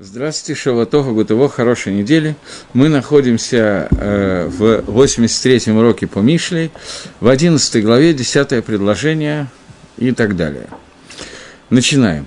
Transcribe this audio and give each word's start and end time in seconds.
Здравствуйте, 0.00 0.60
Шаватова, 0.60 1.12
Гутово, 1.12 1.48
хорошей 1.48 1.94
недели. 1.94 2.34
Мы 2.72 2.88
находимся 2.88 3.86
э, 3.92 4.48
в 4.48 4.90
83-м 4.90 5.76
уроке 5.76 6.08
по 6.08 6.18
Мишлей, 6.18 6.72
в 7.20 7.28
11 7.28 7.84
главе, 7.84 8.12
10 8.12 8.64
предложение 8.64 9.46
и 9.96 10.10
так 10.10 10.34
далее. 10.34 10.66
Начинаем. 11.70 12.26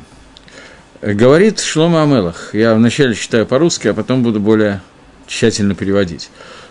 Говорит 1.02 1.60
Шлома 1.60 2.04
Амелах, 2.04 2.56
я 2.56 2.74
вначале 2.74 3.14
читаю 3.16 3.46
по-русски, 3.46 3.90
а 3.90 3.94
потом 3.94 4.24
буду 4.24 4.40
более 4.40 4.82
тщательно 5.28 5.76
переводить. 5.76 6.30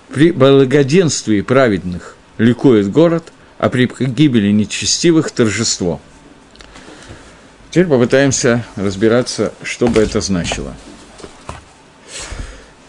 При 0.09 0.33
благоденствии 0.33 1.43
праведных 1.43 2.17
ликует 2.39 2.91
город, 2.91 3.35
а 3.59 3.69
при 3.69 3.85
гибели 4.01 4.51
нечестивых– 4.51 5.31
торжество– 5.33 6.01
Теперь 7.77 7.91
попытаемся 7.91 8.65
разбираться, 8.77 9.53
что 9.63 9.89
бы 9.89 10.01
это 10.01 10.23
значило. 10.23 10.75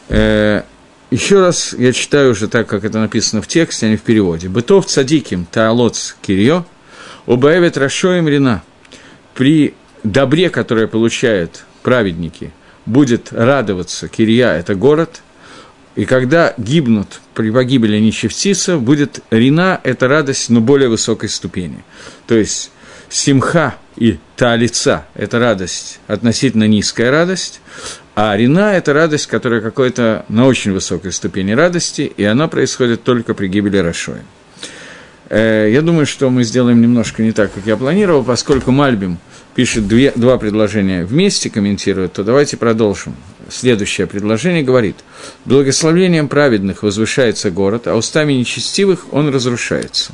Э, 0.08 0.62
еще 1.12 1.42
раз 1.42 1.74
я 1.74 1.92
читаю 1.92 2.32
уже 2.32 2.48
так, 2.48 2.68
как 2.68 2.86
это 2.86 2.98
написано 2.98 3.42
в 3.42 3.48
тексте, 3.48 3.88
а 3.88 3.90
не 3.90 3.98
в 3.98 4.02
переводе. 4.02 4.48
«Бытов 4.48 4.86
цадиким 4.86 5.44
таалоц 5.44 6.16
кирьё, 6.22 6.64
убаевет 7.26 7.76
рашоем 7.76 8.30
рина». 8.30 8.64
При 9.34 9.74
добре, 10.06 10.50
которое 10.50 10.88
получают 10.88 11.66
праведники, 11.84 12.54
будет 12.86 13.34
радоваться 13.34 14.08
Кирья– 14.08 14.54
это 14.54 14.74
город, 14.74 15.22
и 15.98 16.06
когда 16.06 16.54
гибнут 16.58 17.20
при 17.34 17.52
погибели 17.52 18.00
нечестивцев, 18.00 18.82
будет 18.82 19.20
рина– 19.32 19.82
это 19.84 20.08
радость, 20.08 20.50
но 20.50 20.62
более 20.62 20.88
высокой 20.88 21.28
ступени. 21.28 21.84
То 22.26 22.36
есть, 22.36 22.72
симха 23.10 23.76
и 23.98 24.20
та 24.36 24.56
лица– 24.56 25.06
это 25.16 25.40
радость, 25.40 26.00
относительно 26.08 26.68
низкая 26.68 27.12
радость, 27.12 27.62
а 28.16 28.36
рина– 28.38 28.74
это 28.76 28.94
радость, 28.94 29.28
которая 29.28 29.62
какой-то 29.62 30.26
на 30.30 30.46
очень 30.46 30.72
высокой 30.72 31.12
ступени 31.12 31.52
радости, 31.52 32.02
и 32.02 32.24
она 32.24 32.48
происходит 32.48 33.04
только 33.04 33.34
при 33.34 33.48
гибели 33.48 33.78
Рашоя. 33.78 34.24
Э, 35.30 35.70
я 35.72 35.82
думаю, 35.82 36.06
что 36.06 36.30
мы 36.30 36.44
сделаем 36.44 36.82
немножко 36.82 37.24
не 37.24 37.32
так, 37.32 37.54
как 37.54 37.66
я 37.66 37.76
планировал, 37.76 38.24
поскольку 38.24 38.72
Мальбим 38.72 39.18
пишет 39.56 39.88
две, 39.88 40.12
два 40.16 40.38
предложения 40.38 41.04
вместе, 41.04 41.50
комментирует, 41.50 42.14
то 42.14 42.24
давайте 42.24 42.58
продолжим. 42.58 43.16
Следующее 43.50 44.08
предложение 44.08 44.62
говорит, 44.62 44.98
«Благословением 45.46 46.28
праведных 46.28 46.84
возвышается 46.84 47.50
город, 47.50 47.88
а 47.88 47.96
устами 47.96 48.34
нечестивых 48.34 49.12
он 49.12 49.34
разрушается». 49.34 50.12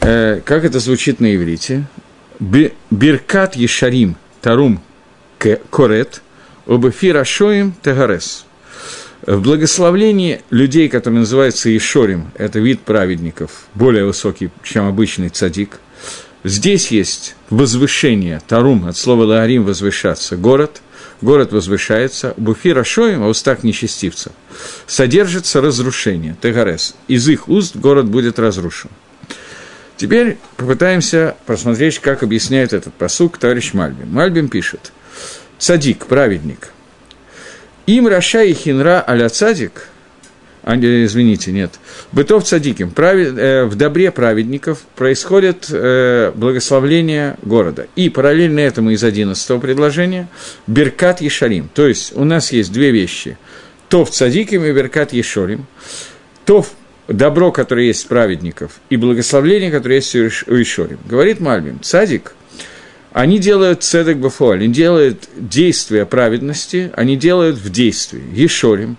Э, 0.00 0.40
как 0.44 0.64
это 0.64 0.78
звучит 0.78 1.20
на 1.20 1.34
иврите? 1.34 1.84
Биркат 2.90 3.56
Ешарим 3.56 4.16
Тарум 4.40 4.80
Корет, 5.70 6.22
Обефир 6.66 7.16
Ашоим 7.16 7.74
Тегарес. 7.82 8.44
В 9.26 9.40
благословлении 9.40 10.42
людей, 10.50 10.88
которые 10.88 11.20
называются 11.20 11.68
Ешорим, 11.68 12.30
это 12.36 12.60
вид 12.60 12.80
праведников, 12.80 13.66
более 13.74 14.04
высокий, 14.04 14.50
чем 14.62 14.86
обычный 14.86 15.28
цадик, 15.28 15.80
здесь 16.44 16.88
есть 16.92 17.34
возвышение, 17.50 18.40
Тарум, 18.46 18.86
от 18.86 18.96
слова 18.96 19.24
Лаарим 19.24 19.64
возвышаться, 19.64 20.36
город, 20.36 20.80
город 21.20 21.52
возвышается, 21.52 22.34
Буфир 22.36 22.78
Ашоим, 22.78 23.24
а 23.24 23.28
устах 23.28 23.64
нечестивцев, 23.64 24.32
содержится 24.86 25.60
разрушение, 25.60 26.36
Тегарес. 26.40 26.94
Из 27.08 27.28
их 27.28 27.48
уст 27.48 27.76
город 27.76 28.06
будет 28.06 28.38
разрушен. 28.38 28.90
Теперь 29.98 30.38
попытаемся 30.56 31.34
посмотреть, 31.44 31.98
как 31.98 32.22
объясняет 32.22 32.72
этот 32.72 32.94
посук 32.94 33.36
товарищ 33.36 33.74
Мальбим. 33.74 34.12
Мальбим 34.12 34.48
пишет, 34.48 34.92
«Цадик, 35.58 36.06
праведник, 36.06 36.70
им 37.86 38.06
Раша 38.06 38.44
и 38.44 38.52
Хинра 38.52 39.04
аля 39.06 39.28
цадик, 39.28 39.88
а, 40.62 40.76
извините, 40.76 41.50
нет, 41.50 41.80
бытов 42.12 42.44
цадиким, 42.44 42.92
правед, 42.92 43.36
э, 43.36 43.64
в 43.64 43.74
добре 43.74 44.12
праведников 44.12 44.82
происходит 44.94 45.66
э, 45.70 46.30
благословление 46.32 47.36
города. 47.42 47.88
И 47.96 48.08
параллельно 48.08 48.60
этому 48.60 48.90
из 48.90 49.02
11 49.02 49.60
предложения 49.60 50.28
Беркат 50.68 51.22
Ешарим. 51.22 51.70
То 51.74 51.88
есть 51.88 52.14
у 52.14 52.22
нас 52.24 52.52
есть 52.52 52.70
две 52.70 52.92
вещи. 52.92 53.36
Тов 53.88 54.10
цадиким 54.10 54.64
и 54.64 54.72
Беркат 54.72 55.12
Ешорим. 55.12 55.66
Тов 56.44 56.72
добро, 57.08 57.50
которое 57.50 57.86
есть 57.86 58.06
у 58.06 58.08
праведников, 58.08 58.80
и 58.90 58.96
благословление, 58.96 59.70
которое 59.70 59.96
есть 59.96 60.14
у 60.14 60.28
Ишорим. 60.28 60.98
Говорит 61.08 61.40
Мальбим, 61.40 61.80
цадик, 61.82 62.34
они 63.12 63.38
делают 63.38 63.82
цедек 63.82 64.18
бафо, 64.18 64.50
они 64.50 64.68
делают 64.68 65.28
действия 65.36 66.04
праведности, 66.04 66.92
они 66.94 67.16
делают 67.16 67.56
в 67.56 67.70
действии. 67.70 68.22
Ешорим, 68.32 68.96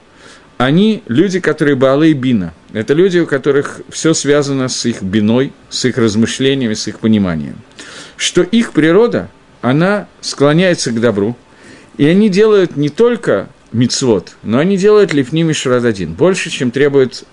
они 0.58 1.04
люди, 1.08 1.40
которые 1.40 1.76
Баалы 1.76 2.10
и 2.12 2.14
Бина. 2.14 2.54
Это 2.74 2.94
люди, 2.94 3.20
у 3.20 3.26
которых 3.26 3.82
все 3.90 4.14
связано 4.14 4.68
с 4.68 4.86
их 4.86 5.02
биной, 5.02 5.54
с 5.70 5.86
их 5.86 5.98
размышлениями, 5.98 6.74
с 6.74 6.88
их 6.88 7.00
пониманием. 7.00 7.56
Что 8.18 8.42
их 8.42 8.74
природа, 8.74 9.30
она 9.62 10.08
склоняется 10.22 10.92
к 10.92 11.00
добру, 11.00 11.38
и 11.98 12.06
они 12.06 12.30
делают 12.30 12.76
не 12.76 12.90
только 12.90 13.50
мицвод, 13.72 14.36
но 14.44 14.58
они 14.58 14.78
делают 14.78 15.14
лифними 15.14 15.54
шрададин, 15.54 16.14
больше, 16.14 16.50
чем 16.50 16.72
требует 16.72 17.24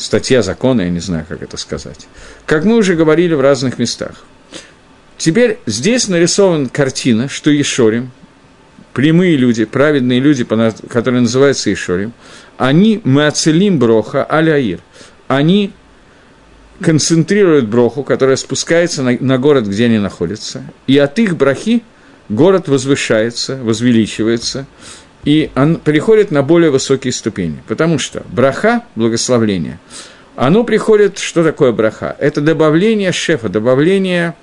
статья 0.00 0.42
закона, 0.42 0.82
я 0.82 0.90
не 0.90 1.00
знаю, 1.00 1.26
как 1.28 1.42
это 1.42 1.56
сказать. 1.56 2.08
Как 2.46 2.64
мы 2.64 2.76
уже 2.76 2.94
говорили 2.94 3.34
в 3.34 3.40
разных 3.40 3.78
местах. 3.78 4.24
Теперь 5.18 5.58
здесь 5.66 6.08
нарисована 6.08 6.68
картина, 6.68 7.28
что 7.28 7.50
Ешорим, 7.50 8.10
прямые 8.94 9.36
люди, 9.36 9.64
праведные 9.66 10.18
люди, 10.18 10.44
которые 10.44 11.20
называются 11.20 11.70
Ешорим, 11.70 12.12
они 12.56 13.00
мацелим 13.04 13.78
броха 13.78 14.24
аляир. 14.24 14.80
Они 15.28 15.72
концентрируют 16.80 17.68
броху, 17.68 18.02
которая 18.02 18.36
спускается 18.36 19.02
на, 19.02 19.16
на 19.20 19.38
город, 19.38 19.66
где 19.66 19.84
они 19.84 19.98
находятся, 19.98 20.64
и 20.86 20.96
от 20.96 21.18
их 21.18 21.36
брахи 21.36 21.82
город 22.30 22.68
возвышается, 22.68 23.56
возвеличивается, 23.56 24.66
и 25.24 25.50
он 25.54 25.76
переходит 25.76 26.30
на 26.30 26.42
более 26.42 26.70
высокие 26.70 27.12
ступени. 27.12 27.62
Потому 27.68 27.98
что 27.98 28.22
браха, 28.30 28.84
благословление, 28.94 29.78
оно 30.36 30.64
приходит, 30.64 31.18
что 31.18 31.44
такое 31.44 31.72
браха? 31.72 32.16
Это 32.18 32.40
добавление 32.40 33.12
шефа, 33.12 33.48
добавление 33.48 34.34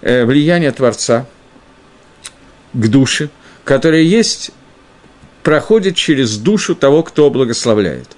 э, 0.00 0.24
влияния 0.24 0.72
Творца 0.72 1.26
к 2.72 2.88
душе, 2.88 3.30
которое 3.64 4.02
есть, 4.02 4.50
проходит 5.42 5.94
через 5.94 6.36
душу 6.38 6.74
того, 6.74 7.02
кто 7.02 7.30
благословляет. 7.30 8.08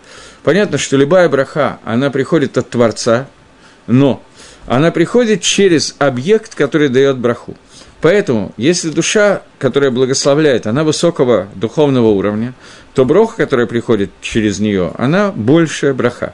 Понятно, 0.43 0.79
что 0.79 0.97
любая 0.97 1.29
браха, 1.29 1.79
она 1.85 2.11
приходит 2.11 2.57
от 2.57 2.71
Творца, 2.71 3.29
но 3.87 4.23
она 4.67 4.91
приходит 4.91 5.43
через 5.43 5.95
объект, 5.99 6.55
который 6.55 6.89
дает 6.89 7.19
браху. 7.19 7.55
Поэтому, 8.01 8.53
если 8.57 8.91
душа, 8.91 9.43
которая 9.59 9.91
благословляет, 9.91 10.67
она 10.67 10.85
высокого 10.85 11.49
духовного 11.57 12.09
уровня, 12.09 12.55
то 12.95 13.05
броха, 13.05 13.37
которая 13.39 13.67
приходит 13.67 14.11
через 14.21 14.61
нее, 14.61 14.93
она 14.97 15.33
большая 15.33 15.95
браха. 15.95 16.33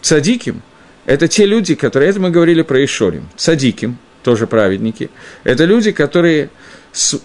Цадиким– 0.00 0.62
это 1.06 1.28
те 1.28 1.46
люди, 1.46 1.76
которые, 1.76 2.10
это 2.10 2.20
мы 2.20 2.30
говорили 2.30 2.62
про 2.62 2.84
Ишорим, 2.84 3.28
цадиким, 3.36 3.98
тоже 4.24 4.48
праведники, 4.48 5.10
это 5.44 5.64
люди, 5.64 5.92
которые 5.92 6.50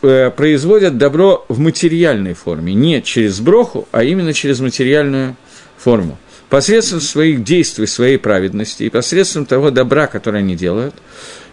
э, 0.04 0.32
производят 0.36 1.00
добро 1.00 1.46
в 1.50 1.58
материальной 1.58 2.36
форме, 2.36 2.76
не 2.76 3.02
через 3.02 3.40
броху, 3.40 3.88
а 3.92 4.04
именно 4.04 4.34
через 4.34 4.60
материальную 4.60 5.36
форму. 5.78 6.20
Посредством 6.50 7.02
своих 7.02 7.44
действий, 7.44 7.88
своей 7.88 8.18
праведности 8.18 8.84
и 8.84 8.90
посредством 8.90 9.48
того 9.48 9.72
добра, 9.72 10.06
которое 10.06 10.40
они 10.40 10.56
делают– 10.56 10.94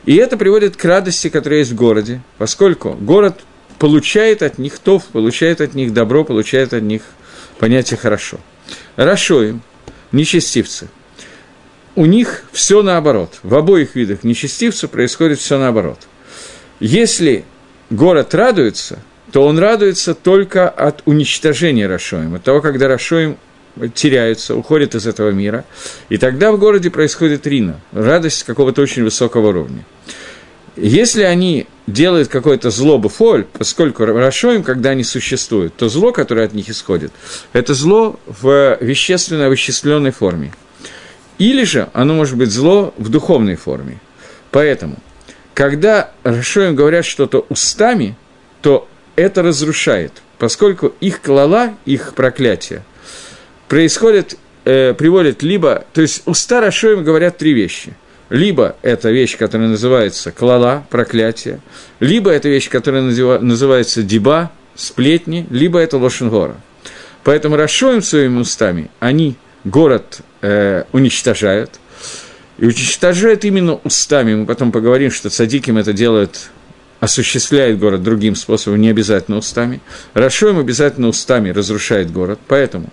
и 0.08 0.14
это 0.16 0.38
приводит 0.38 0.74
к 0.78 0.84
радости, 0.86 1.28
которая 1.28 1.58
есть 1.58 1.72
в 1.72 1.74
городе, 1.74 2.22
поскольку 2.38 2.92
город 2.92 3.40
получает 3.78 4.42
от 4.42 4.56
них 4.56 4.78
тов, 4.78 5.04
получает 5.04 5.60
от 5.60 5.74
них 5.74 5.92
добро, 5.92 6.24
получает 6.24 6.72
от 6.72 6.82
них 6.82 7.02
понятие 7.58 7.98
«хорошо». 7.98 8.40
Рашоим, 8.96 9.60
нечестивцы. 10.10 10.88
У 11.94 12.06
них 12.06 12.44
все 12.52 12.80
наоборот. 12.82 13.38
В 13.42 13.54
обоих 13.54 13.96
видах 13.96 14.24
нечестивцев 14.24 14.90
происходит 14.90 15.40
все 15.40 15.58
наоборот. 15.58 15.98
Если 16.80 17.44
город 17.90 18.34
радуется, 18.34 19.00
то 19.30 19.44
он 19.44 19.58
радуется 19.58 20.14
только 20.14 20.70
от 20.70 21.02
уничтожения 21.04 21.86
Рашоим, 21.86 22.34
от 22.34 22.44
того, 22.44 22.62
когда 22.62 22.88
Рашоим 22.88 23.36
теряются, 23.94 24.54
уходят 24.54 24.94
из 24.94 25.06
этого 25.06 25.30
мира. 25.30 25.64
И 26.08 26.18
тогда 26.18 26.52
в 26.52 26.58
городе 26.58 26.90
происходит 26.90 27.46
рина, 27.46 27.80
радость 27.92 28.44
какого-то 28.44 28.82
очень 28.82 29.04
высокого 29.04 29.48
уровня. 29.48 29.84
Если 30.76 31.22
они 31.22 31.66
делают 31.88 32.28
какое-то 32.28 32.70
зло 32.70 32.98
буфоль, 32.98 33.44
поскольку 33.44 34.04
Рашоим, 34.04 34.62
когда 34.62 34.90
они 34.90 35.02
существуют, 35.02 35.74
то 35.74 35.88
зло, 35.88 36.12
которое 36.12 36.46
от 36.46 36.54
них 36.54 36.68
исходит, 36.68 37.12
это 37.52 37.74
зло 37.74 38.20
в 38.26 38.78
вещественно 38.80 39.48
вычисленной 39.48 40.12
форме. 40.12 40.52
Или 41.38 41.64
же 41.64 41.88
оно 41.94 42.14
может 42.14 42.36
быть 42.36 42.50
зло 42.50 42.94
в 42.96 43.08
духовной 43.08 43.56
форме. 43.56 43.98
Поэтому, 44.52 44.98
когда 45.52 46.12
Рашоим 46.22 46.76
говорят 46.76 47.04
что-то 47.04 47.44
устами, 47.48 48.16
то 48.62 48.88
это 49.16 49.42
разрушает, 49.42 50.12
поскольку 50.38 50.94
их 51.00 51.22
клала, 51.22 51.74
их 51.86 52.14
проклятие, 52.14 52.84
происходит, 53.68 54.36
э, 54.64 54.94
приводит 54.94 55.42
либо, 55.42 55.84
то 55.92 56.00
есть 56.00 56.22
уста 56.26 56.60
Рашоим 56.60 57.04
говорят 57.04 57.38
три 57.38 57.52
вещи– 57.52 57.94
либо 58.30 58.76
это 58.82 59.10
вещь, 59.10 59.36
которая 59.36 59.68
называется 59.68 60.32
клала, 60.32 60.86
проклятие, 60.90 61.60
либо 62.00 62.30
это 62.30 62.48
вещь, 62.48 62.68
которая 62.68 63.02
называется 63.02 64.02
диба, 64.02 64.52
сплетни, 64.74 65.46
либо 65.50 65.78
это 65.78 65.96
лошенгора. 65.96 66.56
Поэтому 67.24 67.56
Рашоим 67.56 68.02
своими 68.02 68.38
устами 68.40 68.90
они 69.00 69.36
город 69.64 70.20
э, 70.42 70.84
уничтожают, 70.92 71.80
и 72.58 72.66
уничтожают 72.66 73.44
именно 73.44 73.74
устами. 73.84 74.34
Мы 74.34 74.46
потом 74.46 74.72
поговорим, 74.72 75.10
что 75.10 75.30
цадиким 75.30 75.78
это 75.78 75.92
делают 75.92 76.50
осуществляет 77.00 77.78
город 77.78 78.02
другим 78.02 78.34
способом, 78.34 78.80
не 78.80 78.88
обязательно 78.88 79.38
устами. 79.38 79.80
Рашоим 80.14 80.58
обязательно 80.58 81.08
устами 81.08 81.50
разрушает 81.50 82.12
город. 82.12 82.40
Поэтому, 82.48 82.90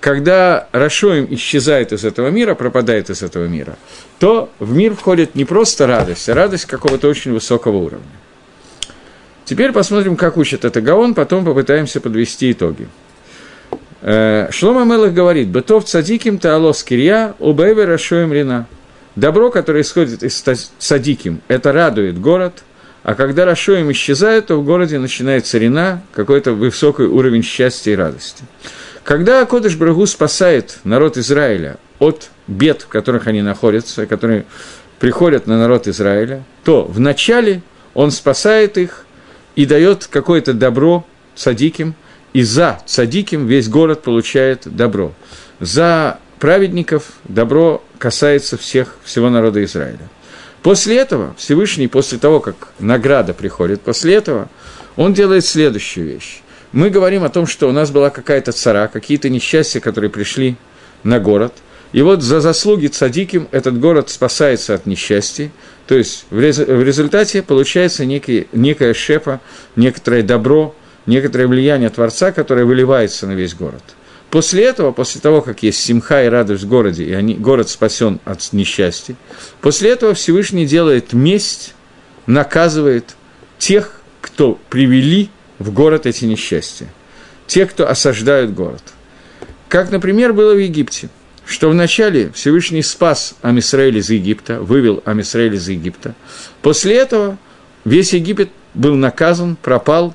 когда 0.00 0.68
Рашоим 0.72 1.26
исчезает 1.30 1.92
из 1.92 2.04
этого 2.04 2.28
мира, 2.28 2.54
пропадает 2.54 3.10
из 3.10 3.22
этого 3.22 3.46
мира, 3.46 3.76
то 4.18 4.50
в 4.60 4.74
мир 4.74 4.94
входит 4.94 5.34
не 5.34 5.44
просто 5.44 5.86
радость, 5.86 6.28
а 6.28 6.34
радость 6.34 6.66
какого-то 6.66 7.08
очень 7.08 7.32
высокого 7.32 7.76
уровня. 7.78 8.06
Теперь 9.44 9.72
посмотрим, 9.72 10.16
как 10.16 10.36
учит 10.36 10.64
это 10.64 10.80
Гаон, 10.80 11.14
потом 11.14 11.44
попытаемся 11.44 12.00
подвести 12.00 12.52
итоги. 12.52 12.86
Э, 14.02 14.48
Шлома 14.52 14.84
Мелах 14.84 15.12
говорит, 15.12 15.48
«Бытов 15.48 15.84
цадиким 15.86 16.38
таалос 16.38 16.84
кирья, 16.84 17.34
убэве 17.38 17.86
рашоем 17.86 18.32
рина». 18.32 18.66
Добро, 19.16 19.50
которое 19.50 19.80
исходит 19.80 20.22
из 20.22 20.44
цадиким, 20.78 21.40
это 21.48 21.72
радует 21.72 22.20
город– 22.20 22.62
а 23.08 23.14
когда 23.14 23.46
Рашоим 23.46 23.90
исчезает, 23.90 24.48
то 24.48 24.60
в 24.60 24.64
городе 24.66 24.98
начинается 24.98 25.56
рина, 25.56 26.02
какой-то 26.12 26.52
высокий 26.52 27.04
уровень 27.04 27.42
счастья 27.42 27.92
и 27.92 27.96
радости. 27.96 28.44
Когда 29.02 29.42
Кодыш 29.46 29.76
Брагу 29.76 30.04
спасает 30.04 30.80
народ 30.84 31.16
Израиля 31.16 31.78
от 32.00 32.28
бед, 32.46 32.82
в 32.82 32.88
которых 32.88 33.26
они 33.26 33.40
находятся, 33.40 34.04
которые 34.04 34.44
приходят 34.98 35.46
на 35.46 35.58
народ 35.58 35.88
Израиля, 35.88 36.44
то 36.64 36.84
вначале 36.84 37.62
он 37.94 38.10
спасает 38.10 38.76
их 38.76 39.06
и 39.56 39.64
дает 39.64 40.06
какое-то 40.06 40.52
добро 40.52 41.06
цадиким, 41.34 41.94
и 42.34 42.42
за 42.42 42.78
цадиким 42.84 43.46
весь 43.46 43.70
город 43.70 44.02
получает 44.02 44.64
добро. 44.66 45.14
За 45.60 46.18
праведников 46.38 47.04
добро 47.24 47.82
касается 47.96 48.58
всех, 48.58 48.96
всего 49.02 49.30
народа 49.30 49.64
Израиля. 49.64 50.10
После 50.62 50.96
этого 50.96 51.34
Всевышний, 51.38 51.88
после 51.88 52.18
того, 52.18 52.40
как 52.40 52.68
награда 52.78 53.32
приходит, 53.34 53.80
после 53.80 54.14
этого 54.14 54.48
он 54.96 55.14
делает 55.14 55.44
следующую 55.44 56.06
вещь. 56.06 56.42
Мы 56.72 56.90
говорим 56.90 57.24
о 57.24 57.28
том, 57.28 57.46
что 57.46 57.68
у 57.68 57.72
нас 57.72 57.90
была 57.90 58.10
какая-то 58.10 58.52
цара, 58.52 58.90
какие-то 58.92 59.28
несчастья, 59.28 59.80
которые 59.80 60.10
пришли 60.10 60.56
на 61.02 61.20
город. 61.20 61.54
И 61.92 62.02
вот 62.02 62.22
за 62.22 62.40
заслуги 62.40 62.88
цадиким 62.88 63.48
этот 63.50 63.80
город 63.80 64.10
спасается 64.10 64.74
от 64.74 64.84
несчастья. 64.84 65.50
То 65.86 65.94
есть 65.94 66.26
в, 66.28 66.38
результате 66.38 67.42
получается 67.42 68.04
некий, 68.04 68.48
некая 68.52 68.92
шепа, 68.92 69.40
некоторое 69.76 70.22
добро, 70.22 70.74
некоторое 71.06 71.46
влияние 71.46 71.88
Творца, 71.88 72.32
которое 72.32 72.66
выливается 72.66 73.26
на 73.26 73.32
весь 73.32 73.54
город– 73.54 73.82
После 74.30 74.64
этого, 74.64 74.92
после 74.92 75.20
того, 75.20 75.40
как 75.40 75.62
есть 75.62 75.80
симха 75.80 76.24
и 76.24 76.28
радость 76.28 76.64
в 76.64 76.68
городе, 76.68 77.04
и 77.04 77.12
они, 77.12 77.34
город 77.34 77.70
спасен 77.70 78.20
от 78.26 78.52
несчастья, 78.52 79.16
после 79.62 79.90
этого 79.90 80.12
Всевышний 80.12 80.66
делает 80.66 81.14
месть, 81.14 81.74
наказывает 82.26 83.16
тех, 83.58 84.00
кто 84.20 84.60
привели 84.68 85.30
в 85.58 85.72
город 85.72 86.04
эти 86.04 86.26
несчастья, 86.26 86.88
те, 87.46 87.64
кто 87.64 87.88
осаждают 87.88 88.52
город. 88.52 88.82
Как, 89.70 89.90
например, 89.90 90.34
было 90.34 90.52
в 90.52 90.58
Египте, 90.58 91.08
что 91.46 91.70
вначале 91.70 92.30
Всевышний 92.32 92.82
спас 92.82 93.34
Амисраэль 93.40 93.96
из 93.96 94.10
Египта, 94.10 94.60
вывел 94.60 95.02
Амисраэль 95.06 95.54
из 95.54 95.68
Египта. 95.68 96.14
После 96.60 96.96
этого 96.96 97.38
весь 97.86 98.12
Египет 98.12 98.50
был 98.74 98.94
наказан, 98.94 99.56
пропал, 99.56 100.14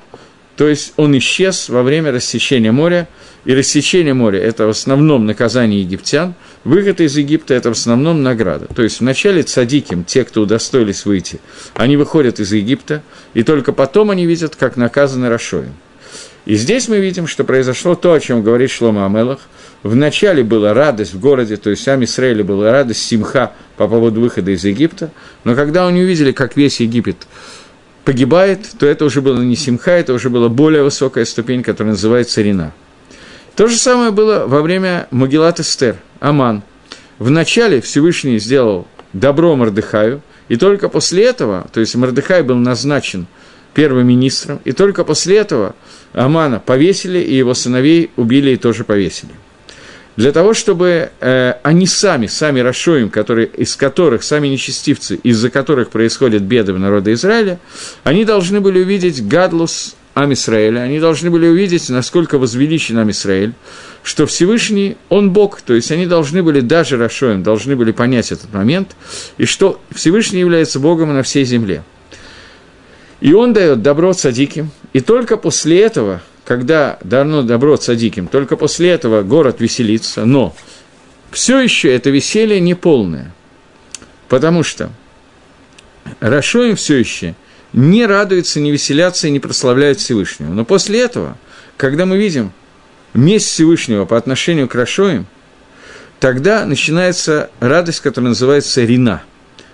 то 0.54 0.68
есть 0.68 0.92
он 0.96 1.18
исчез 1.18 1.68
во 1.68 1.82
время 1.82 2.12
рассечения 2.12 2.70
моря– 2.70 3.08
и 3.44 3.54
рассечение 3.54 4.14
моря– 4.14 4.38
это 4.42 4.66
в 4.66 4.70
основном 4.70 5.26
наказание 5.26 5.80
египтян, 5.80 6.34
выход 6.64 7.00
из 7.00 7.16
Египта– 7.16 7.54
это 7.54 7.68
в 7.68 7.72
основном 7.72 8.22
награда. 8.22 8.66
То 8.74 8.82
есть 8.82 9.00
вначале 9.00 9.42
цадиким, 9.42 10.04
те, 10.04 10.24
кто 10.24 10.42
удостоились 10.42 11.04
выйти, 11.04 11.40
они 11.74 11.96
выходят 11.96 12.40
из 12.40 12.52
Египта, 12.52 13.02
и 13.34 13.42
только 13.42 13.72
потом 13.72 14.10
они 14.10 14.26
видят, 14.26 14.56
как 14.56 14.76
наказаны 14.76 15.28
Рашоем. 15.28 15.74
И 16.46 16.56
здесь 16.56 16.88
мы 16.88 16.98
видим, 16.98 17.26
что 17.26 17.44
произошло 17.44 17.94
то, 17.94 18.12
о 18.12 18.20
чем 18.20 18.42
говорит 18.42 18.70
Шлома 18.70 19.06
Амелах. 19.06 19.40
Вначале 19.82 20.42
была 20.42 20.72
радость 20.74 21.14
в 21.14 21.20
городе, 21.20 21.56
то 21.56 21.70
есть 21.70 21.82
сам 21.82 22.04
Израиль 22.04 22.42
была 22.42 22.70
радость, 22.70 23.02
симха 23.02 23.52
по 23.76 23.88
поводу 23.88 24.20
выхода 24.20 24.50
из 24.50 24.64
Египта, 24.64 25.10
но 25.44 25.54
когда 25.54 25.86
они 25.86 26.02
увидели, 26.02 26.32
как 26.32 26.56
весь 26.56 26.80
Египет 26.80 27.26
погибает, 28.04 28.60
то 28.78 28.86
это 28.86 29.04
уже 29.04 29.20
было 29.20 29.40
не 29.40 29.56
симха, 29.56 29.92
это 29.92 30.14
уже 30.14 30.30
была 30.30 30.48
более 30.48 30.82
высокая 30.82 31.26
ступень, 31.26 31.62
которая 31.62 31.92
называется 31.92 32.40
рина– 32.40 32.72
то 33.56 33.68
же 33.68 33.76
самое 33.76 34.10
было 34.10 34.46
во 34.46 34.62
время 34.62 35.06
Магеллат 35.10 35.60
Эстер, 35.60 35.96
Аман. 36.20 36.62
Вначале 37.18 37.80
Всевышний 37.80 38.38
сделал 38.38 38.86
добро 39.12 39.54
Мордыхаю, 39.54 40.22
и 40.48 40.56
только 40.56 40.88
после 40.88 41.24
этого, 41.24 41.66
то 41.72 41.80
есть 41.80 41.94
Мордыхай 41.94 42.42
был 42.42 42.56
назначен 42.56 43.26
первым 43.72 44.08
министром, 44.08 44.60
и 44.64 44.72
только 44.72 45.04
после 45.04 45.36
этого 45.36 45.74
Амана 46.12 46.60
повесили, 46.60 47.18
и 47.18 47.34
его 47.34 47.54
сыновей 47.54 48.10
убили 48.16 48.50
и 48.50 48.56
тоже 48.56 48.84
повесили. 48.84 49.32
Для 50.16 50.30
того, 50.30 50.54
чтобы 50.54 51.10
э, 51.20 51.54
они 51.64 51.86
сами, 51.86 52.28
сами 52.28 52.60
Рашоим, 52.60 53.10
которые, 53.10 53.48
из 53.48 53.74
которых, 53.74 54.22
сами 54.22 54.46
нечестивцы, 54.46 55.16
из-за 55.16 55.50
которых 55.50 55.90
происходят 55.90 56.42
беды 56.42 56.72
в 56.72 56.78
народе 56.78 57.14
Израиля, 57.14 57.58
они 58.04 58.24
должны 58.24 58.60
были 58.60 58.80
увидеть 58.80 59.26
Гадлус 59.26 59.96
Амисраэля, 60.14 60.80
они 60.80 61.00
должны 61.00 61.28
были 61.30 61.48
увидеть, 61.48 61.88
насколько 61.90 62.38
возвеличен 62.38 62.98
Амисраэль, 62.98 63.52
что 64.04 64.26
Всевышний, 64.26 64.96
Он 65.08 65.32
Бог, 65.32 65.60
то 65.60 65.74
есть 65.74 65.90
они 65.90 66.06
должны 66.06 66.42
были, 66.42 66.60
даже 66.60 66.96
Рашоем, 66.96 67.42
должны 67.42 67.74
были 67.74 67.90
понять 67.90 68.30
этот 68.30 68.52
момент, 68.52 68.94
и 69.38 69.44
что 69.44 69.80
Всевышний 69.90 70.38
является 70.40 70.78
Богом 70.78 71.12
на 71.12 71.24
всей 71.24 71.44
земле. 71.44 71.82
И 73.20 73.32
Он 73.32 73.52
дает 73.52 73.82
добро 73.82 74.12
цадиким, 74.12 74.70
и 74.92 75.00
только 75.00 75.36
после 75.36 75.80
этого, 75.80 76.22
когда 76.44 76.98
дано 77.02 77.42
добро 77.42 77.76
цадиким, 77.76 78.28
только 78.28 78.56
после 78.56 78.90
этого 78.90 79.22
город 79.22 79.60
веселится, 79.60 80.24
но 80.24 80.54
все 81.32 81.58
еще 81.58 81.92
это 81.92 82.10
веселье 82.10 82.60
неполное, 82.60 83.34
потому 84.28 84.62
что 84.62 84.90
Рашоем 86.20 86.76
все 86.76 86.98
еще– 86.98 87.34
не 87.74 88.06
радуются, 88.06 88.60
не 88.60 88.70
веселятся 88.70 89.26
и 89.26 89.32
не 89.32 89.40
прославляют 89.40 89.98
Всевышнего. 89.98 90.48
Но 90.50 90.64
после 90.64 91.00
этого, 91.00 91.36
когда 91.76 92.06
мы 92.06 92.16
видим 92.16 92.52
месть 93.12 93.48
Всевышнего 93.48 94.04
по 94.04 94.16
отношению 94.16 94.68
к 94.68 94.76
Рашоим, 94.76 95.26
тогда 96.20 96.64
начинается 96.64 97.50
радость, 97.58 98.00
которая 98.00 98.28
называется 98.30 98.82
рина. 98.84 99.22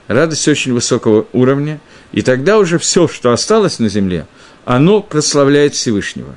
Радость 0.09 0.49
очень 0.49 0.73
высокого 0.73 1.26
уровня, 1.33 1.78
и 2.11 2.23
тогда 2.23 2.59
уже 2.59 2.78
все, 2.78 3.07
что 3.07 3.33
осталось 3.33 3.78
на 3.78 3.88
земле, 3.88 4.26
оно 4.64 5.02
прославляет 5.02 5.75
Всевышнего. 5.75 6.35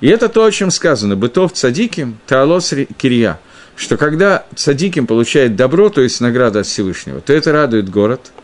И 0.00 0.06
это 0.06 0.28
то, 0.28 0.44
о 0.44 0.50
чем 0.50 0.70
сказано. 0.70 1.16
Бытов 1.16 1.52
цадиким, 1.52 2.18
таалос 2.26 2.72
кирья. 2.96 3.40
Что 3.76 3.96
когда 3.96 4.46
цадиким 4.54 5.06
получает 5.06 5.56
добро, 5.56 5.88
то 5.88 6.02
есть 6.02 6.20
награда 6.20 6.60
от 6.60 6.66
Всевышнего, 6.66 7.20
то 7.20 7.32
это 7.32 7.50
радует 7.50 7.90
город– 7.90 8.30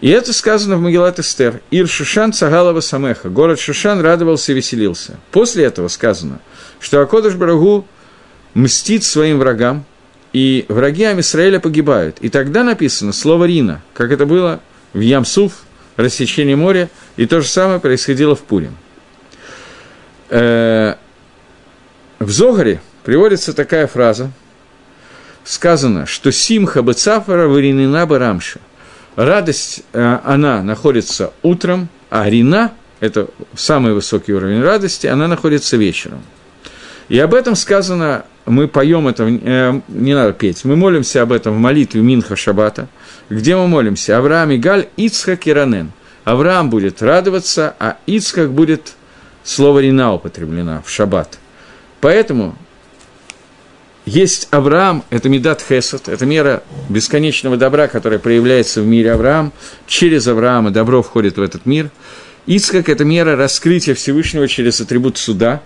и 0.00 0.08
это 0.10 0.32
сказано 0.32 0.76
в 0.76 0.80
Магеллат 0.80 1.18
Эстер. 1.18 1.60
Ир 1.70 1.88
Шушан 1.88 2.32
Цагалова 2.32 2.80
Самеха. 2.80 3.28
Город 3.28 3.58
Шушан 3.58 4.00
радовался 4.00 4.52
и 4.52 4.54
веселился. 4.54 5.18
После 5.32 5.64
этого 5.64 5.88
сказано, 5.88 6.40
что 6.78 7.00
Акодыш 7.00 7.34
Барагу 7.34 7.84
мстит 8.54 9.02
своим 9.02 9.38
врагам, 9.38 9.84
и 10.32 10.66
враги 10.68 11.04
Амисраэля 11.04 11.58
погибают. 11.58 12.18
И 12.20 12.28
тогда 12.28 12.62
написано 12.62 13.12
слово 13.12 13.46
«рина», 13.46 13.82
как 13.94 14.12
это 14.12 14.24
было 14.26 14.60
в 14.92 15.00
Ямсуф, 15.00 15.52
рассечении 15.96 16.54
моря, 16.54 16.90
и 17.16 17.26
то 17.26 17.40
же 17.40 17.48
самое 17.48 17.80
происходило 17.80 18.36
в 18.36 18.40
Пурим. 18.40 18.76
Э, 20.30 20.94
в 22.20 22.30
Зогаре 22.30 22.80
приводится 23.04 23.52
такая 23.52 23.86
фраза, 23.86 24.30
сказано, 25.44 26.06
что 26.06 26.30
«Симха 26.30 26.82
бецафара 26.82 27.48
варинина 27.48 28.06
барамша» 28.06 28.60
радость, 29.18 29.82
э, 29.92 30.18
она 30.24 30.62
находится 30.62 31.32
утром, 31.42 31.88
а 32.08 32.30
рина, 32.30 32.72
это 33.00 33.28
самый 33.54 33.92
высокий 33.92 34.32
уровень 34.32 34.62
радости, 34.62 35.08
она 35.08 35.26
находится 35.26 35.76
вечером. 35.76 36.22
И 37.08 37.18
об 37.18 37.34
этом 37.34 37.56
сказано, 37.56 38.24
мы 38.46 38.68
поем 38.68 39.08
это, 39.08 39.24
э, 39.24 39.80
не 39.88 40.14
надо 40.14 40.32
петь, 40.32 40.64
мы 40.64 40.76
молимся 40.76 41.22
об 41.22 41.32
этом 41.32 41.54
в 41.56 41.58
молитве 41.58 42.00
Минха 42.00 42.36
Шабата, 42.36 42.86
где 43.28 43.56
мы 43.56 43.66
молимся, 43.66 44.16
Авраам 44.18 44.52
и 44.52 44.56
Галь, 44.56 44.86
Ицхак 44.96 45.46
и 45.48 45.52
Ранен. 45.52 45.90
Авраам 46.24 46.70
будет 46.70 47.02
радоваться, 47.02 47.74
а 47.80 47.96
Ицхак 48.06 48.52
будет 48.52 48.94
слово 49.42 49.80
«рина» 49.80 50.14
употреблено 50.14 50.82
в 50.84 50.90
шаббат. 50.90 51.38
Поэтому 52.00 52.54
есть 54.08 54.48
Авраам, 54.50 55.04
это 55.10 55.28
Медат 55.28 55.62
Хесед, 55.62 56.08
это 56.08 56.24
мера 56.24 56.62
бесконечного 56.88 57.58
добра, 57.58 57.88
которая 57.88 58.18
проявляется 58.18 58.80
в 58.80 58.86
мире 58.86 59.12
Авраам. 59.12 59.52
Через 59.86 60.26
Авраама 60.26 60.70
добро 60.70 61.02
входит 61.02 61.36
в 61.36 61.42
этот 61.42 61.66
мир. 61.66 61.90
Ицкак– 62.46 62.88
это 62.88 63.04
мера 63.04 63.36
раскрытия 63.36 63.94
Всевышнего 63.94 64.48
через 64.48 64.80
атрибут 64.80 65.18
суда. 65.18 65.60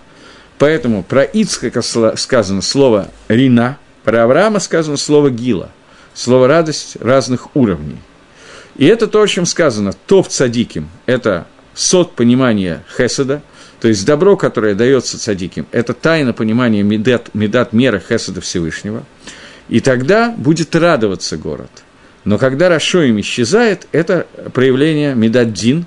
Поэтому 0.59 1.03
про 1.03 1.23
Ицкака 1.23 1.81
сказано 2.17 2.61
слово 2.61 3.09
«рина», 3.29 3.77
про 4.03 4.25
Авраама 4.25 4.59
сказано 4.59 4.97
слово 4.97 5.29
«гила», 5.29 5.71
слово 6.13 6.47
«радость» 6.47 6.97
разных 6.99 7.55
уровней. 7.55 7.97
И 8.75 8.85
это 8.85 9.07
то, 9.07 9.21
о 9.21 9.27
чем 9.27 9.45
сказано. 9.45 9.93
То 10.05 10.21
в 10.21 10.27
цадиким– 10.27 10.89
это 11.05 11.47
сот 11.73 12.13
понимания 12.13 12.83
Хеседа– 12.97 13.41
то 13.83 13.89
есть 13.89 14.05
добро, 14.05 14.37
которое 14.37 14.75
дается 14.75 15.19
цадиким, 15.19 15.67
это 15.73 15.93
тайна 15.93 16.31
понимания 16.31 16.83
медат, 16.83 17.31
медат 17.33 17.73
мера 17.73 17.99
Хесада 17.99 18.39
Всевышнего. 18.39 19.03
И 19.67 19.81
тогда 19.81 20.31
будет 20.31 20.73
радоваться 20.73 21.35
город. 21.35 21.69
Но 22.23 22.37
когда 22.37 22.69
Рашоим 22.69 23.19
исчезает, 23.19 23.89
это 23.91 24.25
проявление 24.53 25.15
медат 25.15 25.51
дин, 25.51 25.85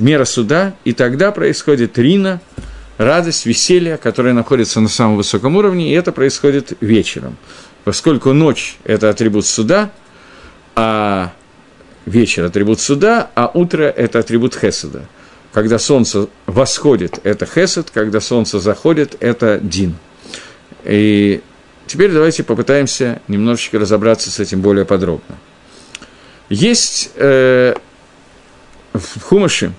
мера 0.00 0.24
суда, 0.24 0.74
и 0.84 0.92
тогда 0.92 1.30
происходит 1.30 1.96
рина, 1.98 2.40
радость, 2.98 3.46
веселье, 3.46 3.96
которое 3.96 4.34
находится 4.34 4.80
на 4.80 4.88
самом 4.88 5.16
высоком 5.16 5.54
уровне, 5.54 5.88
и 5.88 5.94
это 5.94 6.10
происходит 6.10 6.72
вечером. 6.80 7.36
Поскольку 7.84 8.32
ночь– 8.32 8.76
это 8.82 9.08
атрибут 9.08 9.46
суда, 9.46 9.92
а 10.74 11.32
вечер– 12.06 12.44
атрибут 12.46 12.80
суда, 12.80 13.30
а 13.36 13.52
утро– 13.54 13.84
это 13.96 14.18
атрибут 14.18 14.56
Хесада– 14.56 15.04
когда 15.52 15.78
солнце 15.78 16.28
восходит, 16.46 17.20
это 17.24 17.46
хесед, 17.46 17.90
когда 17.90 18.20
солнце 18.20 18.60
заходит, 18.60 19.16
это 19.20 19.58
дин. 19.58 19.96
И 20.84 21.40
теперь 21.86 22.12
давайте 22.12 22.44
попытаемся 22.44 23.20
немножечко 23.28 23.78
разобраться 23.78 24.30
с 24.30 24.38
этим 24.38 24.60
более 24.60 24.84
подробно. 24.84 25.36
Есть 26.48 27.12
э, 27.16 27.74
в 28.92 29.20
Хумаше, 29.22 29.72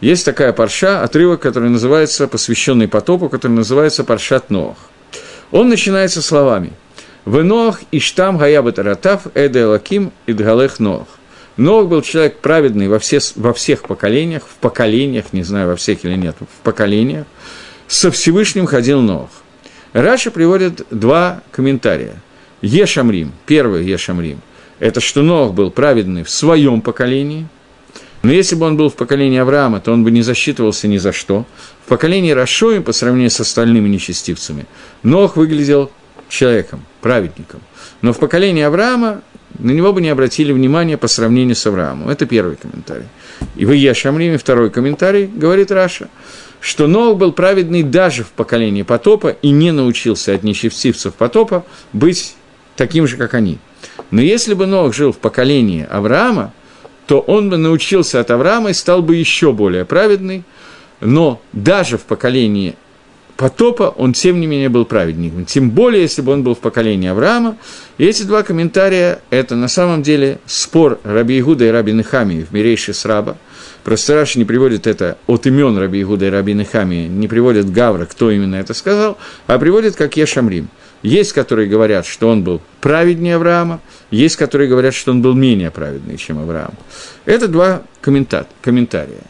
есть 0.00 0.24
такая 0.24 0.52
парша, 0.52 1.02
отрывок, 1.02 1.40
который 1.40 1.70
называется, 1.70 2.28
посвященный 2.28 2.88
потопу, 2.88 3.28
который 3.28 3.52
называется 3.52 4.04
Паршат 4.04 4.50
Ноах. 4.50 4.76
Он 5.50 5.68
начинается 5.68 6.20
словами 6.20 6.72
«В 7.24 7.42
Ноах 7.42 7.80
иштам 7.90 8.36
гаябатаратав 8.36 9.28
эде 9.34 9.64
лаким 9.64 10.12
идгалех 10.26 10.78
Ноах». 10.80 11.06
Ног 11.56 11.88
был 11.88 12.02
человек 12.02 12.38
праведный 12.38 12.88
во, 12.88 12.98
все, 12.98 13.20
во 13.36 13.52
всех 13.52 13.82
поколениях, 13.82 14.42
в 14.42 14.56
поколениях, 14.56 15.26
не 15.32 15.42
знаю, 15.42 15.68
во 15.68 15.76
всех 15.76 16.04
или 16.04 16.16
нет, 16.16 16.36
в 16.40 16.62
поколениях, 16.62 17.26
со 17.86 18.10
Всевышним 18.10 18.66
ходил 18.66 19.00
Ног. 19.00 19.30
Раша 19.92 20.30
приводит 20.30 20.86
два 20.90 21.42
комментария. 21.52 22.16
Ешамрим, 22.60 23.32
первый 23.46 23.84
Ешамрим, 23.84 24.40
это 24.80 25.00
что 25.00 25.22
Ног 25.22 25.54
был 25.54 25.70
праведный 25.70 26.24
в 26.24 26.30
своем 26.30 26.80
поколении, 26.80 27.46
но 28.24 28.32
если 28.32 28.56
бы 28.56 28.64
он 28.64 28.78
был 28.78 28.88
в 28.88 28.94
поколении 28.94 29.38
Авраама, 29.38 29.80
то 29.80 29.92
он 29.92 30.02
бы 30.02 30.10
не 30.10 30.22
засчитывался 30.22 30.88
ни 30.88 30.96
за 30.96 31.12
что. 31.12 31.44
В 31.84 31.90
поколении 31.90 32.30
Рашоим, 32.30 32.82
по 32.82 32.92
сравнению 32.92 33.30
с 33.30 33.38
остальными 33.38 33.86
нечестивцами, 33.86 34.64
Ног 35.02 35.36
выглядел 35.36 35.90
человеком, 36.30 36.86
праведником. 37.02 37.60
Но 38.00 38.14
в 38.14 38.18
поколении 38.18 38.62
Авраама 38.62 39.20
на 39.58 39.70
него 39.70 39.92
бы 39.92 40.00
не 40.00 40.08
обратили 40.08 40.52
внимания 40.52 40.96
по 40.96 41.08
сравнению 41.08 41.56
с 41.56 41.66
Авраамом. 41.66 42.08
Это 42.08 42.26
первый 42.26 42.56
комментарий. 42.56 43.06
И 43.56 43.64
в 43.64 43.72
Ешамриме 43.72 44.38
второй 44.38 44.70
комментарий, 44.70 45.26
говорит 45.26 45.70
Раша, 45.70 46.08
что 46.60 46.86
Ног 46.86 47.18
был 47.18 47.32
праведный 47.32 47.82
даже 47.82 48.24
в 48.24 48.30
поколении 48.30 48.82
потопа 48.82 49.28
и 49.28 49.50
не 49.50 49.70
научился 49.70 50.34
от 50.34 50.42
нечестивцев 50.42 51.14
потопа 51.14 51.64
быть 51.92 52.36
таким 52.76 53.06
же, 53.06 53.16
как 53.16 53.34
они. 53.34 53.58
Но 54.10 54.20
если 54.20 54.54
бы 54.54 54.66
Ног 54.66 54.94
жил 54.94 55.12
в 55.12 55.18
поколении 55.18 55.86
Авраама, 55.88 56.52
то 57.06 57.20
он 57.20 57.50
бы 57.50 57.58
научился 57.58 58.20
от 58.20 58.30
Авраама 58.30 58.70
и 58.70 58.74
стал 58.74 59.02
бы 59.02 59.16
еще 59.16 59.52
более 59.52 59.84
праведный, 59.84 60.42
но 61.00 61.40
даже 61.52 61.98
в 61.98 62.02
поколении 62.02 62.76
потопа, 63.36 63.94
он, 63.96 64.12
тем 64.12 64.40
не 64.40 64.46
менее, 64.46 64.68
был 64.68 64.84
праведником. 64.84 65.44
Тем 65.44 65.70
более, 65.70 66.02
если 66.02 66.22
бы 66.22 66.32
он 66.32 66.42
был 66.42 66.54
в 66.54 66.58
поколении 66.58 67.08
Авраама. 67.08 67.56
И 67.98 68.04
эти 68.04 68.22
два 68.22 68.42
комментария– 68.42 69.20
это 69.30 69.56
на 69.56 69.68
самом 69.68 70.02
деле 70.02 70.38
спор 70.46 70.98
Раби 71.04 71.38
Игуда 71.38 71.64
и 71.64 71.68
Раби 71.68 71.92
Нехамии 71.92 72.42
в 72.42 72.52
Мирейше 72.52 72.92
с 72.92 73.04
Раба. 73.04 73.36
Просто 73.84 74.14
Раши 74.14 74.38
не 74.38 74.44
приводит 74.44 74.86
это 74.86 75.18
от 75.26 75.46
имен 75.46 75.76
Раби 75.76 76.00
Игуда 76.00 76.26
и 76.26 76.30
Раби 76.30 76.54
Нехамии, 76.54 77.06
не 77.06 77.28
приводит 77.28 77.70
Гавра, 77.70 78.06
кто 78.06 78.30
именно 78.30 78.56
это 78.56 78.72
сказал, 78.72 79.18
а 79.46 79.58
приводит 79.58 79.94
как 79.94 80.16
Ешамрим. 80.16 80.68
Есть, 81.02 81.34
которые 81.34 81.68
говорят, 81.68 82.06
что 82.06 82.30
он 82.30 82.42
был 82.44 82.62
праведнее 82.80 83.36
Авраама, 83.36 83.80
есть, 84.10 84.36
которые 84.36 84.70
говорят, 84.70 84.94
что 84.94 85.10
он 85.10 85.20
был 85.20 85.34
менее 85.34 85.70
праведный, 85.70 86.16
чем 86.16 86.38
Авраам. 86.38 86.72
Это 87.26 87.46
два 87.46 87.82
комментария. 88.00 89.20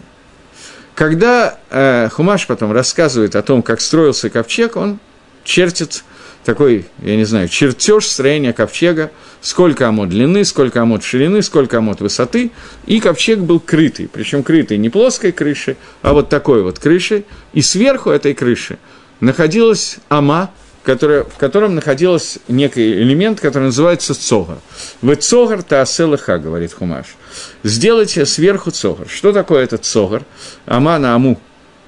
Когда 0.94 1.58
э, 1.70 2.08
Хумаш 2.12 2.46
потом 2.46 2.72
рассказывает 2.72 3.34
о 3.34 3.42
том, 3.42 3.62
как 3.62 3.80
строился 3.80 4.30
ковчег, 4.30 4.76
он 4.76 5.00
чертит 5.42 6.04
такой, 6.44 6.86
я 7.02 7.16
не 7.16 7.24
знаю, 7.24 7.48
чертеж 7.48 8.06
строения 8.06 8.52
ковчега, 8.52 9.10
сколько 9.40 9.88
амод 9.88 10.10
длины, 10.10 10.44
сколько 10.44 10.82
амод 10.82 11.02
ширины, 11.02 11.42
сколько 11.42 11.78
амод 11.78 12.00
высоты, 12.00 12.52
и 12.86 13.00
ковчег 13.00 13.40
был 13.40 13.58
крытый, 13.58 14.08
причем 14.08 14.42
крытый 14.42 14.78
не 14.78 14.90
плоской 14.90 15.32
крышей, 15.32 15.76
а 16.02 16.12
вот 16.12 16.28
такой 16.28 16.62
вот 16.62 16.78
крышей, 16.78 17.24
и 17.52 17.62
сверху 17.62 18.10
этой 18.10 18.34
крыши 18.34 18.78
находилась 19.20 19.96
ама, 20.08 20.50
которая, 20.84 21.24
в 21.24 21.36
котором 21.36 21.74
находился 21.74 22.38
некий 22.46 22.92
элемент, 22.92 23.40
который 23.40 23.64
называется 23.64 24.14
цогар. 24.14 24.58
В 25.00 25.16
цогар 25.16 25.62
таасэлэха, 25.62 26.38
говорит 26.38 26.74
Хумаш. 26.74 27.06
Сделайте 27.62 28.26
сверху 28.26 28.70
цогар. 28.70 29.08
Что 29.08 29.32
такое 29.32 29.64
этот 29.64 29.84
цогар? 29.84 30.22
Ама 30.66 30.98
на 30.98 31.14
аму. 31.14 31.40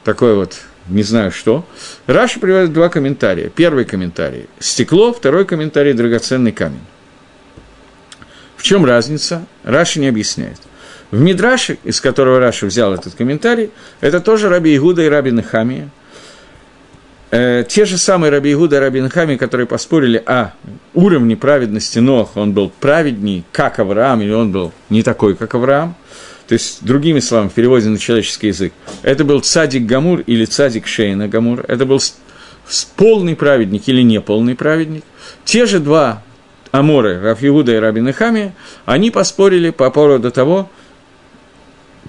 Такой 0.03 0.35
вот, 0.35 0.57
не 0.89 1.03
знаю 1.03 1.31
что. 1.31 1.65
Раша 2.07 2.41
приводит 2.41 2.73
два 2.73 2.89
комментария. 2.89 3.51
Первый 3.51 3.85
комментарий– 3.85 4.47
стекло, 4.59 5.13
второй 5.13 5.45
комментарий– 5.45 5.93
драгоценный 5.95 6.53
камень. 6.53 6.85
В 8.57 8.63
чем 8.63 8.85
разница? 8.85 9.45
Раши 9.63 10.01
не 10.01 10.09
объясняет. 10.09 10.59
В 11.11 11.21
Мидраше, 11.21 11.79
из 11.85 12.01
которого 12.01 12.41
Раши 12.41 12.67
взял 12.67 12.95
этот 12.95 13.15
комментарий, 13.15 13.71
это 14.01 14.21
тоже 14.21 14.49
Раби 14.49 14.75
Игуда 14.75 15.03
и 15.03 15.09
Раби 15.09 15.31
Нахамия– 15.33 15.91
э, 17.37 17.65
те 17.69 17.85
же 17.85 17.99
самые 17.99 18.31
Раби 18.31 18.53
Игуда 18.53 18.77
и 18.77 18.79
Раби 18.79 19.01
Нахамия, 19.01 19.37
которые 19.37 19.67
поспорили 19.67 20.23
о 20.25 20.53
уровне 20.95 21.37
праведности 21.37 21.99
Ноаха, 21.99 22.39
он 22.39 22.53
был 22.53 22.71
праведней, 22.81 23.45
как 23.53 23.79
Авраам, 23.79 24.23
или 24.23 24.33
он 24.33 24.53
был 24.53 24.73
не 24.91 25.03
такой, 25.03 25.37
как 25.37 25.55
Авраам, 25.55 25.95
то 26.49 26.53
есть, 26.53 26.85
другими 26.85 27.21
словами, 27.21 27.49
в 27.49 27.55
переводе 27.55 27.89
на 27.89 27.99
человеческий 27.99 28.49
язык, 28.49 28.73
это 29.03 29.25
был 29.25 29.41
צדיק 29.41 29.85
גמור 29.85 30.21
или 30.21 30.45
צדיק 30.45 30.87
שאינו 30.87 31.29
גמור, 31.29 31.65
это 31.67 31.85
был 31.85 32.01
полный 32.97 33.37
праведник 33.37 33.83
или 33.87 34.03
неполный 34.03 34.55
праведник. 34.55 35.05
Те 35.45 35.67
же 35.67 35.81
два 35.81 36.23
Аморы, 36.71 37.21
Рафиуда 37.21 37.73
и 37.73 37.77
Раби 37.77 38.01
Нахами, 38.01 38.55
они 38.85 39.11
поспорили 39.11 39.71
по 39.71 39.91
поводу 39.91 40.31
того, 40.31 40.71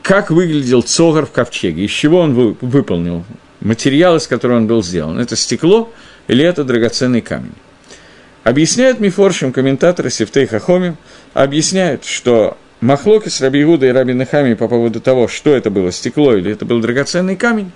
как 0.03 0.31
выглядел 0.31 0.83
Цогар 0.83 1.25
в 1.25 1.31
ковчеге, 1.31 1.85
из 1.85 1.91
чего 1.91 2.19
он 2.19 2.33
выполнил 2.33 3.25
материал, 3.59 4.15
из 4.17 4.27
которого 4.27 4.57
он 4.57 4.67
был 4.67 4.83
сделан. 4.83 5.19
Это 5.19 5.35
стекло 5.35 5.91
или 6.27 6.43
это 6.43 6.63
драгоценный 6.63 7.21
камень. 7.21 7.53
Объясняют 8.43 8.99
Мифоршим 8.99 9.51
комментаторы 9.51 10.09
Сифтей 10.09 10.47
Хахоми, 10.47 10.95
объясняют, 11.33 12.05
что 12.05 12.57
Махлоки 12.79 13.29
с 13.29 13.41
Раби 13.41 13.63
Иуда 13.63 13.87
и 13.87 13.91
Раби 13.91 14.13
Нахами 14.13 14.53
по 14.53 14.67
поводу 14.67 15.01
того, 15.01 15.27
что 15.27 15.55
это 15.55 15.69
было, 15.69 15.91
стекло 15.91 16.35
или 16.35 16.51
это 16.51 16.63
был 16.63 16.79
драгоценный 16.79 17.35
камень, 17.35 17.71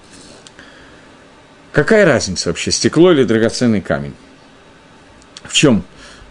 какая 1.71 2.05
разница 2.05 2.49
вообще, 2.49 2.71
стекло 2.71 3.11
или 3.11 3.23
драгоценный 3.23 3.81
камень? 3.81 4.13
В 5.43 5.53
чем 5.53 5.83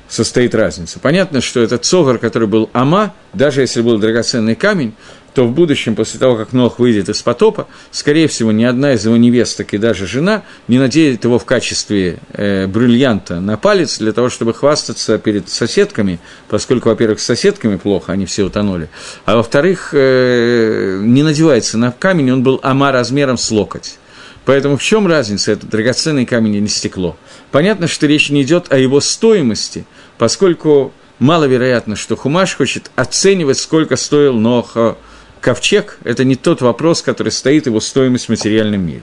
состоит 0.09 0.55
разница? 0.55 1.01
Понятно, 1.01 1.41
что 1.41 1.61
этот 1.61 1.85
цогар, 1.85 2.19
который 2.19 2.49
был 2.49 2.71
ама, 2.73 3.15
даже 3.35 3.61
если 3.61 3.83
был 3.83 3.99
драгоценный 3.99 4.55
камень, 4.55 4.95
то 5.35 5.45
в 5.45 5.53
будущем, 5.53 5.95
после 5.95 6.19
того, 6.19 6.37
как 6.37 6.53
Нох 6.53 6.79
выйдет 6.79 7.09
из 7.09 7.23
потопа, 7.23 7.69
скорее 7.91 8.27
всего, 8.29 8.53
ни 8.53 8.65
одна 8.65 8.95
из 8.95 9.05
его 9.05 9.17
невесток 9.17 9.75
и 9.75 9.79
даже 9.79 10.07
жена 10.07 10.43
не 10.69 10.79
надеет 10.79 11.25
его 11.25 11.39
в 11.39 11.45
качестве 11.45 12.19
э, 12.33 12.67
бриллианта 12.67 13.41
на 13.41 13.57
палец 13.57 13.99
для 13.99 14.13
того, 14.13 14.29
чтобы 14.29 14.55
хвастаться 14.55 15.19
перед 15.19 15.49
соседками, 15.49 16.19
поскольку, 16.49 16.89
во-первых, 16.89 17.21
с 17.21 17.25
соседками 17.25 17.77
плохо, 17.77 18.13
они 18.13 18.27
все 18.27 18.45
утонули, 18.45 18.89
а 19.25 19.37
во-вторых, 19.37 19.91
э, 19.93 21.01
не 21.03 21.23
надевается 21.23 21.79
на 21.79 21.93
камень, 21.93 22.33
он 22.33 22.43
был 22.43 22.61
ама 22.63 22.93
размером 22.93 23.39
с 23.39 23.51
локоть. 23.51 23.99
Поэтому 24.45 24.77
в 24.77 24.83
чем 24.83 25.07
разница, 25.07 25.53
это 25.53 25.67
драгоценный 25.67 26.27
камень 26.27 26.57
или 26.57 26.67
стекло? 26.67 27.17
Понятно, 27.53 27.87
что 27.87 28.07
речь 28.07 28.31
не 28.31 28.43
идет 28.43 28.73
о 28.73 28.79
его 28.79 29.01
стоимости, 29.01 29.85
поскольку 30.19 30.93
маловероятно, 31.19 31.95
что 31.95 32.17
Хумаш 32.17 32.57
хочет 32.57 32.91
оценивать, 32.97 33.59
сколько 33.59 33.97
стоил 33.97 34.35
Ноха 34.35 34.97
ковчег– 35.41 35.99
это 36.05 36.25
не 36.25 36.37
тот 36.37 36.61
вопрос, 36.61 37.03
который 37.03 37.33
стоит 37.33 37.67
его 37.67 37.81
стоимость 37.81 38.27
в 38.27 38.31
материальном 38.31 38.87
мире. 38.87 39.03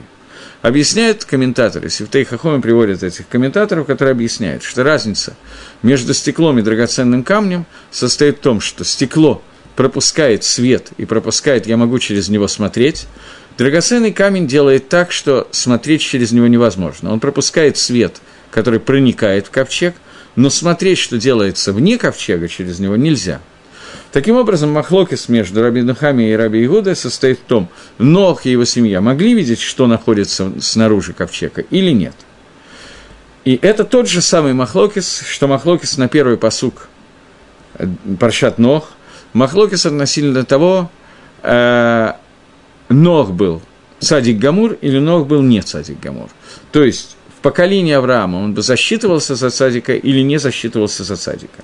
Объясняют 0.60 1.24
комментаторы, 1.24 1.88
Севтей 1.88 2.24
Хахоми 2.24 2.60
приводят 2.60 3.04
этих 3.04 3.28
комментаторов, 3.28 3.86
которые 3.86 4.12
объясняют, 4.12 4.64
что 4.64 4.82
разница 4.82 5.36
между 5.82 6.14
стеклом 6.14 6.58
и 6.58 6.62
драгоценным 6.62 7.22
камнем 7.22 7.64
состоит 7.92 8.38
в 8.38 8.40
том, 8.40 8.60
что 8.60 8.84
стекло 8.84 9.40
пропускает 9.76 10.42
свет 10.42 10.88
и 10.96 11.04
пропускает, 11.04 11.68
я 11.68 11.76
могу 11.76 12.00
через 12.00 12.28
него 12.28 12.48
смотреть, 12.48 13.06
драгоценный 13.56 14.12
камень 14.12 14.48
делает 14.48 14.88
так, 14.88 15.12
что 15.12 15.46
смотреть 15.52 16.00
через 16.00 16.32
него 16.32 16.48
невозможно. 16.48 17.12
Он 17.12 17.20
пропускает 17.20 17.76
свет, 17.76 18.20
который 18.50 18.80
проникает 18.80 19.46
в 19.46 19.50
ковчег, 19.50 19.94
но 20.34 20.50
смотреть, 20.50 20.98
что 20.98 21.18
делается 21.18 21.72
вне 21.72 21.98
ковчега, 21.98 22.48
через 22.48 22.80
него 22.80 22.96
нельзя– 22.96 23.40
Таким 24.18 24.34
образом, 24.34 24.72
Махлокис 24.72 25.28
между 25.28 25.62
Раби 25.62 25.82
Нухами 25.82 26.24
и 26.24 26.32
Раби 26.32 26.64
Игудой 26.64 26.96
состоит 26.96 27.38
в 27.38 27.42
том, 27.42 27.68
Нох 27.98 28.46
и 28.46 28.50
его 28.50 28.64
семья 28.64 29.00
могли 29.00 29.32
видеть, 29.32 29.60
что 29.60 29.86
находится 29.86 30.50
снаружи 30.60 31.12
ковчега 31.12 31.60
или 31.70 31.92
нет. 31.92 32.16
И 33.44 33.56
это 33.62 33.84
тот 33.84 34.08
же 34.08 34.20
самый 34.20 34.54
Махлокис, 34.54 35.22
что 35.24 35.46
Махлокис 35.46 35.98
на 35.98 36.08
первый 36.08 36.36
посук 36.36 36.88
э, 37.74 37.86
Паршат 38.18 38.58
Нох. 38.58 38.90
Махлокис 39.34 39.86
относительно 39.86 40.44
того, 40.44 40.90
э, 41.44 42.12
Нох 42.88 43.30
был 43.30 43.62
Садик 44.00 44.38
Гамур 44.38 44.72
или 44.80 44.98
Нох 44.98 45.28
был 45.28 45.42
не 45.42 45.62
Садик 45.62 46.00
Гамур. 46.00 46.28
То 46.72 46.82
есть 46.82 47.16
в 47.38 47.40
поколении 47.40 47.92
Авраама 47.92 48.38
он 48.38 48.52
бы 48.52 48.62
засчитывался 48.62 49.36
за 49.36 49.50
Садика 49.50 49.94
или 49.94 50.22
не 50.22 50.38
засчитывался 50.38 51.04
за 51.04 51.14
Садика. 51.14 51.62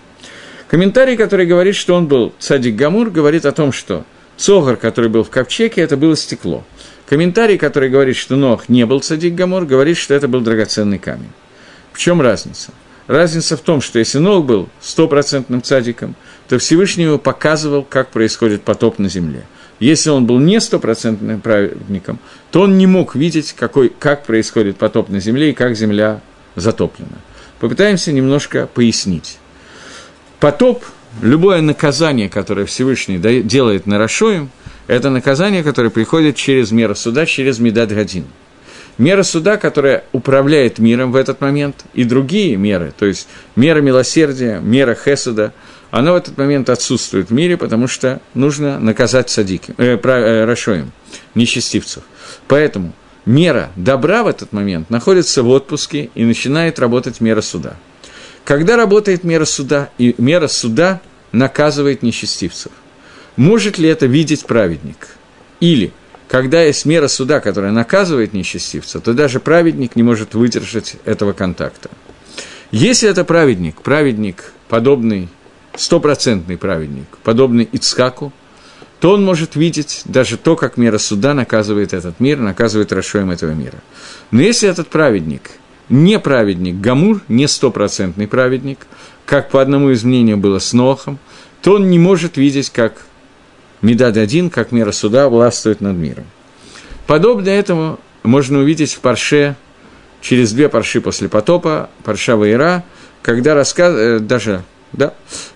Комментарий, 0.69 1.17
который 1.17 1.47
говорит, 1.47 1.77
что 1.77 1.95
он 1.95 2.07
был 2.07 2.33
цадик 2.39 2.75
Гамур, 2.75 3.11
говорит 3.11 3.45
о 3.45 3.53
том, 3.53 3.73
что 3.73 4.05
Цогар, 4.37 4.77
который 4.77 5.11
был 5.11 5.23
в 5.23 5.31
ковчеге, 5.31 5.83
это 5.83 5.97
было 5.97 6.17
стекло. 6.17 6.65
Комментарий, 7.09 7.59
который 7.59 7.91
говорит, 7.91 8.17
что 8.17 8.37
Нох 8.37 8.69
не 8.69 8.87
был 8.87 9.01
цадик 9.01 9.35
Гамур, 9.35 9.67
говорит, 9.67 9.97
что 9.97 10.15
это 10.15 10.27
был 10.27 10.41
драгоценный 10.41 10.99
камень. 10.99 11.31
В 11.93 11.99
чем 11.99 12.21
разница? 12.21 12.73
Разница 13.07 13.57
в 13.57 13.61
том, 13.61 13.81
что 13.81 13.99
если 13.99 14.19
Нох 14.19 14.45
был 14.45 14.69
стопроцентным 14.81 15.63
цадиком, 15.63 16.17
то 16.49 16.59
Всевышний 16.59 17.05
ему 17.05 17.19
показывал, 17.19 17.85
как 17.85 18.09
происходит 18.09 18.63
потоп 18.63 18.99
на 18.99 19.09
земле. 19.09 19.45
Если 19.81 20.09
он 20.09 20.25
был 20.27 20.39
не 20.39 20.61
стопроцентным 20.61 21.41
праведником, 21.41 22.19
то 22.51 22.63
он 22.63 22.79
не 22.79 22.87
мог 22.87 23.15
видеть, 23.15 23.53
какой, 23.53 23.91
как 23.91 24.25
происходит 24.25 24.79
потоп 24.79 25.11
на 25.11 25.21
земле 25.21 25.51
и 25.51 25.55
как 25.55 25.77
земля 25.77 26.21
затоплена. 26.57 27.19
Попытаемся 27.61 28.13
немножко 28.13 28.67
пояснить. 28.67 29.39
Потоп, 30.41 30.85
любое 31.23 31.61
наказание, 31.61 32.29
которое 32.29 32.67
Всевышний 32.67 33.19
делает 33.19 33.87
на 33.87 33.99
Рашоем, 33.99 34.51
это 34.87 35.11
наказание, 35.11 35.63
которое 35.63 35.91
приходит 35.91 36.37
через 36.37 36.71
меру 36.71 36.95
суда, 36.95 37.27
через 37.27 37.59
Медад 37.59 37.91
Гадин. 37.91 38.27
Мера 38.99 39.23
суда, 39.23 39.57
которая 39.57 40.05
управляет 40.13 40.79
миром 40.79 41.11
в 41.11 41.17
этот 41.17 41.41
момент, 41.41 41.85
и 41.95 42.05
другие 42.05 42.57
меры, 42.57 42.93
то 42.97 43.07
есть 43.07 43.27
мера 43.57 43.81
милосердия, 43.81 44.61
мера 44.61 44.95
Хесуда, 44.95 45.53
она 45.91 46.13
в 46.13 46.17
этот 46.17 46.37
момент 46.39 46.71
отсутствует 46.71 47.31
в 47.31 47.33
мире, 47.33 47.57
потому 47.57 47.89
что 47.89 48.21
нужно 48.35 48.79
наказать 48.79 49.31
садики, 49.31 49.75
э, 49.79 49.99
э, 50.01 50.45
Рашоем, 50.45 50.93
нечестивцев. 51.35 52.05
Поэтому 52.47 52.93
мера 53.27 53.71
добра 53.75 54.23
в 54.23 54.29
этот 54.29 54.53
момент 54.53 54.91
находится 54.91 55.43
в 55.43 55.49
отпуске 55.49 56.11
и 56.15 56.25
начинает 56.25 56.79
работать 56.79 57.21
мера 57.21 57.41
суда– 57.41 57.77
когда 58.45 58.77
работает 58.77 59.25
мера 59.25 59.47
суда, 59.47 59.91
и 59.99 60.15
мера 60.19 60.49
суда 60.49 61.01
наказывает 61.33 62.03
нечестивцев, 62.03 62.73
может 63.37 63.79
ли 63.79 63.89
это 63.89 64.07
видеть 64.07 64.45
праведник? 64.47 65.09
Или, 65.61 65.93
когда 66.29 66.63
есть 66.63 66.85
мера 66.85 67.09
суда, 67.09 67.41
которая 67.41 67.73
наказывает 67.73 68.33
нечестивца, 68.33 69.01
то 69.01 69.15
даже 69.15 69.41
праведник 69.41 69.97
не 69.97 70.03
может 70.03 70.35
выдержать 70.35 70.97
этого 71.05 71.33
контакта. 71.33 71.91
Если 72.71 73.09
это 73.09 73.25
праведник, 73.25 73.81
праведник, 73.83 74.53
подобный, 74.69 75.29
стопроцентный 75.77 76.59
праведник, 76.59 77.07
подобный 77.23 77.65
Ицхаку, 77.65 78.33
то 79.01 79.13
он 79.13 79.25
может 79.25 79.57
видеть 79.57 80.03
даже 80.05 80.37
то, 80.37 80.57
как 80.57 80.77
мера 80.77 80.99
суда 80.99 81.35
наказывает 81.35 81.93
этот 81.93 82.21
мир, 82.21 82.39
наказывает 82.39 82.93
Рашоем 82.93 83.31
этого 83.31 83.51
мира. 83.53 83.79
Но 84.31 84.41
если 84.41 84.69
этот 84.69 84.89
праведник– 84.89 85.51
не 85.89 86.19
праведник 86.19 86.77
Гамур, 86.81 87.21
не 87.29 87.47
стопроцентный 87.47 88.27
праведник, 88.27 88.87
как 89.27 89.51
по 89.51 89.61
одному 89.61 89.91
из 89.91 90.05
мнений 90.05 90.35
было 90.35 90.59
с 90.59 90.73
Нохом, 90.73 91.19
то 91.63 91.75
он 91.75 91.91
не 91.91 91.99
может 91.99 92.37
видеть, 92.37 92.71
как 92.71 93.07
Медад 93.83 94.17
один, 94.17 94.49
как 94.49 94.73
мера 94.73 94.93
суда, 94.93 95.29
властвует 95.29 95.81
над 95.81 95.97
миром. 95.97 96.25
Подобно 97.07 97.51
этому 97.51 98.01
можно 98.23 98.61
увидеть 98.61 98.95
в 98.95 99.01
Парше, 99.01 99.57
через 100.23 100.53
две 100.53 100.71
Парши 100.71 101.03
после 101.03 101.29
потопа, 101.29 101.91
Парша 102.03 102.37
Ваира, 102.37 102.83
когда 103.21 103.55
рассказ... 103.55 103.95
Э, 103.95 104.19
даже, 104.21 104.63
да, 104.93 105.13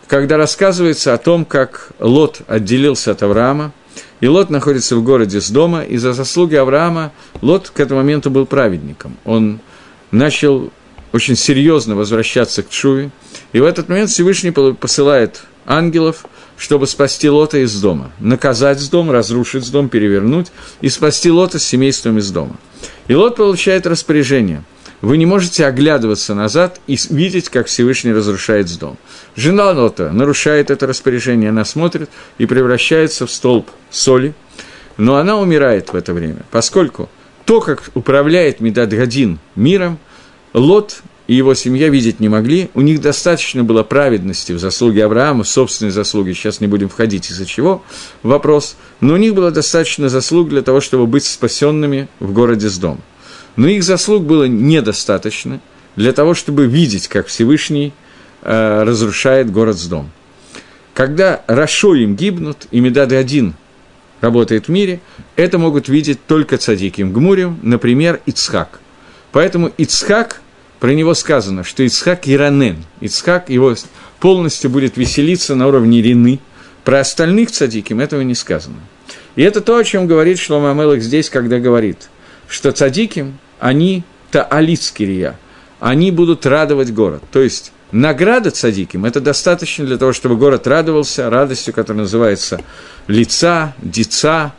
когда 0.06 0.36
рассказывается 0.36 1.14
о 1.14 1.18
том, 1.18 1.46
как 1.46 1.90
Лот 2.00 2.42
отделился 2.46 3.12
от 3.12 3.22
Авраама, 3.22 3.72
и 4.20 4.28
Лот 4.28 4.50
находится 4.50 4.96
в 4.96 5.02
городе 5.02 5.40
с 5.40 5.50
дома, 5.50 5.82
и 5.82 5.96
за 5.96 6.12
заслуги 6.12 6.54
Авраама 6.54 7.12
Лот 7.40 7.70
к 7.70 7.80
этому 7.80 8.00
моменту 8.00 8.30
был 8.30 8.44
праведником. 8.44 9.16
Он 9.24 9.60
начал 10.10 10.72
очень 11.12 11.36
серьезно 11.36 11.96
возвращаться 11.96 12.62
к 12.62 12.70
Чуве, 12.70 13.10
и 13.52 13.60
в 13.60 13.64
этот 13.64 13.88
момент 13.88 14.10
Всевышний 14.10 14.50
посылает 14.50 15.42
ангелов, 15.66 16.24
чтобы 16.56 16.86
спасти 16.86 17.28
Лота 17.30 17.58
из 17.58 17.80
дома, 17.80 18.10
наказать 18.18 18.80
с 18.80 18.88
дома, 18.88 19.12
разрушить 19.12 19.70
дом, 19.70 19.88
перевернуть 19.88 20.48
и 20.80 20.88
спасти 20.88 21.30
Лота 21.30 21.58
с 21.58 21.64
семейством 21.64 22.18
из 22.18 22.30
дома. 22.30 22.56
И 23.06 23.14
Лот 23.14 23.36
получает 23.36 23.86
распоряжение. 23.86 24.64
Вы 25.00 25.16
не 25.16 25.26
можете 25.26 25.64
оглядываться 25.64 26.34
назад 26.34 26.80
и 26.88 26.98
видеть, 27.10 27.48
как 27.48 27.68
Всевышний 27.68 28.12
разрушает 28.12 28.68
дом. 28.78 28.98
Жена 29.36 29.70
Лота 29.70 30.10
нарушает 30.10 30.70
это 30.72 30.88
распоряжение, 30.88 31.50
она 31.50 31.64
смотрит 31.64 32.10
и 32.38 32.46
превращается 32.46 33.26
в 33.26 33.30
столб 33.30 33.70
соли, 33.90 34.34
но 34.96 35.16
она 35.16 35.38
умирает 35.38 35.92
в 35.92 35.94
это 35.94 36.12
время, 36.12 36.42
поскольку 36.50 37.08
то, 37.48 37.62
как 37.62 37.82
управляет 37.94 38.60
Медадгадин 38.60 39.38
миром, 39.56 39.98
Лот 40.52 41.00
и 41.26 41.34
его 41.34 41.54
семья 41.54 41.88
видеть 41.88 42.20
не 42.20 42.28
могли. 42.28 42.68
У 42.74 42.82
них 42.82 43.00
достаточно 43.00 43.64
было 43.64 43.82
праведности 43.82 44.52
в 44.52 44.58
заслуге 44.58 45.06
Авраама, 45.06 45.44
в 45.44 45.48
собственной 45.48 45.90
заслуге, 45.90 46.34
сейчас 46.34 46.60
не 46.60 46.66
будем 46.66 46.90
входить 46.90 47.30
из-за 47.30 47.46
чего, 47.46 47.82
вопрос, 48.22 48.76
но 49.00 49.14
у 49.14 49.16
них 49.16 49.34
было 49.34 49.50
достаточно 49.50 50.10
заслуг 50.10 50.50
для 50.50 50.60
того, 50.60 50.82
чтобы 50.82 51.06
быть 51.06 51.24
спасенными 51.24 52.08
в 52.20 52.34
городе 52.34 52.68
с 52.68 52.76
дом. 52.76 53.00
Но 53.56 53.66
их 53.66 53.82
заслуг 53.82 54.24
было 54.24 54.44
недостаточно 54.44 55.62
для 55.96 56.12
того, 56.12 56.34
чтобы 56.34 56.66
видеть, 56.66 57.08
как 57.08 57.28
Всевышний 57.28 57.94
э, 58.42 58.82
разрушает 58.82 59.50
город 59.50 59.78
с 59.78 59.86
дом. 59.86 60.10
Когда 60.92 61.42
Рашо 61.46 61.94
им 61.94 62.14
гибнут, 62.14 62.66
и 62.72 62.80
Медады 62.80 63.16
один 63.16 63.54
работает 64.20 64.66
в 64.66 64.70
мире, 64.70 65.00
это 65.36 65.58
могут 65.58 65.88
видеть 65.88 66.18
только 66.26 66.58
цадики 66.58 67.02
в 67.02 67.12
Гмуре, 67.12 67.52
например, 67.62 68.20
Ицхак. 68.26 68.80
Поэтому 69.32 69.70
Ицхак, 69.76 70.40
про 70.80 70.92
него 70.92 71.14
сказано, 71.14 71.64
что 71.64 71.82
Ицхак 71.82 72.28
Иранен, 72.28 72.84
Ицхак 73.00 73.50
его 73.50 73.74
полностью 74.20 74.70
будет 74.70 74.96
веселиться 74.96 75.54
на 75.54 75.68
уровне 75.68 76.02
Рины, 76.02 76.40
про 76.84 77.00
остальных 77.00 77.50
цадиким 77.50 78.00
этого 78.00 78.22
не 78.22 78.34
сказано. 78.34 78.76
И 79.36 79.42
это 79.42 79.60
то, 79.60 79.76
о 79.76 79.84
чем 79.84 80.06
говорит 80.06 80.38
Шлома 80.38 80.70
Амелах 80.70 81.00
здесь, 81.00 81.30
когда 81.30 81.58
говорит, 81.58 82.08
что 82.48 82.72
цадиким, 82.72 83.38
они 83.60 84.04
таалицкирия, 84.30 85.38
они 85.80 86.10
будут 86.10 86.46
радовать 86.46 86.92
город. 86.92 87.22
То 87.30 87.40
есть, 87.40 87.72
награда 87.92 88.50
цадиким– 88.50 89.04
это 89.06 89.20
достаточно 89.20 89.84
для 89.84 89.98
того, 89.98 90.12
чтобы 90.12 90.36
город 90.36 90.66
радовался 90.66 91.30
радостью, 91.30 91.74
которая 91.74 92.02
называется 92.02 92.60
лица, 93.06 93.74
деца, 93.82 94.54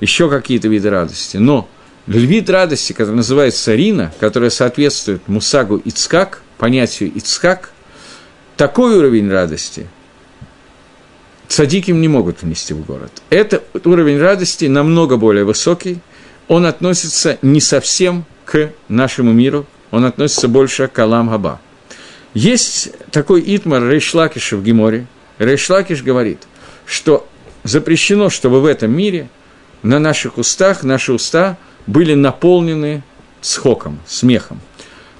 еще 0.00 0.28
какие-то 0.28 0.68
виды 0.68 0.90
радости. 0.90 1.36
Но 1.36 1.68
вид 2.06 2.50
радости, 2.50 2.92
который 2.92 3.16
называется 3.16 3.74
Рина, 3.74 4.12
которая 4.20 4.50
соответствует 4.50 5.26
Мусагу 5.28 5.76
Ицкак, 5.84 6.42
понятию 6.58 7.10
Ицкак, 7.16 7.70
такой 8.56 8.96
уровень 8.96 9.30
радости 9.30 9.86
цадиким 11.48 12.00
не 12.00 12.08
могут 12.08 12.42
внести 12.42 12.74
в 12.74 12.84
город. 12.84 13.10
Этот 13.30 13.86
уровень 13.86 14.18
радости 14.18 14.66
намного 14.66 15.16
более 15.16 15.44
высокий, 15.44 15.98
он 16.48 16.66
относится 16.66 17.38
не 17.42 17.60
совсем 17.60 18.24
к 18.44 18.70
нашему 18.88 19.32
миру, 19.32 19.66
он 19.90 20.04
относится 20.04 20.48
больше 20.48 20.88
к 20.88 20.98
Алам 20.98 21.30
Хаба. 21.30 21.60
Есть 22.34 22.90
такой 23.12 23.42
Итмар 23.46 23.88
Рейшлакиша 23.88 24.56
в 24.56 24.62
Геморе. 24.62 25.06
Рейшлакиш 25.38 26.02
говорит, 26.02 26.40
что 26.84 27.26
запрещено, 27.62 28.28
чтобы 28.28 28.60
в 28.60 28.66
этом 28.66 28.90
мире 28.90 29.28
на 29.82 29.98
наших 29.98 30.36
устах, 30.36 30.82
наши 30.82 31.12
уста 31.12 31.56
были 31.86 32.14
наполнены 32.14 33.02
схоком, 33.40 34.00
смехом. 34.06 34.60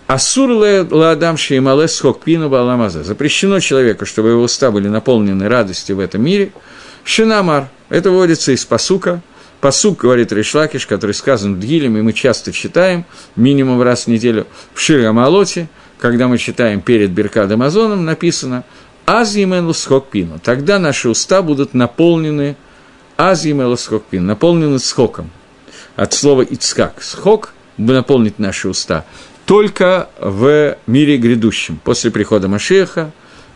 Асур 0.06 0.50
ладам 0.90 1.36
шеймале 1.36 1.88
схок 1.88 2.20
пину 2.22 2.50
баламаза. 2.50 3.04
Запрещено 3.04 3.60
человеку, 3.60 4.04
чтобы 4.04 4.30
его 4.30 4.42
уста 4.42 4.70
были 4.70 4.88
наполнены 4.88 5.48
радостью 5.48 5.96
в 5.96 6.00
этом 6.00 6.22
мире. 6.22 6.52
Шинамар. 7.04 7.68
Это 7.88 8.10
вводится 8.10 8.52
из 8.52 8.64
посука. 8.64 9.22
Посук, 9.60 10.00
говорит 10.00 10.30
Решлакиш, 10.30 10.86
который 10.86 11.12
сказан 11.12 11.54
в 11.54 11.60
Дгилем, 11.60 11.96
и 11.96 12.02
мы 12.02 12.12
часто 12.12 12.52
читаем, 12.52 13.06
минимум 13.34 13.80
раз 13.80 14.04
в 14.04 14.08
неделю, 14.08 14.46
в 14.74 14.80
Ширамалоте, 14.80 15.68
когда 15.98 16.28
мы 16.28 16.38
читаем 16.38 16.80
перед 16.80 17.10
Беркад 17.10 17.50
Амазоном, 17.50 18.04
написано 18.04 18.64
«Аз 19.06 19.34
емену 19.36 19.72
схок 19.72 20.08
пину». 20.08 20.38
Тогда 20.42 20.78
наши 20.78 21.08
уста 21.08 21.42
будут 21.42 21.74
наполнены 21.74 22.56
«Аз 23.16 23.44
емену 23.44 23.76
схок 23.76 24.04
пину», 24.04 24.26
наполнены 24.26 24.78
схоком. 24.78 25.30
От 25.96 26.12
слова 26.12 26.42
«ицкак». 26.42 27.02
Схок– 27.02 27.52
наполнить 27.76 28.38
наши 28.38 28.68
уста 28.68 29.04
только 29.46 30.08
в 30.18 30.76
мире 30.86 31.18
грядущем, 31.18 31.78
после 31.82 32.10
прихода 32.10 32.48
Машеха, 32.48 33.12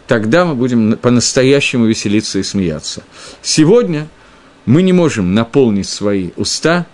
тогда 0.07 0.45
мы 0.45 0.55
будем 0.55 0.97
по-настоящему 0.97 1.87
веселиться 1.87 2.39
и 2.39 2.43
смеяться. 2.43 3.03
Сегодня 3.43 4.09
мы 4.67 4.83
не 4.83 4.93
можем 4.93 5.35
наполнить 5.35 5.89
свои 5.89 6.31
уста 6.37 6.87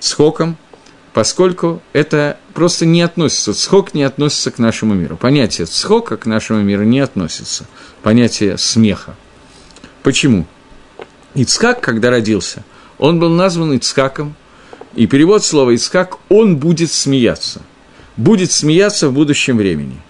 схоком, 0.00 0.56
поскольку 1.12 1.82
это 1.92 2.38
просто 2.54 2.86
не 2.86 3.02
относится, 3.02 3.54
схок 3.54 3.94
не 3.94 4.02
относится 4.02 4.50
к 4.50 4.58
нашему 4.58 4.94
миру. 4.94 5.16
Понятие 5.16 5.66
схока 5.66 6.16
к 6.16 6.26
нашему 6.26 6.62
миру 6.62 6.84
не 6.84 7.00
относится, 7.00 7.66
понятие 8.02 8.58
смеха. 8.58 9.16
Почему? 10.02 10.46
Ицхак, 11.34 11.80
когда 11.80 12.10
родился, 12.10 12.64
он 12.98 13.18
был 13.18 13.30
назван 13.30 13.74
Ицхаком, 13.74 14.34
и 14.94 15.06
перевод 15.06 15.44
слова 15.44 15.70
Ицхак– 15.70 16.18
он 16.28 16.56
будет 16.56 16.92
смеяться. 16.92 17.62
Будет 18.16 18.52
смеяться 18.52 19.08
в 19.08 19.14
будущем 19.14 19.56
времени. 19.56 20.00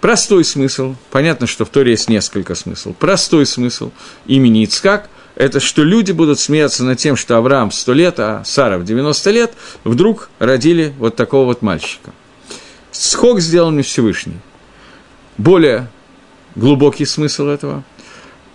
Простой 0.00 0.44
смысл, 0.44 0.96
понятно, 1.10 1.46
что 1.46 1.64
в 1.64 1.68
Торе 1.68 1.92
есть 1.92 2.08
несколько 2.08 2.54
смыслов. 2.56 2.96
Простой 2.96 3.46
смысл 3.46 3.92
имени 4.26 4.64
Ицхак– 4.64 5.08
это 5.40 5.58
что 5.58 5.82
люди 5.82 6.12
будут 6.12 6.38
смеяться 6.38 6.84
над 6.84 6.98
тем, 6.98 7.16
что 7.16 7.38
Авраам 7.38 7.70
100 7.70 7.92
лет, 7.94 8.20
а 8.20 8.42
Сара 8.44 8.76
в 8.76 8.84
90 8.84 9.30
лет 9.30 9.54
вдруг 9.84 10.28
родили 10.38 10.92
вот 10.98 11.16
такого 11.16 11.46
вот 11.46 11.62
мальчика. 11.62 12.12
Схок 12.92 13.40
сделан 13.40 13.74
не 13.74 13.82
Всевышний. 13.82 14.36
Более 15.38 15.88
глубокий 16.56 17.06
смысл 17.06 17.46
этого 17.46 17.84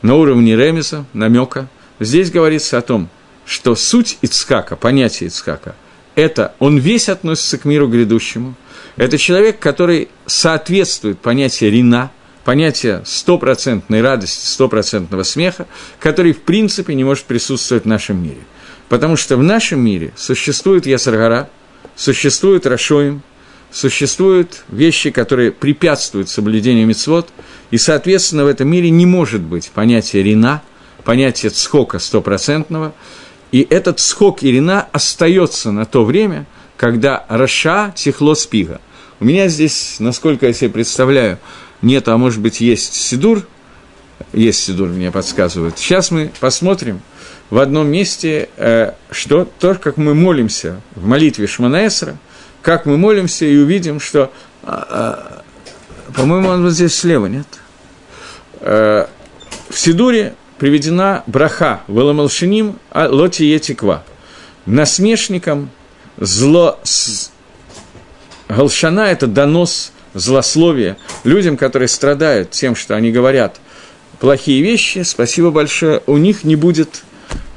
на 0.03 0.13
уровне 0.13 0.55
ремеса, 0.55 1.05
намека. 1.13 1.67
Здесь 1.99 2.29
говорится 2.29 2.77
о 2.77 2.83
том, 2.83 3.09
что 3.47 3.73
суть 3.73 4.19
Ицкака, 4.21 4.75
понятие 4.75 5.29
Ицкака, 5.29 5.73
это 6.13 6.53
он 6.59 6.77
весь 6.77 7.09
относится 7.09 7.57
к 7.57 7.65
миру 7.65 7.87
грядущему. 7.87 8.53
Это 8.95 9.17
человек, 9.17 9.57
который 9.57 10.09
соответствует 10.27 11.17
понятию 11.17 11.71
рина– 11.71 12.11
понятие 12.45 13.01
стопроцентной 13.05 14.01
радости, 14.01 14.45
стопроцентного 14.45 15.23
смеха, 15.23 15.67
который, 15.99 16.31
в 16.31 16.41
принципе, 16.41 16.93
не 16.93 17.03
может 17.03 17.25
присутствовать 17.25 17.83
в 17.83 17.87
нашем 17.87 18.23
мире. 18.23 18.41
Потому 18.87 19.17
что 19.17 19.35
в 19.35 19.43
нашем 19.43 19.79
мире 19.83 20.13
существует 20.15 20.85
Ясаргара, 20.85 21.49
существует 21.95 22.67
Рашоим, 22.67 23.23
существуют 23.71 24.63
вещи, 24.69 25.09
которые 25.09 25.51
препятствуют 25.51 26.29
соблюдению 26.29 26.85
мецвод, 26.85 27.27
и, 27.71 27.77
соответственно, 27.77 28.45
в 28.45 28.47
этом 28.47 28.69
мире 28.69 28.91
не 28.91 29.07
может 29.07 29.41
быть 29.41 29.71
понятия 29.71 30.21
рина, 30.21 30.61
понятия 31.03 31.49
цхока 31.49 31.97
стопроцентного, 31.97 32.93
и 33.51 33.65
этот 33.69 33.99
цхок 33.99 34.43
и 34.43 34.51
рина 34.51 34.87
остается 34.91 35.71
на 35.71 35.85
то 35.85 36.05
время, 36.05 36.45
когда 36.77 37.25
Раша 37.27 37.91
тихло 37.95 38.35
спига. 38.35 38.81
У 39.19 39.25
меня 39.25 39.47
здесь, 39.47 39.95
насколько 39.99 40.45
я 40.45 40.53
себе 40.53 40.69
представляю, 40.69 41.39
нет, 41.81 42.07
а 42.07 42.17
может 42.17 42.41
быть, 42.41 42.61
есть 42.61 42.93
Сидур, 42.93 43.47
есть 44.33 44.63
Сидур, 44.63 44.89
мне 44.89 45.11
подсказывают. 45.11 45.77
Сейчас 45.77 46.11
мы 46.11 46.31
посмотрим 46.39 47.01
в 47.49 47.59
одном 47.59 47.87
месте, 47.87 48.49
э, 48.57 48.93
что 49.11 49.49
то, 49.59 49.75
как 49.75 49.97
мы 49.97 50.15
молимся 50.15 50.81
в 50.95 51.05
молитве 51.05 51.47
Шманаэсра, 51.47 52.17
как 52.61 52.85
мы 52.85 52.97
молимся 52.97 53.45
и 53.45 53.57
увидим, 53.57 53.99
что, 53.99 54.31
а, 54.63 55.43
а, 56.09 56.11
по-моему, 56.13 56.49
он 56.49 56.63
вот 56.63 56.71
здесь 56.71 56.95
слева, 56.95 57.27
нет? 57.27 57.47
Э, 58.61 59.05
в 59.69 59.79
Сидуре 59.79 60.35
приведена 60.57 61.23
браха 61.27 61.81
Веламалшиним 61.87 62.79
а 62.89 63.07
Лоти 63.07 63.43
Етиква. 63.43 64.03
Насмешникам 64.65 65.69
зло... 66.17 66.79
Галшана– 68.47 69.01
это 69.11 69.27
донос 69.27 69.91
злословие 70.15 70.97
людям, 71.23 71.57
которые 71.57 71.87
страдают 71.87 72.51
тем, 72.51 72.75
что 72.75 72.95
они 72.95 73.11
говорят 73.11 73.59
плохие 74.19 74.61
вещи, 74.61 75.03
спасибо 75.03 75.51
большое, 75.51 76.01
у 76.07 76.17
них 76.17 76.43
не 76.43 76.55
будет 76.55 77.03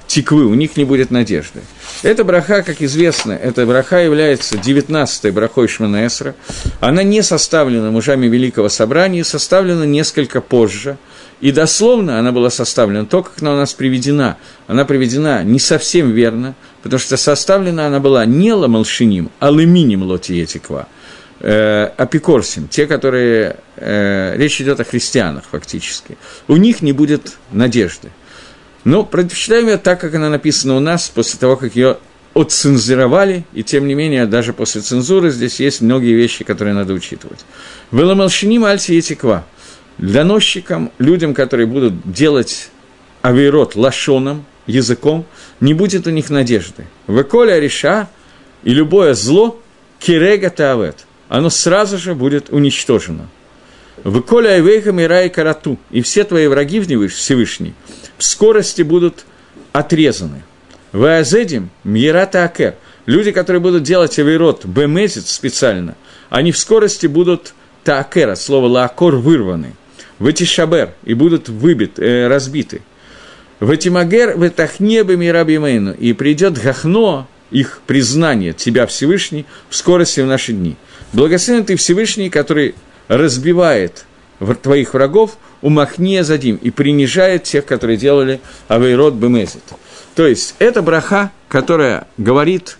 тиквы, 0.08 0.46
у 0.46 0.54
них 0.54 0.76
не 0.76 0.84
будет 0.84 1.10
надежды. 1.10 1.60
Эта 2.02 2.24
браха, 2.24 2.62
как 2.62 2.82
известно, 2.82 3.32
эта 3.32 3.64
браха 3.66 3.98
является 3.98 4.56
19-й 4.56 5.30
брахой 5.30 5.68
Шманаэсра. 5.68 6.34
Она 6.80 7.02
не 7.02 7.22
составлена 7.22 7.90
мужами 7.90 8.26
Великого 8.26 8.68
Собрания, 8.68 9.22
составлена 9.22 9.84
несколько 9.84 10.40
позже. 10.40 10.96
И 11.40 11.52
дословно 11.52 12.18
она 12.18 12.32
была 12.32 12.50
составлена, 12.50 13.04
то, 13.04 13.22
как 13.22 13.34
она 13.40 13.52
у 13.52 13.56
нас 13.56 13.72
приведена, 13.72 14.38
она 14.66 14.84
приведена 14.84 15.44
не 15.44 15.60
совсем 15.60 16.10
верно, 16.10 16.56
потому 16.82 16.98
что 16.98 17.16
составлена 17.16 17.86
она 17.86 18.00
была 18.00 18.26
не 18.26 18.52
ламалшиним, 18.52 19.30
а 19.38 19.50
леминим 19.50 20.02
лотиетиква– 20.02 20.88
э, 21.40 21.90
те, 22.70 22.86
которые, 22.86 23.56
э, 23.76 24.36
речь 24.36 24.60
идет 24.60 24.80
о 24.80 24.84
христианах 24.84 25.44
фактически, 25.50 26.16
у 26.48 26.56
них 26.56 26.82
не 26.82 26.92
будет 26.92 27.38
надежды. 27.52 28.10
Но 28.84 29.04
прочитаем 29.04 29.66
ее 29.66 29.76
так, 29.76 30.00
как 30.00 30.14
она 30.14 30.30
написана 30.30 30.76
у 30.76 30.80
нас, 30.80 31.08
после 31.08 31.38
того, 31.38 31.56
как 31.56 31.76
ее 31.76 31.98
отцензировали, 32.34 33.44
и 33.52 33.62
тем 33.62 33.86
не 33.86 33.94
менее, 33.94 34.26
даже 34.26 34.52
после 34.52 34.80
цензуры 34.80 35.30
здесь 35.30 35.60
есть 35.60 35.80
многие 35.80 36.14
вещи, 36.14 36.44
которые 36.44 36.74
надо 36.74 36.92
учитывать. 36.92 37.44
Веломолшиним 37.90 38.64
альти 38.64 38.94
етиква. 38.94 39.44
Доносчикам, 39.98 40.92
людям, 40.98 41.34
которые 41.34 41.66
будут 41.66 42.10
делать 42.10 42.70
авейрот 43.22 43.74
лашоном, 43.74 44.44
языком, 44.66 45.26
не 45.60 45.74
будет 45.74 46.06
у 46.06 46.10
них 46.10 46.30
надежды. 46.30 46.86
Веколя 47.08 47.58
реша 47.58 48.08
и 48.62 48.72
любое 48.72 49.14
зло 49.14 49.60
кирега 49.98 50.50
тавет 50.50 51.07
оно 51.28 51.50
сразу 51.50 51.98
же 51.98 52.14
будет 52.14 52.50
уничтожено. 52.50 53.28
В 54.04 54.20
Коля 54.20 54.50
Айвейхам 54.50 55.00
и 55.00 55.04
Рай 55.04 55.28
Карату, 55.28 55.78
и 55.90 56.00
все 56.02 56.24
твои 56.24 56.46
враги 56.46 56.80
в 56.80 57.08
Всевышний 57.08 57.74
в 58.16 58.24
скорости 58.24 58.82
будут 58.82 59.24
отрезаны. 59.72 60.42
В 60.92 61.18
Азедим 61.18 61.70
Мьерата 61.84 62.44
Акер, 62.44 62.76
люди, 63.06 63.32
которые 63.32 63.60
будут 63.60 63.82
делать 63.82 64.18
Авейрот 64.18 64.64
Бемезит 64.64 65.26
специально, 65.26 65.96
они 66.30 66.52
в 66.52 66.58
скорости 66.58 67.06
будут 67.06 67.54
Таакера, 67.84 68.34
слово 68.34 68.66
Лаакор, 68.66 69.16
вырваны. 69.16 69.74
В 70.18 70.28
Этишабер, 70.28 70.94
и 71.04 71.14
будут 71.14 71.48
выбит, 71.48 71.98
э, 71.98 72.26
разбиты. 72.26 72.82
В 73.60 73.74
Этимагер, 73.74 74.36
в 74.36 74.46
Этахнебе 74.46 75.16
Мирабимейну, 75.16 75.92
и 75.92 76.12
придет 76.12 76.60
Гахно, 76.60 77.28
их 77.50 77.80
признание 77.86 78.52
Тебя 78.52 78.86
Всевышний, 78.86 79.46
в 79.68 79.76
скорости 79.76 80.20
в 80.20 80.26
наши 80.26 80.52
дни– 80.52 80.76
Благословен 81.12 81.64
ты 81.64 81.76
Всевышний, 81.76 82.30
который 82.30 82.74
разбивает 83.08 84.04
твоих 84.62 84.94
врагов, 84.94 85.38
умахния 85.62 86.22
задим 86.22 86.56
и 86.56 86.70
принижает 86.70 87.44
тех, 87.44 87.64
которые 87.64 87.96
делали 87.96 88.40
авейрот 88.68 89.14
бемезит. 89.14 89.62
То 90.14 90.26
есть, 90.26 90.54
это 90.58 90.82
браха, 90.82 91.32
которая 91.48 92.06
говорит, 92.16 92.76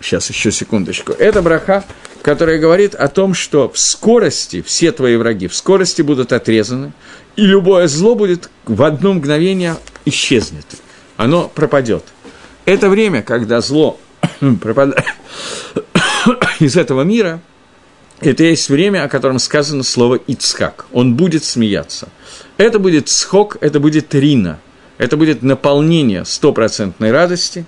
сейчас 0.00 0.30
еще 0.30 0.52
секундочку, 0.52 1.12
это 1.12 1.42
браха, 1.42 1.84
которая 2.22 2.58
говорит 2.58 2.94
о 2.94 3.08
том, 3.08 3.34
что 3.34 3.68
в 3.68 3.78
скорости 3.78 4.62
все 4.62 4.92
твои 4.92 5.16
враги 5.16 5.48
в 5.48 5.54
скорости 5.54 6.02
будут 6.02 6.32
отрезаны, 6.32 6.92
и 7.36 7.42
любое 7.42 7.88
зло 7.88 8.14
будет 8.14 8.50
в 8.66 8.82
одно 8.82 9.14
мгновение 9.14 9.76
исчезнет, 10.04 10.66
оно 11.16 11.48
пропадет. 11.48 12.04
Это 12.64 12.88
время, 12.88 13.22
когда 13.22 13.60
зло 13.60 13.98
пропадает, 14.60 15.04
из 16.60 16.76
этого 16.76 17.02
мира, 17.02 17.40
это 18.20 18.44
есть 18.44 18.68
время, 18.68 19.04
о 19.04 19.08
котором 19.08 19.38
сказано 19.38 19.82
слово 19.82 20.16
«ицхак». 20.16 20.86
Он 20.92 21.14
будет 21.14 21.44
смеяться. 21.44 22.08
Это 22.58 22.78
будет 22.78 23.08
схок, 23.08 23.56
это 23.60 23.80
будет 23.80 24.14
рина, 24.14 24.58
это 24.98 25.16
будет 25.16 25.42
наполнение 25.42 26.24
стопроцентной 26.24 27.12
радости. 27.12 27.64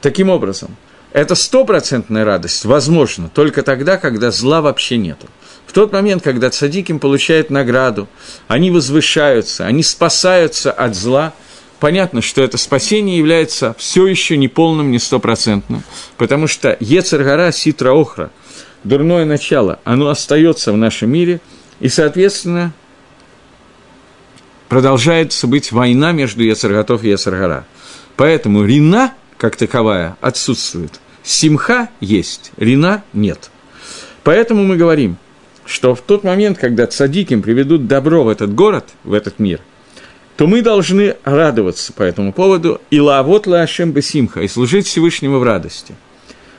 Таким 0.00 0.30
образом, 0.30 0.76
эта 1.12 1.34
стопроцентная 1.34 2.24
радость 2.24 2.64
возможна 2.64 3.28
только 3.28 3.62
тогда, 3.62 3.98
когда 3.98 4.30
зла 4.30 4.62
вообще 4.62 4.96
нету. 4.96 5.26
В 5.66 5.72
тот 5.72 5.92
момент, 5.92 6.22
когда 6.22 6.50
цадиким 6.50 6.98
получают 6.98 7.50
награду, 7.50 8.08
они 8.48 8.70
возвышаются, 8.70 9.66
они 9.66 9.82
спасаются 9.82 10.72
от 10.72 10.94
зла– 10.94 11.34
понятно, 11.80 12.22
что 12.22 12.42
это 12.42 12.58
спасение 12.58 13.18
является 13.18 13.74
все 13.78 14.06
еще 14.06 14.36
неполным, 14.36 14.90
не 14.90 14.98
стопроцентным, 14.98 15.82
потому 16.16 16.46
что 16.46 16.76
Ецергара, 16.78 17.50
Ситра 17.50 17.92
Охра, 17.92 18.30
дурное 18.84 19.24
начало, 19.24 19.80
оно 19.84 20.08
остается 20.08 20.72
в 20.72 20.76
нашем 20.76 21.10
мире, 21.10 21.40
и, 21.80 21.88
соответственно, 21.88 22.72
продолжается 24.68 25.46
быть 25.46 25.72
война 25.72 26.12
между 26.12 26.44
Ецерготов 26.44 27.02
и 27.02 27.08
Ецергара. 27.08 27.66
Поэтому 28.16 28.64
Рина 28.64 29.14
как 29.40 29.56
таковая 29.56 30.16
отсутствует. 30.20 31.00
Симха 31.22 31.88
есть, 32.00 32.52
рина 32.58 33.02
нет. 33.14 33.50
Поэтому 34.22 34.64
мы 34.64 34.76
говорим, 34.76 35.16
что 35.64 35.94
в 35.94 36.02
тот 36.02 36.24
момент, 36.24 36.58
когда 36.58 36.86
цадиким 36.86 37.40
приведут 37.40 37.86
добро 37.86 38.24
в 38.24 38.28
этот 38.28 38.54
город, 38.54 38.90
в 39.02 39.14
этот 39.14 39.38
мир, 39.38 39.60
то 40.40 40.46
мы 40.46 40.62
должны 40.62 41.16
радоваться 41.22 41.92
по 41.92 42.02
этому 42.02 42.32
поводу 42.32 42.80
и 42.88 42.98
лавот 42.98 43.46
лашем 43.46 43.92
бесимха, 43.92 44.40
и 44.40 44.48
служить 44.48 44.86
Всевышнему 44.86 45.38
в 45.38 45.42
радости. 45.42 45.94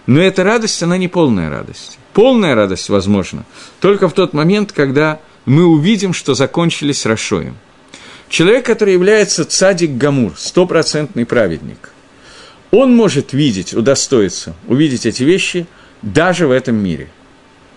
Но 0.06 0.22
эта 0.22 0.44
радость, 0.44 0.84
она 0.84 1.00
не 1.00 1.08
полная 1.08 1.50
радость. 1.50 1.98
Полная 2.13 2.54
радость 2.54 2.89
возможна 2.89 3.44
только 3.80 4.08
в 4.08 4.13
тот 4.13 4.34
момент, 4.34 4.72
когда 4.72 5.20
мы 5.46 5.65
увидим, 5.65 6.13
что 6.13 6.36
закончились 6.36 7.08
Рашоем. 7.08 7.58
Человек, 8.30 8.67
который 8.67 8.94
является 8.94 9.46
цадик 9.46 9.98
Гамур, 9.98 10.34
стопроцентный 10.38 11.26
праведник, 11.26 11.91
он 12.70 12.96
может 12.96 13.34
видеть, 13.34 13.74
удостоиться, 13.74 14.54
увидеть 14.67 15.08
эти 15.08 15.24
вещи 15.24 15.65
даже 16.04 16.46
в 16.46 16.52
этом 16.52 16.76
мире. 16.76 17.08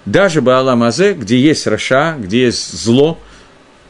Даже 0.05 0.43
Баала 0.43 0.75
Мазе, 0.75 1.15
где 1.15 1.41
есть 1.41 1.67
Раша, 1.67 2.15
где 2.19 2.45
есть 2.45 2.79
зло, 2.79 3.19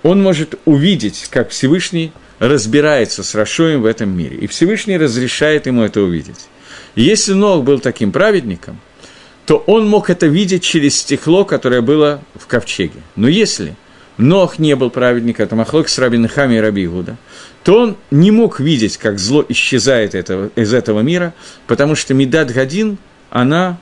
он 0.04 0.22
может 0.22 0.54
увидеть, 0.66 1.26
как 1.30 1.50
Всевышний 1.50 2.12
разбирается 2.38 3.24
с 3.24 3.34
Рашоем 3.34 3.82
в 3.82 3.86
этом 3.86 4.16
мире. 4.16 4.36
И 4.36 4.46
Всевышний 4.46 4.98
разрешает 4.98 5.66
ему 5.66 5.82
это 5.82 6.02
увидеть. 6.02 6.46
И 6.94 7.02
если 7.02 7.32
Ног 7.32 7.64
был 7.64 7.80
таким 7.80 8.12
праведником, 8.12 8.78
то 9.46 9.56
он 9.66 9.88
мог 9.88 10.10
это 10.10 10.26
видеть 10.26 10.62
через 10.62 10.98
стекло, 10.98 11.44
которое 11.44 11.80
было 11.80 12.22
в 12.34 12.46
ковчеге. 12.46 13.00
Но 13.16 13.28
если 13.28 13.76
Нох 14.18 14.58
не 14.58 14.76
был 14.76 14.90
праведником, 14.90 15.46
это 15.46 15.56
Махлок 15.56 15.88
с 15.88 15.98
Раби 15.98 16.18
Нахами 16.18 16.56
и 16.56 16.58
Раби 16.58 16.84
Игуда, 16.84 17.16
то 17.62 17.80
он 17.80 17.96
не 18.10 18.30
мог 18.30 18.60
видеть, 18.60 18.98
как 18.98 19.18
зло 19.18 19.44
исчезает 19.48 20.14
этого, 20.14 20.50
из 20.54 20.74
этого 20.74 21.00
мира, 21.00 21.32
потому 21.66 21.94
что 21.94 22.12
Медад 22.12 22.52
Гадин, 22.52 22.98
она 23.30 23.78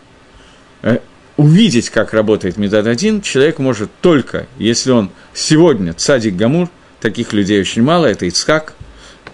э, 0.83 0.99
увидеть, 1.43 1.91
как 1.91 2.13
работает 2.13 2.57
Медад 2.57 2.87
Один, 2.87 3.21
человек 3.21 3.59
может 3.59 3.91
только, 4.01 4.47
если 4.59 4.91
он 4.91 5.11
сегодня 5.35 5.93
цадик 5.95 6.37
Гамур, 6.37 6.69
таких 7.01 7.33
людей 7.33 7.61
очень 7.61 7.83
мало, 7.83 8.07
это 8.07 8.27
Ицхак, 8.27 8.75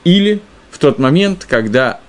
или 0.05 0.41
в 0.71 0.79
тот 0.79 0.99
момент, 0.99 1.47
когда 1.49 2.01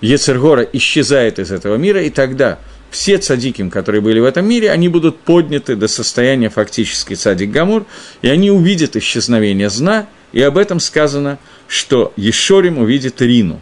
Ецергора 0.00 0.62
исчезает 0.62 1.38
из 1.38 1.50
этого 1.50 1.76
мира, 1.76 2.02
и 2.02 2.10
тогда 2.10 2.58
все 2.90 3.18
цадиким, 3.18 3.70
которые 3.70 4.00
были 4.00 4.20
в 4.20 4.24
этом 4.24 4.48
мире, 4.48 4.70
они 4.70 4.88
будут 4.88 5.18
подняты 5.18 5.76
до 5.76 5.88
состояния 5.88 6.48
фактически 6.48 7.14
цадик 7.14 7.50
Гамур, 7.50 7.86
и 8.22 8.28
они 8.28 8.50
увидят 8.50 8.96
исчезновение 8.96 9.70
зна, 9.70 10.06
и 10.32 10.42
об 10.42 10.58
этом 10.58 10.80
сказано, 10.80 11.38
что 11.68 12.12
Ешорим 12.16 12.78
увидит 12.78 13.20
Рину. 13.20 13.60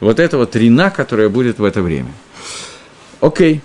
Вот 0.00 0.20
это 0.20 0.38
вот 0.38 0.54
Рина, 0.54 0.90
которая 0.90 1.28
будет 1.28 1.58
в 1.58 1.64
это 1.64 1.82
время. 1.82 2.12
Окей. 3.20 3.60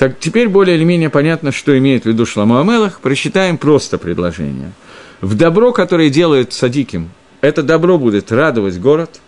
Так 0.00 0.18
теперь 0.18 0.48
более 0.48 0.78
или 0.78 0.84
менее 0.84 1.10
понятно, 1.10 1.52
что 1.52 1.76
имеет 1.76 2.04
в 2.04 2.06
виду 2.06 2.24
Шламу 2.24 2.58
Амелах. 2.58 3.00
Прочитаем 3.00 3.58
просто 3.58 3.98
предложение. 3.98 4.72
В 5.20 5.36
добро, 5.36 5.72
которое 5.72 6.08
делает 6.08 6.54
садиким, 6.54 7.10
это 7.42 7.62
добро 7.62 7.98
будет 7.98 8.32
радовать 8.32 8.80
город, 8.80 9.20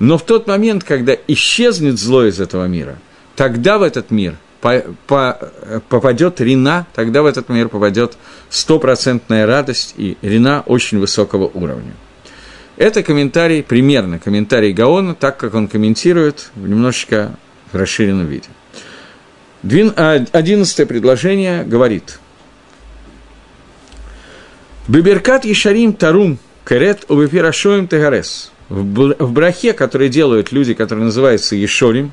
но 0.00 0.18
в 0.18 0.26
тот 0.26 0.48
момент, 0.48 0.82
когда 0.82 1.16
исчезнет 1.28 1.96
зло 2.00 2.24
из 2.24 2.40
этого 2.40 2.64
мира– 2.64 2.98
тогда 3.36 3.78
в 3.78 3.82
этот 3.82 4.10
мир 4.10 4.34
по, 4.60 4.82
по, 5.06 5.52
попадет 5.88 6.40
рина, 6.40 6.88
тогда 6.92 7.22
в 7.22 7.26
этот 7.26 7.48
мир 7.48 7.68
попадет 7.68 8.18
стопроцентная 8.48 9.46
радость 9.46 9.94
и 9.96 10.18
рина 10.22 10.64
очень 10.66 10.98
высокого 10.98 11.44
уровня. 11.54 11.92
Это 12.76 13.04
комментарий, 13.04 13.62
примерно 13.62 14.18
комментарий 14.18 14.72
Гаона, 14.72 15.14
так 15.14 15.36
как 15.36 15.54
он 15.54 15.68
комментирует 15.68 16.50
в 16.56 16.68
немножечко 16.68 17.36
расширенном 17.72 18.26
виде. 18.26 18.48
А, 19.62 20.24
одиннадцатое 20.32 20.86
предложение 20.86 21.64
говорит. 21.64 22.18
Биберкат 24.88 25.44
Ешарим 25.44 25.92
Тарум 25.92 26.38
Керет 26.66 27.04
Убепирашоим 27.08 27.86
Тегарес. 27.86 28.52
В 28.68 29.32
брахе, 29.32 29.72
который 29.72 30.08
делают 30.08 30.52
люди, 30.52 30.74
которые 30.74 31.04
называются 31.04 31.56
Ешорим, 31.56 32.12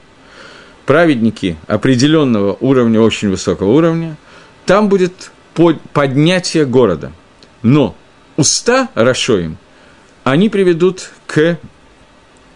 праведники 0.86 1.56
определенного 1.68 2.58
уровня, 2.60 3.00
очень 3.00 3.30
высокого 3.30 3.72
уровня, 3.72 4.18
там 4.66 4.90
будет 4.90 5.32
поднятие 5.94 6.66
города. 6.66 7.12
Но 7.62 7.96
уста 8.36 8.90
Рашоим, 8.96 9.58
они 10.24 10.50
приведут 10.50 11.12
к 11.28 11.58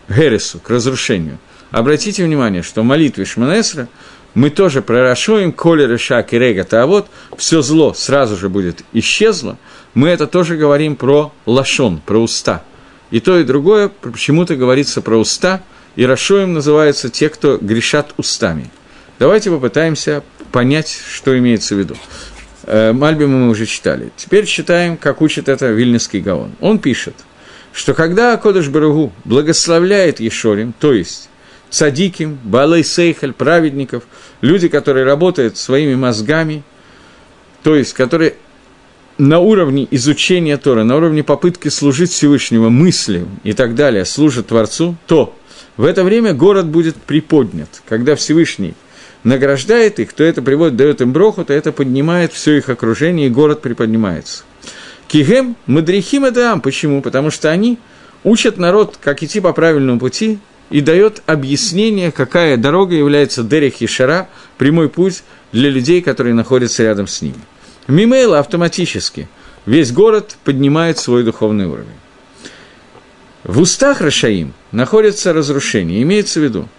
Гересу, 0.10 0.60
к 0.60 0.70
разрушению. 0.70 1.38
Обратите 1.72 2.24
внимание, 2.26 2.64
что 2.64 2.82
в 2.82 2.86
молитве 2.86 3.24
Шманесра 3.24 3.88
мы 4.34 4.50
тоже 4.50 4.82
прорашуем, 4.82 5.52
коли 5.52 5.86
решак 5.86 6.34
и 6.34 6.40
рега 6.40 6.66
а 6.72 6.86
вот 6.86 7.08
все 7.38 7.62
зло 7.62 7.94
сразу 7.94 8.38
же 8.38 8.50
будет 8.50 8.84
исчезло, 8.94 9.58
мы 9.94 10.10
это 10.10 10.28
тоже 10.28 10.56
говорим 10.58 10.96
про 10.96 11.34
лашон, 11.46 12.02
про 12.06 12.18
уста. 12.20 12.64
И 13.12 13.20
то, 13.20 13.38
и 13.38 13.44
другое 13.44 13.90
почему-то 13.90 14.56
говорится 14.56 15.02
про 15.02 15.18
уста– 15.18 15.62
и 15.96 16.06
Рашоем 16.06 16.54
называются 16.54 17.10
те, 17.10 17.30
кто 17.30 17.58
грешат 17.58 18.14
устами. 18.18 18.70
Давайте 19.20 19.52
попытаемся 19.52 20.24
понять, 20.52 20.98
что 21.10 21.38
имеется 21.38 21.76
в 21.76 21.80
виду. 21.80 21.96
Э, 22.64 22.94
Мальбима 22.94 23.38
мы 23.38 23.50
уже 23.50 23.66
читали. 23.66 24.12
Теперь 24.16 24.46
читаем, 24.46 24.98
как 24.98 25.22
учит 25.22 25.50
это 25.50 25.68
Вильнинский 25.68 26.22
Гаон. 26.22 26.54
Он 26.60 26.80
пишет, 26.80 27.16
что 27.74 27.94
когда 27.94 28.34
Акодыш 28.34 28.70
Барагу 28.70 29.12
благословляет 29.26 30.20
Ешорим, 30.20 30.74
то 30.80 30.94
есть 30.94 31.30
цадиким, 31.72 32.38
балей 32.44 32.84
сейхаль, 32.84 33.34
праведников, 33.34 34.04
люди, 34.42 34.68
которые 34.68 35.06
работают 35.06 35.58
своими 35.58 35.96
мозгами, 35.96 36.64
то 37.64 37.76
есть 37.76 37.94
которые 37.94 38.36
на 39.18 39.40
уровне 39.40 39.88
изучения 39.92 40.58
Тора, 40.58 40.84
на 40.84 40.98
уровне 40.98 41.24
попытки 41.24 41.70
служить 41.70 42.12
Всевышнему 42.12 42.70
мыслям 42.70 43.40
и 43.44 43.54
так 43.54 43.74
далее, 43.76 44.06
служат 44.06 44.48
Творцу, 44.48 44.96
то 45.08 45.36
в 45.78 45.86
это 45.86 46.04
время 46.04 46.34
город 46.34 46.68
будет 46.68 46.96
приподнят. 46.96 47.82
Когда 47.88 48.16
Всевышний 48.16 48.74
награждает 49.24 50.00
их, 50.00 50.14
то 50.14 50.24
это 50.24 50.42
приводит, 50.42 50.76
дает 50.76 51.02
им 51.02 51.14
броху, 51.14 51.46
то 51.46 51.54
это 51.54 51.72
поднимает 51.72 52.34
все 52.34 52.58
их 52.58 52.70
окружение, 52.70 53.28
и 53.28 53.30
город 53.30 53.62
приподнимается. 53.62 54.44
Кигем 55.08 55.56
мадрихим 55.68 56.28
эдаам. 56.28 56.62
Почему? 56.62 57.02
Потому 57.02 57.32
что 57.32 57.50
они 57.50 57.78
учат 58.24 58.58
народ, 58.58 58.98
как 59.00 59.24
идти 59.24 59.40
по 59.40 59.54
правильному 59.54 60.00
пути, 60.00 60.40
и 60.72 60.82
дает 60.82 61.22
объяснение, 61.26 62.12
какая 62.12 62.58
дорога 62.58 62.96
является 62.96 63.44
Дерех 63.44 63.82
и 63.82 63.88
Шара, 63.88 64.30
прямой 64.58 64.90
путь 64.90 65.24
для 65.52 65.70
людей, 65.70 66.02
которые 66.02 66.34
находятся 66.34 66.84
рядом 66.84 67.08
с 67.08 67.22
ними. 67.22 67.36
Мимейла 67.88 68.40
автоматически 68.40 69.28
весь 69.66 69.92
город 69.92 70.38
поднимает 70.44 70.98
свой 70.98 71.24
духовный 71.24 71.66
уровень. 71.66 71.88
В 73.44 73.60
устах 73.60 74.02
Рашаим 74.02 74.54
находится 74.72 75.34
разрушение. 75.34 76.02
Имеется 76.04 76.40
в 76.40 76.44
виду, 76.44 76.70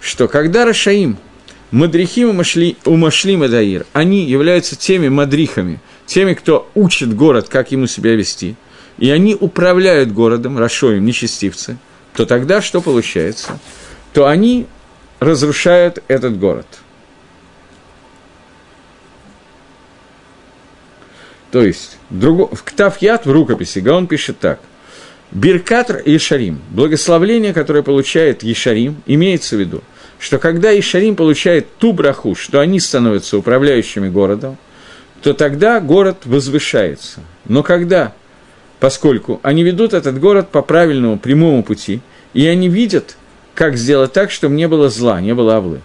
что 0.00 0.28
когда 0.28 0.64
Рашаим, 0.64 1.16
Мадрихим 1.70 2.30
у 2.84 2.96
Машлим 2.96 3.50
Даир, 3.50 3.86
они 3.92 4.24
являются 4.24 4.76
теми 4.76 5.08
мадрихами, 5.08 5.80
теми, 6.06 6.34
кто 6.34 6.70
учит 6.74 7.14
город, 7.14 7.48
как 7.48 7.72
ему 7.72 7.86
себя 7.86 8.14
вести, 8.14 8.56
и 8.98 9.10
они 9.10 9.34
управляют 9.34 10.12
городом, 10.12 10.58
Рашоим, 10.58 11.04
нечестивцы, 11.04 11.78
то 12.18 12.26
тогда 12.26 12.60
что 12.60 12.80
получается? 12.80 13.60
То 14.12 14.26
они 14.26 14.66
разрушают 15.20 16.02
этот 16.08 16.36
город. 16.36 16.66
То 21.52 21.62
есть, 21.62 21.96
в 22.10 22.62
Ктафьят 22.64 23.24
в 23.24 23.30
рукописи 23.30 23.78
Гаон 23.78 24.08
пишет 24.08 24.40
так– 24.40 24.58
Биркатр 25.30 26.02
Ишарим, 26.04 26.60
благословление, 26.70 27.52
которое 27.52 27.82
получает 27.82 28.42
Ишарим, 28.42 29.00
имеется 29.06 29.54
в 29.54 29.60
виду, 29.60 29.84
что 30.18 30.38
когда 30.38 30.76
Ишарим 30.76 31.14
получает 31.14 31.76
ту 31.76 31.92
браху, 31.92 32.34
что 32.34 32.58
они 32.58 32.80
становятся 32.80 33.38
управляющими 33.38 34.08
городом, 34.08 34.56
то 35.22 35.34
тогда 35.34 35.78
город 35.78 36.22
возвышается. 36.24 37.20
Но 37.46 37.62
когда, 37.62 38.14
поскольку 38.80 39.40
они 39.42 39.62
ведут 39.62 39.92
этот 39.92 40.18
город 40.20 40.48
по 40.50 40.62
правильному 40.62 41.18
прямому 41.18 41.62
пути, 41.62 42.00
и 42.34 42.46
они 42.46 42.68
видят, 42.68 43.16
как 43.54 43.76
сделать 43.76 44.12
так, 44.12 44.30
чтобы 44.30 44.54
не 44.54 44.68
было 44.68 44.88
зла, 44.88 45.20
не 45.20 45.34
было 45.34 45.56
авлы. 45.56 45.80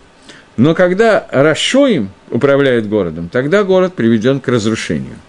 Но 0.57 0.75
когда 0.75 1.27
Рашоим 1.31 2.09
управляет 2.29 2.87
городом, 2.87 3.29
тогда 3.31 3.63
город 3.63 3.93
приведен 3.93 4.39
к 4.39 4.47
разрушению– 4.47 5.15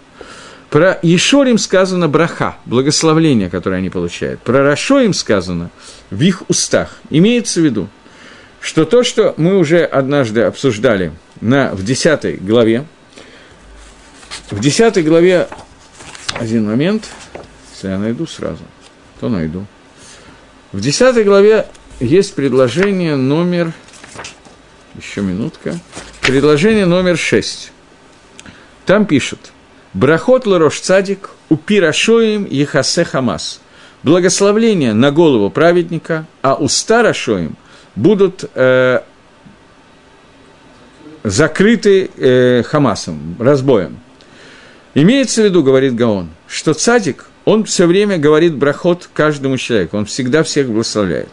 про 0.75 0.99
Ешорим 1.01 1.57
сказано 1.57 2.09
браха, 2.09 2.57
благословление, 2.65 3.49
которое 3.49 3.77
они 3.77 3.89
получают. 3.89 4.41
Про 4.41 4.61
Рашоим 4.63 5.13
сказано 5.13 5.69
в 6.09 6.21
их 6.21 6.43
устах. 6.49 6.97
Имеется 7.09 7.61
в 7.61 7.63
виду, 7.63 7.87
что 8.59 8.83
то, 8.83 9.03
что 9.03 9.33
мы 9.37 9.57
уже 9.57 9.85
однажды 9.85 10.41
обсуждали 10.41 11.13
на, 11.39 11.71
в 11.71 11.85
10 11.85 12.43
главе, 12.43 12.83
в 14.51 14.59
10 14.59 15.05
главе, 15.05 15.47
один 16.33 16.65
момент, 16.65 17.05
если 17.85 17.89
я 17.91 17.99
найду 17.99 18.25
сразу, 18.25 18.63
то 19.19 19.29
найду. 19.29 19.65
В 20.71 20.81
10 20.81 21.23
главе 21.23 21.67
есть 21.99 22.33
предложение 22.33 23.15
номер... 23.15 23.73
Еще 24.95 25.21
минутка. 25.21 25.77
Предложение 26.21 26.85
номер 26.85 27.17
шесть. 27.17 27.71
Там 28.85 29.05
пишут. 29.05 29.51
Брахот 29.93 30.47
ларош 30.47 30.79
цадик, 30.79 31.29
упирашоим 31.49 32.47
ехасе 32.49 33.05
хамас. 33.05 33.61
Благословление 34.03 34.93
на 34.93 35.11
голову 35.11 35.49
праведника, 35.49 36.25
а 36.41 36.55
уста 36.55 37.03
рашоим 37.03 37.55
будут 37.95 38.49
э, 38.55 39.01
закрыты 41.23 42.09
э, 42.17 42.63
Хамасом, 42.63 43.35
разбоем. 43.39 43.99
Имеется 44.95 45.41
в 45.41 45.45
виду, 45.45 45.63
говорит 45.63 45.95
Гаон, 45.95 46.29
что 46.47 46.73
цадик, 46.73 47.25
он 47.45 47.63
все 47.63 47.85
время 47.85 48.17
говорит 48.17 48.55
брахот 48.55 49.09
каждому 49.13 49.57
человеку, 49.57 49.97
он 49.97 50.05
всегда 50.05 50.43
всех 50.43 50.67
благословляет. 50.67 51.29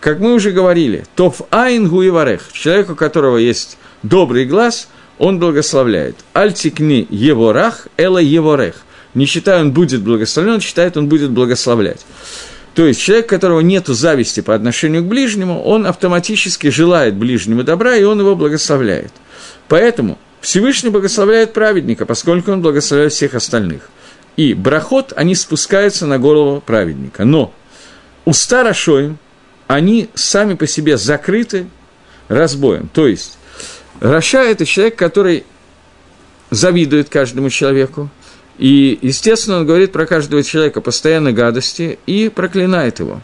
Как 0.00 0.20
мы 0.20 0.32
уже 0.34 0.52
говорили, 0.52 1.04
тов 1.14 1.42
айн 1.50 1.88
гуеварех, 1.88 2.52
человек, 2.52 2.90
у 2.90 2.94
которого 2.94 3.36
есть 3.36 3.76
добрый 4.02 4.46
глаз, 4.46 4.88
он 5.18 5.38
благословляет. 5.38 6.16
Альтикни 6.32 7.06
еворах, 7.10 7.88
эла 7.96 8.18
еворех. 8.18 8.76
Не 9.14 9.26
считая, 9.26 9.60
он 9.60 9.72
будет 9.72 10.02
благословлен, 10.02 10.54
он 10.54 10.60
считает, 10.60 10.96
он 10.96 11.08
будет 11.08 11.30
благословлять. 11.30 12.04
То 12.74 12.86
есть 12.86 13.00
человек, 13.00 13.26
у 13.26 13.28
которого 13.30 13.60
нет 13.60 13.86
зависти 13.86 14.40
по 14.40 14.54
отношению 14.54 15.02
к 15.02 15.06
ближнему, 15.06 15.62
он 15.62 15.86
автоматически 15.86 16.68
желает 16.68 17.14
ближнему 17.14 17.64
добра, 17.64 17.96
и 17.96 18.04
он 18.04 18.20
его 18.20 18.36
благословляет. 18.36 19.12
Поэтому 19.68 20.18
Всевышний 20.42 20.90
благословляет 20.90 21.54
праведника, 21.54 22.04
поскольку 22.04 22.52
он 22.52 22.60
благословляет 22.60 23.14
всех 23.14 23.34
остальных. 23.34 23.88
И 24.36 24.54
брахот, 24.54 25.12
они 25.16 25.34
спускаются 25.34 26.06
на 26.06 26.18
голову 26.18 26.60
праведника. 26.60 27.24
Но 27.24 27.54
уста 28.24 28.62
Рашоим, 28.62 29.18
они 29.66 30.08
сами 30.14 30.54
по 30.54 30.66
себе 30.66 30.96
закрыты 30.96 31.66
разбоем. 32.28 32.88
То 32.92 33.06
есть, 33.06 33.38
Раша– 34.00 34.42
это 34.44 34.66
человек, 34.66 34.96
который 34.96 35.44
завидует 36.50 37.08
каждому 37.08 37.50
человеку, 37.50 38.10
и, 38.58 38.98
естественно, 39.02 39.58
он 39.58 39.66
говорит 39.66 39.92
про 39.92 40.06
каждого 40.06 40.42
человека 40.42 40.80
постоянно 40.80 41.32
гадости 41.32 41.98
и 42.06 42.28
проклинает 42.28 43.00
его. 43.00 43.20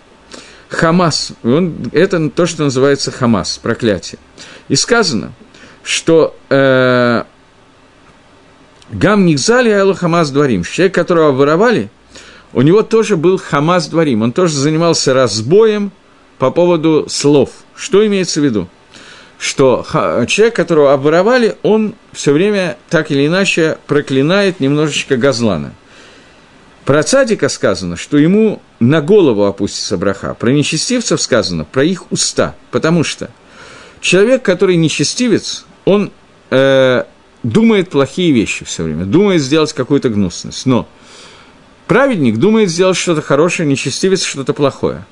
Хамас, 0.68 1.32
он, 1.42 1.90
это 1.92 2.30
то, 2.30 2.46
что 2.46 2.64
называется 2.64 3.10
Хамас, 3.10 3.58
проклятие. 3.58 4.18
И 4.68 4.76
сказано, 4.76 5.32
что 5.82 6.36
э, 6.48 7.24
Гам 8.92 9.26
Нигзали 9.26 9.70
Айлу 9.70 9.94
Хамас 9.94 10.30
Дворим, 10.30 10.64
человек, 10.64 10.94
которого 10.94 11.32
воровали, 11.32 11.90
у 12.52 12.62
него 12.62 12.82
тоже 12.82 13.16
был 13.16 13.38
Хамас 13.38 13.88
Дворим, 13.88 14.22
он 14.22 14.32
тоже 14.32 14.54
занимался 14.54 15.14
разбоем 15.14 15.90
по 16.38 16.50
поводу 16.50 17.06
слов. 17.08 17.50
Что 17.74 18.06
имеется 18.06 18.40
в 18.40 18.44
виду? 18.44 18.68
что 19.42 19.84
человек, 20.28 20.54
которого 20.54 20.92
обворовали, 20.92 21.56
он 21.64 21.96
все 22.12 22.32
время 22.32 22.76
так 22.88 23.10
или 23.10 23.26
иначе 23.26 23.76
проклинает 23.88 24.60
немножечко 24.60 25.16
Газлана. 25.16 25.74
Про 26.84 27.02
цадика 27.02 27.48
сказано, 27.48 27.96
что 27.96 28.18
ему 28.18 28.62
на 28.78 29.00
голову 29.00 29.44
опустится 29.44 29.96
браха. 29.96 30.34
Про 30.34 30.50
нечестивцев 30.50 31.20
сказано, 31.20 31.64
про 31.64 31.82
их 31.82 32.12
уста. 32.12 32.54
Потому 32.70 33.02
что 33.02 33.30
человек, 34.00 34.44
который 34.44 34.76
нечестивец, 34.76 35.64
он 35.86 36.12
э, 36.50 37.02
думает 37.42 37.90
плохие 37.90 38.32
вещи 38.32 38.64
все 38.64 38.82
время, 38.82 39.04
думает 39.04 39.42
сделать 39.42 39.72
какую-то 39.72 40.08
гнусность. 40.08 40.66
Но 40.66 40.88
праведник 41.86 42.36
думает 42.36 42.70
сделать 42.70 42.96
что-то 42.96 43.22
хорошее, 43.22 43.68
нечестивец 43.68 44.24
что-то 44.24 44.52
плохое. 44.52 45.04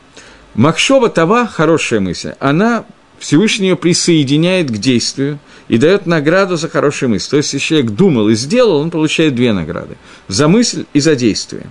Махшова 0.55 1.09
Това, 1.09 1.47
хорошая 1.47 2.01
мысль, 2.01 2.33
она 2.41 2.85
Всевышний 3.19 3.69
ее 3.69 3.77
присоединяет 3.77 4.71
к 4.71 4.79
действию 4.79 5.39
и 5.69 5.77
дает 5.77 6.07
награду 6.07 6.57
за 6.57 6.69
хорошую 6.69 7.11
мысль. 7.11 7.31
То 7.31 7.37
есть, 7.37 7.53
если 7.53 7.67
человек 7.67 7.91
думал 7.91 8.29
и 8.31 8.35
сделал, 8.35 8.79
он 8.79 8.91
получает 8.91 9.35
две 9.35 9.53
награды– 9.53 9.97
за 10.29 10.49
мысль 10.49 10.87
и 10.95 11.01
за 11.01 11.15
действие. 11.15 11.67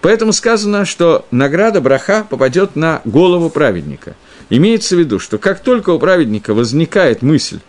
Поэтому 0.00 0.32
сказано, 0.32 0.84
что 0.84 1.26
награда 1.30 1.80
браха 1.80 2.26
попадет 2.28 2.76
на 2.76 3.02
голову 3.04 3.50
праведника. 3.50 4.16
Имеется 4.48 4.96
в 4.96 4.98
виду, 4.98 5.18
что 5.18 5.38
как 5.38 5.60
только 5.60 5.90
у 5.90 5.98
праведника 5.98 6.54
возникает 6.54 7.22
мысль 7.22 7.60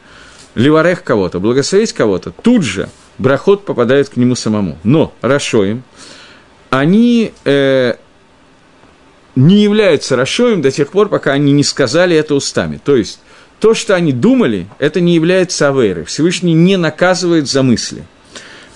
ливарех 0.56 1.04
кого-то, 1.04 1.40
благословить 1.40 1.94
кого-то, 1.94 2.32
тут 2.32 2.64
же 2.64 2.90
брахот 3.18 3.66
попадает 3.66 4.10
к 4.10 4.18
нему 4.18 4.36
самому. 4.36 4.78
Но 4.84 5.14
Рашоим, 5.22 5.84
они 6.70 7.34
э, 7.46 7.96
не 9.36 9.64
являются 9.64 10.16
Рашоем 10.16 10.62
до 10.62 10.72
тех 10.72 10.90
пор, 10.90 11.10
пока 11.10 11.34
они 11.34 11.52
не 11.52 11.64
сказали 11.64 12.16
это 12.16 12.36
устами. 12.36 12.80
То 12.84 12.96
есть, 12.96 13.20
то, 13.60 13.74
что 13.74 13.96
они 13.96 14.12
думали, 14.12 14.68
это 14.80 15.00
не 15.00 15.16
является 15.16 15.70
авейрой. 15.70 16.06
Всевышний 16.06 16.54
не 16.54 16.78
наказывает 16.78 17.48
за 17.48 17.64
мысли. 17.64 18.04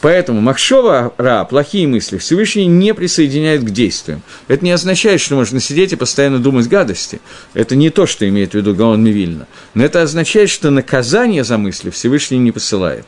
Поэтому 0.08 0.40
Махшова 0.40 1.14
Ра, 1.18 1.44
плохие 1.44 1.86
мысли, 1.86 2.18
Всевышний 2.18 2.66
не 2.66 2.94
присоединяет 2.94 3.66
к 3.66 3.72
действиям. 3.72 4.22
Это 4.48 4.64
не 4.64 4.72
означает, 4.72 5.20
что 5.20 5.36
можно 5.36 5.60
сидеть 5.60 5.92
и 5.92 5.98
постоянно 5.98 6.40
думать 6.40 6.70
гадости. 6.70 7.20
Это 7.54 7.76
не 7.76 7.90
то, 7.90 8.06
что 8.06 8.26
имеет 8.26 8.52
в 8.52 8.54
виду 8.54 8.74
Гаон 8.74 9.04
Мивильна. 9.04 9.48
Но 9.74 9.84
это 9.84 10.02
означает, 10.02 10.50
что 10.50 10.70
наказание 10.70 11.44
за 11.44 11.58
мысли 11.58 11.90
Всевышний 11.90 12.38
не 12.38 12.54
посылает. 12.54 13.06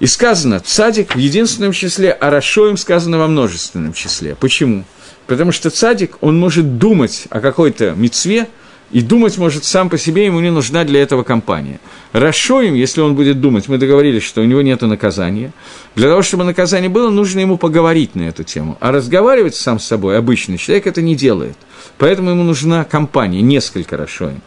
И 0.00 0.06
сказано, 0.06 0.58
цадик 0.58 1.14
в 1.14 1.18
единственном 1.18 1.70
числе, 1.70 2.10
а 2.10 2.28
Рашоем 2.28 2.76
сказано 2.76 3.18
во 3.18 3.28
множественном 3.28 3.92
числе. 3.92 4.34
Почему? 4.34 4.82
Потому 5.28 5.52
что 5.52 5.70
цадик, 5.70 6.16
он 6.20 6.36
может 6.36 6.76
думать 6.76 7.26
о 7.30 7.38
какой-то 7.38 7.92
мецве, 7.92 8.48
и 8.94 9.02
думать 9.02 9.36
может 9.38 9.64
сам 9.64 9.90
по 9.90 9.98
себе, 9.98 10.26
ему 10.26 10.38
не 10.38 10.52
нужна 10.52 10.84
для 10.84 11.02
этого 11.02 11.24
компания. 11.24 11.80
Расшоим, 12.12 12.74
если 12.74 13.00
он 13.00 13.16
будет 13.16 13.40
думать, 13.40 13.68
мы 13.68 13.76
договорились, 13.76 14.22
что 14.22 14.40
у 14.40 14.44
него 14.44 14.62
нет 14.62 14.82
наказания. 14.82 15.52
Для 15.96 16.08
того, 16.08 16.22
чтобы 16.22 16.44
наказание 16.44 16.88
было, 16.88 17.10
нужно 17.10 17.40
ему 17.40 17.58
поговорить 17.58 18.14
на 18.14 18.22
эту 18.22 18.44
тему. 18.44 18.78
А 18.78 18.92
разговаривать 18.92 19.56
сам 19.56 19.80
с 19.80 19.84
собой 19.84 20.16
обычный 20.16 20.58
человек 20.58 20.86
это 20.86 21.02
не 21.02 21.16
делает. 21.16 21.56
Поэтому 21.98 22.30
ему 22.30 22.44
нужна 22.44 22.84
компания, 22.84 23.42
несколько 23.42 23.96
Расшоим. 23.96 24.40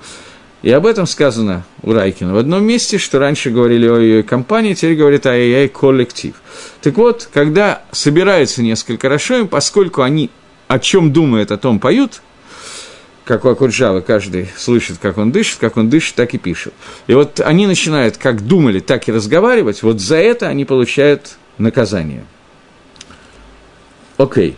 И 0.61 0.71
об 0.71 0.85
этом 0.85 1.07
сказано 1.07 1.65
у 1.83 1.91
Райкина 1.91 2.33
в 2.33 2.37
одном 2.37 2.63
месте, 2.63 2.97
что 2.97 3.19
раньше 3.19 3.49
говорили 3.49 3.85
о 3.85 3.97
ее 3.97 4.23
компании, 4.23 4.75
теперь 4.75 4.95
говорит 4.95 5.25
ай-яй 5.25 5.67
коллектив. 5.67 6.35
Так 6.81 6.95
вот, 6.95 7.29
когда 7.33 7.81
собираются 7.91 8.63
несколько 8.63 9.09
Рашоим, 9.09 9.49
поскольку 9.49 10.03
они 10.03 10.29
о 10.69 10.79
чем 10.79 11.11
думают, 11.11 11.51
о 11.51 11.57
том 11.57 11.79
поют, 11.79 12.21
как 13.27 13.45
у 13.45 13.49
Акуджава, 13.49 14.01
каждый 14.01 14.49
слышит, 14.57 14.97
как 14.99 15.17
он 15.17 15.31
дышит, 15.31 15.59
как 15.59 15.77
он 15.77 15.89
дышит, 15.89 16.15
так 16.15 16.33
и 16.33 16.37
пишет. 16.37 16.73
И 17.07 17.13
вот 17.13 17.39
они 17.39 17.67
начинают 17.67 18.17
как 18.17 18.41
думали, 18.45 18.79
так 18.79 19.07
и 19.07 19.11
разговаривать, 19.11 19.83
вот 19.83 19.99
за 19.99 20.15
это 20.15 20.47
они 20.47 20.65
получают 20.65 21.37
наказание. 21.57 22.25
Окей. 24.17 24.57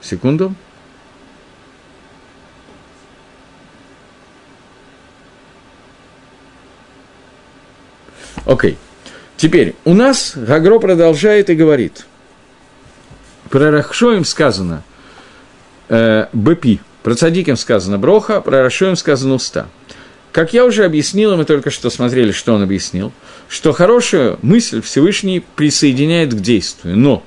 Секунду. 0.00 0.54
Окей. 8.46 8.78
Теперь 9.36 9.74
у 9.84 9.94
нас 9.94 10.32
Гагро 10.36 10.78
продолжает 10.78 11.50
и 11.50 11.54
говорит– 11.54 12.06
про 13.54 13.70
Рахшоим 13.70 14.24
сказано 14.24 14.82
э, 15.88 16.26
БП, 16.32 16.80
про 17.02 17.14
Цадиким 17.14 17.56
сказано 17.56 17.98
Броха, 17.98 18.40
про 18.40 18.62
Рашоим 18.62 18.96
сказано 18.96 19.34
Уста. 19.34 19.66
Как 20.32 20.52
я 20.52 20.64
уже 20.64 20.84
объяснил, 20.84 21.36
мы 21.36 21.44
только 21.44 21.70
что 21.70 21.90
смотрели, 21.90 22.32
что 22.32 22.54
он 22.54 22.62
объяснил, 22.62 23.12
что 23.48 23.72
хорошую 23.72 24.38
мысль 24.42 24.82
Всевышний 24.82 25.44
присоединяет 25.54 26.34
к 26.34 26.40
действию, 26.40 26.96
но 26.96 27.22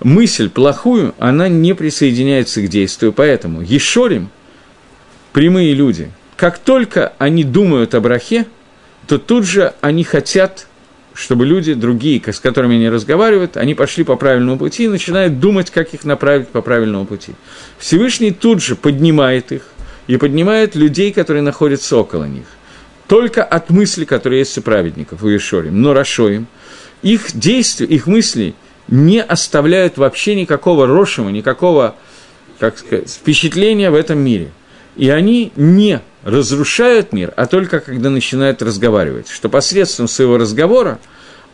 мысль 0.00 0.48
плохую, 0.48 1.14
она 1.18 1.48
не 1.48 1.74
присоединяется 1.74 2.62
к 2.62 2.68
действию, 2.68 3.12
поэтому 3.12 3.60
Ешорим, 3.60 4.30
прямые 5.32 5.74
люди, 5.74 6.10
как 6.36 6.58
только 6.58 7.12
они 7.18 7.44
думают 7.44 7.94
о 7.94 8.00
брахе, 8.00 8.46
то 9.06 9.18
тут 9.18 9.44
же 9.44 9.74
они 9.80 10.04
хотят 10.04 10.66
чтобы 11.14 11.46
люди 11.46 11.74
другие, 11.74 12.22
с 12.24 12.40
которыми 12.40 12.76
они 12.76 12.88
разговаривают, 12.88 13.56
они 13.56 13.74
пошли 13.74 14.04
по 14.04 14.16
правильному 14.16 14.58
пути 14.58 14.84
и 14.84 14.88
начинают 14.88 15.40
думать, 15.40 15.70
как 15.70 15.94
их 15.94 16.04
направить 16.04 16.48
по 16.48 16.62
правильному 16.62 17.06
пути. 17.06 17.32
Всевышний 17.78 18.30
тут 18.30 18.62
же 18.62 18.76
поднимает 18.76 19.52
их 19.52 19.62
и 20.06 20.16
поднимает 20.16 20.74
людей, 20.74 21.12
которые 21.12 21.42
находятся 21.42 21.96
около 21.96 22.24
них. 22.24 22.46
Только 23.08 23.44
от 23.44 23.70
мысли, 23.70 24.04
которые 24.04 24.40
есть 24.40 24.56
у 24.58 24.62
праведников, 24.62 25.22
у 25.22 25.28
Ишорим, 25.28 25.80
но 25.82 25.92
Рашоим, 25.92 26.46
их 27.02 27.36
действия, 27.36 27.86
их 27.86 28.06
мысли 28.06 28.54
не 28.88 29.22
оставляют 29.22 29.98
вообще 29.98 30.34
никакого 30.34 30.86
рошима, 30.86 31.30
никакого 31.30 31.96
как 32.62 32.78
сказать, 32.78 33.10
впечатления 33.10 33.90
в 33.90 33.94
этом 33.96 34.18
мире. 34.18 34.52
И 34.96 35.08
они 35.08 35.52
не 35.56 36.00
разрушают 36.22 37.12
мир, 37.12 37.32
а 37.36 37.46
только 37.46 37.80
когда 37.80 38.10
начинают 38.10 38.62
разговаривать. 38.62 39.28
Что 39.28 39.48
посредством 39.48 40.08
своего 40.08 40.38
разговора 40.38 40.98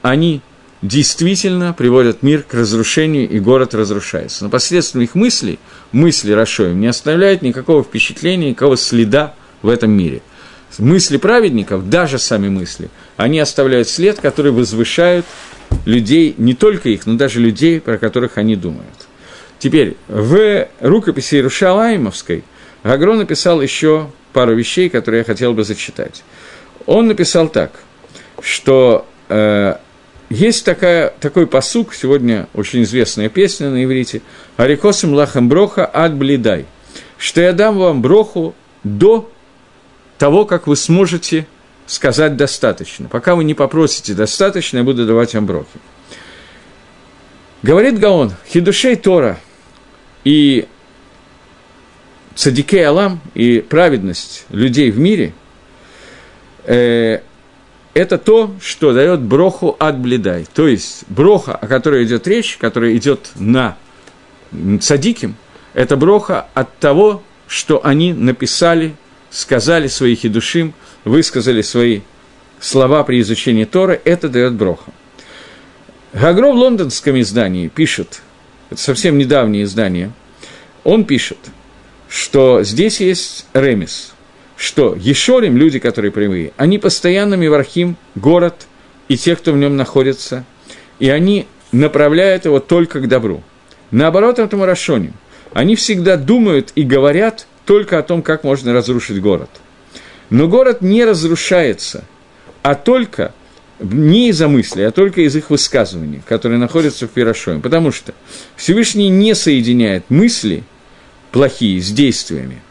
они 0.03 0.43
действительно 0.83 1.73
приводят 1.73 2.23
мир 2.23 2.43
к 2.43 2.55
разрушению, 2.55 3.29
и 3.29 3.41
город 3.41 3.75
разрушается. 3.75 4.45
Но 4.45 4.51
посредством 4.51 5.03
их 5.03 5.15
мыслей, 5.15 5.59
мысли 5.93 6.33
Рашоем, 6.33 6.81
не 6.81 6.87
оставляют 6.87 7.43
никакого 7.43 7.83
впечатления, 7.83 8.51
никакого 8.51 8.77
следа 8.77 9.35
в 9.63 9.69
этом 9.69 9.91
мире. 9.91 10.23
Мысли 10.79 11.17
праведников, 11.17 11.89
даже 11.89 12.19
сами 12.19 12.49
мысли, 12.49 12.91
они 13.17 13.41
оставляют 13.41 13.89
след, 13.89 14.21
который 14.21 14.53
возвышает 14.53 15.25
людей, 15.87 16.35
не 16.39 16.55
только 16.55 16.91
их, 16.91 17.07
но 17.07 17.15
даже 17.15 17.41
людей, 17.41 17.81
про 17.81 17.99
которых 17.99 18.39
они 18.39 18.55
думают. 18.55 19.09
Теперь, 19.59 19.97
в 20.07 20.69
рукописи 20.81 21.37
Иерушалаимовской 21.37 22.45
Гагро 22.85 23.15
написал 23.15 23.61
еще 23.61 24.11
пару 24.33 24.55
вещей, 24.55 24.89
которые 24.89 25.21
я 25.21 25.25
хотел 25.25 25.53
бы 25.53 25.65
зачитать. 25.65 26.23
Он 26.87 27.07
написал 27.07 27.49
так, 27.49 27.73
что 28.41 29.07
э, 29.29 29.77
есть 30.31 30.65
такая, 30.65 31.13
такой 31.21 31.47
посук, 31.47 31.95
сегодня 31.95 32.49
очень 32.55 32.83
известная 32.83 33.29
песня 33.29 33.71
на 33.71 33.85
иврите, 33.85 34.23
«Арикосим 34.57 35.15
лахам 35.15 35.49
броха 35.49 35.91
ад 35.93 36.15
блидай», 36.15 36.67
что 37.17 37.41
я 37.41 37.53
дам 37.53 37.79
вам 37.79 38.03
броху 38.03 38.55
до 38.85 39.31
того, 40.19 40.45
как 40.45 40.67
вы 40.67 40.77
сможете 40.77 41.47
сказать 41.87 42.37
достаточно. 42.37 43.09
Пока 43.09 43.35
вы 43.35 43.45
не 43.45 43.55
попросите 43.55 44.15
достаточно, 44.15 44.79
я 44.79 44.85
буду 44.85 45.07
давать 45.07 45.35
вам 45.35 45.47
брохи. 45.47 45.67
Говорит 47.63 47.99
Гаон, 47.99 48.33
хидушей 48.49 48.97
Тора 48.97 49.39
и 50.25 50.69
цадикей 52.39 52.87
Алам 52.87 53.21
и 53.35 53.59
праведность 53.59 54.47
людей 54.51 54.93
в 54.93 54.99
мире 55.01 55.35
э, 56.67 57.19
это 57.95 58.17
то, 58.17 58.55
что 58.61 58.93
дает 58.93 59.21
броху 59.21 59.75
от 59.77 59.99
бледай. 59.99 60.47
То 60.55 60.69
есть 60.69 61.03
броха, 61.09 61.57
о 61.57 61.67
которой 61.67 62.05
идет 62.05 62.29
речь, 62.29 62.57
которая 62.57 62.97
идет 62.97 63.33
на 63.35 63.77
цадиким, 64.81 65.35
это 65.75 65.97
броха 65.97 66.47
от 66.55 66.79
того, 66.79 67.25
что 67.49 67.85
они 67.85 68.13
написали, 68.13 68.95
сказали 69.31 69.89
свои 69.89 70.15
хидушим, 70.15 70.75
высказали 71.05 71.63
свои 71.63 72.03
слова 72.61 73.03
при 73.03 73.21
изучении 73.21 73.65
Торы, 73.65 74.01
это 74.05 74.29
дает 74.29 74.53
броха. 74.53 74.93
Гагро 76.13 76.53
в 76.53 76.55
лондонском 76.55 77.21
издании 77.21 77.67
пишет, 77.67 78.23
это 78.71 78.81
совсем 78.81 79.19
недавнее 79.19 79.65
издание, 79.65 80.13
он 80.85 81.05
пишет, 81.05 81.39
что 82.09 82.63
здесь 82.63 83.01
есть 83.01 83.47
ремис– 83.55 84.13
что 84.59 84.97
Ешорим, 84.99 85.57
люди, 85.57 85.79
которые 85.79 86.11
прямые, 86.11 86.53
они 86.57 86.79
постоянно 86.79 87.35
мивархим 87.35 87.97
город 88.17 88.67
и 89.07 89.17
те, 89.17 89.37
кто 89.37 89.53
в 89.53 89.57
нем 89.57 89.77
находится, 89.77 90.45
и 90.99 91.09
они 91.09 91.47
направляют 91.71 92.45
его 92.45 92.59
только 92.59 92.99
к 92.99 93.09
добру. 93.09 93.43
Наоборот, 93.93 94.41
этому 94.41 94.67
Рашоним. 94.67 95.15
Они 95.53 95.77
всегда 95.77 96.17
думают 96.17 96.73
и 96.75 96.83
говорят 96.83 97.47
только 97.65 97.99
о 97.99 98.03
том, 98.03 98.21
как 98.21 98.43
можно 98.43 98.73
разрушить 98.73 99.23
город. 99.23 99.49
Но 100.29 100.49
город 100.49 100.83
не 100.83 101.05
разрушается, 101.05 102.05
а 102.63 102.75
только 102.75 103.33
не 103.79 104.31
из-за 104.31 104.49
мысли, 104.49 104.83
а 104.83 104.91
только 104.91 105.21
из 105.21 105.37
их 105.37 105.51
высказываний, 105.51 106.21
которые 106.27 106.59
находятся 106.59 107.07
в 107.07 107.11
Пирашоме. 107.11 107.61
Потому 107.61 107.93
что 107.93 108.13
Всевышний 108.57 109.09
не 109.09 109.35
соединяет 109.37 110.11
мысли 110.11 110.65
плохие 111.33 111.81
с 111.81 111.91
действиями– 111.91 112.63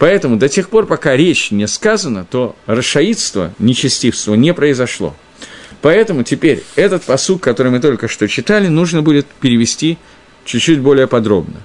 Поэтому 0.00 0.38
до 0.38 0.48
тех 0.48 0.70
пор, 0.70 0.86
пока 0.86 1.14
речь 1.14 1.50
не 1.50 1.68
сказана, 1.68 2.24
то 2.24 2.56
расшаидство, 2.64 3.52
нечестивство 3.58 4.32
не 4.32 4.54
произошло. 4.54 5.14
Поэтому 5.82 6.22
теперь 6.22 6.64
этот 6.74 7.02
посук, 7.02 7.42
который 7.42 7.70
мы 7.70 7.80
только 7.80 8.08
что 8.08 8.26
читали, 8.26 8.68
нужно 8.68 9.02
будет 9.02 9.26
перевести 9.26 9.98
чуть-чуть 10.46 10.80
более 10.80 11.06
подробно. 11.06 11.60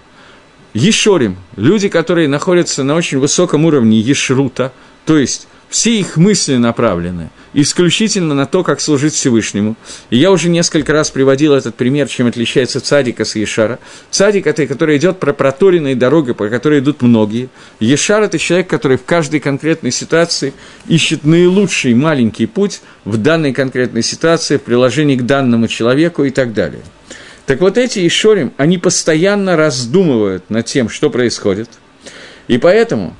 Ешорим, 0.73 1.37
люди, 1.55 1.87
которые 1.87 2.27
находятся 2.27 2.83
на 2.83 2.95
очень 2.95 3.19
высоком 3.19 3.63
уровне 3.63 4.01
ешрута, 4.01 4.73
то 5.05 5.17
есть 5.17 5.47
все 5.69 5.99
их 5.99 6.17
мысли 6.17 6.55
направлены 6.55 7.29
исключительно 7.53 8.35
на 8.35 8.45
то, 8.45 8.63
как 8.63 8.79
служить 8.81 9.13
Всевышнему. 9.13 9.75
И 10.09 10.17
я 10.17 10.31
уже 10.31 10.49
несколько 10.49 10.93
раз 10.93 11.09
приводил 11.09 11.53
этот 11.53 11.75
пример, 11.75 12.07
чем 12.07 12.27
отличается 12.27 12.81
цадика 12.81 13.25
с 13.25 13.35
Ешара. 13.35 13.79
Цадик– 14.11 14.45
это 14.47 14.67
который 14.67 14.97
идет 14.97 15.19
про 15.19 15.33
проторенные 15.33 15.95
дороги, 15.95 16.33
по 16.33 16.49
которой 16.49 16.79
идут 16.79 17.01
многие. 17.01 17.49
Ешар– 17.79 18.23
это 18.23 18.37
человек, 18.37 18.67
который 18.67 18.97
в 18.97 19.05
каждой 19.05 19.39
конкретной 19.39 19.91
ситуации 19.91 20.53
ищет 20.87 21.23
наилучший 21.23 21.93
маленький 21.93 22.45
путь 22.45 22.81
в 23.05 23.17
данной 23.17 23.53
конкретной 23.53 24.03
ситуации, 24.03 24.57
в 24.57 24.63
приложении 24.63 25.15
к 25.15 25.25
данному 25.25 25.67
человеку 25.67 26.23
и 26.25 26.29
так 26.29 26.53
далее. 26.53 26.81
Так 27.45 27.61
вот 27.61 27.77
эти 27.77 28.05
Ишорим, 28.05 28.53
они 28.57 28.77
постоянно 28.77 29.55
раздумывают 29.55 30.49
над 30.49 30.65
тем, 30.65 30.89
что 30.89 31.09
происходит. 31.09 31.69
И 32.47 32.57
поэтому 32.57 33.15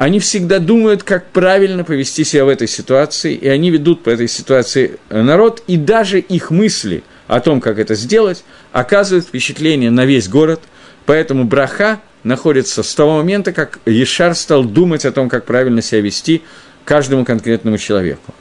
они 0.00 0.18
всегда 0.18 0.60
думают, 0.60 1.02
как 1.02 1.26
правильно 1.26 1.84
повести 1.84 2.24
себя 2.24 2.46
в 2.46 2.48
этой 2.48 2.66
ситуации, 2.66 3.34
и 3.34 3.46
они 3.46 3.70
ведут 3.70 4.02
по 4.02 4.08
этой 4.08 4.28
ситуации 4.28 4.98
э, 5.10 5.20
народ, 5.20 5.62
и 5.66 5.76
даже 5.76 6.20
их 6.20 6.50
мысли 6.50 7.02
о 7.26 7.40
том, 7.40 7.60
как 7.60 7.78
это 7.78 7.94
сделать, 7.94 8.42
оказывают 8.72 9.26
впечатление 9.26 9.90
на 9.90 10.06
весь 10.06 10.26
город, 10.26 10.62
поэтому 11.04 11.44
браха 11.44 12.00
находится 12.22 12.82
с 12.82 12.94
того 12.94 13.18
момента, 13.18 13.52
как 13.52 13.78
Ешар 13.84 14.34
стал 14.34 14.64
думать 14.64 15.04
о 15.04 15.12
том, 15.12 15.28
как 15.28 15.44
правильно 15.44 15.82
себя 15.82 16.00
вести 16.00 16.40
каждому 16.86 17.26
конкретному 17.26 17.76
человеку. 17.76 18.34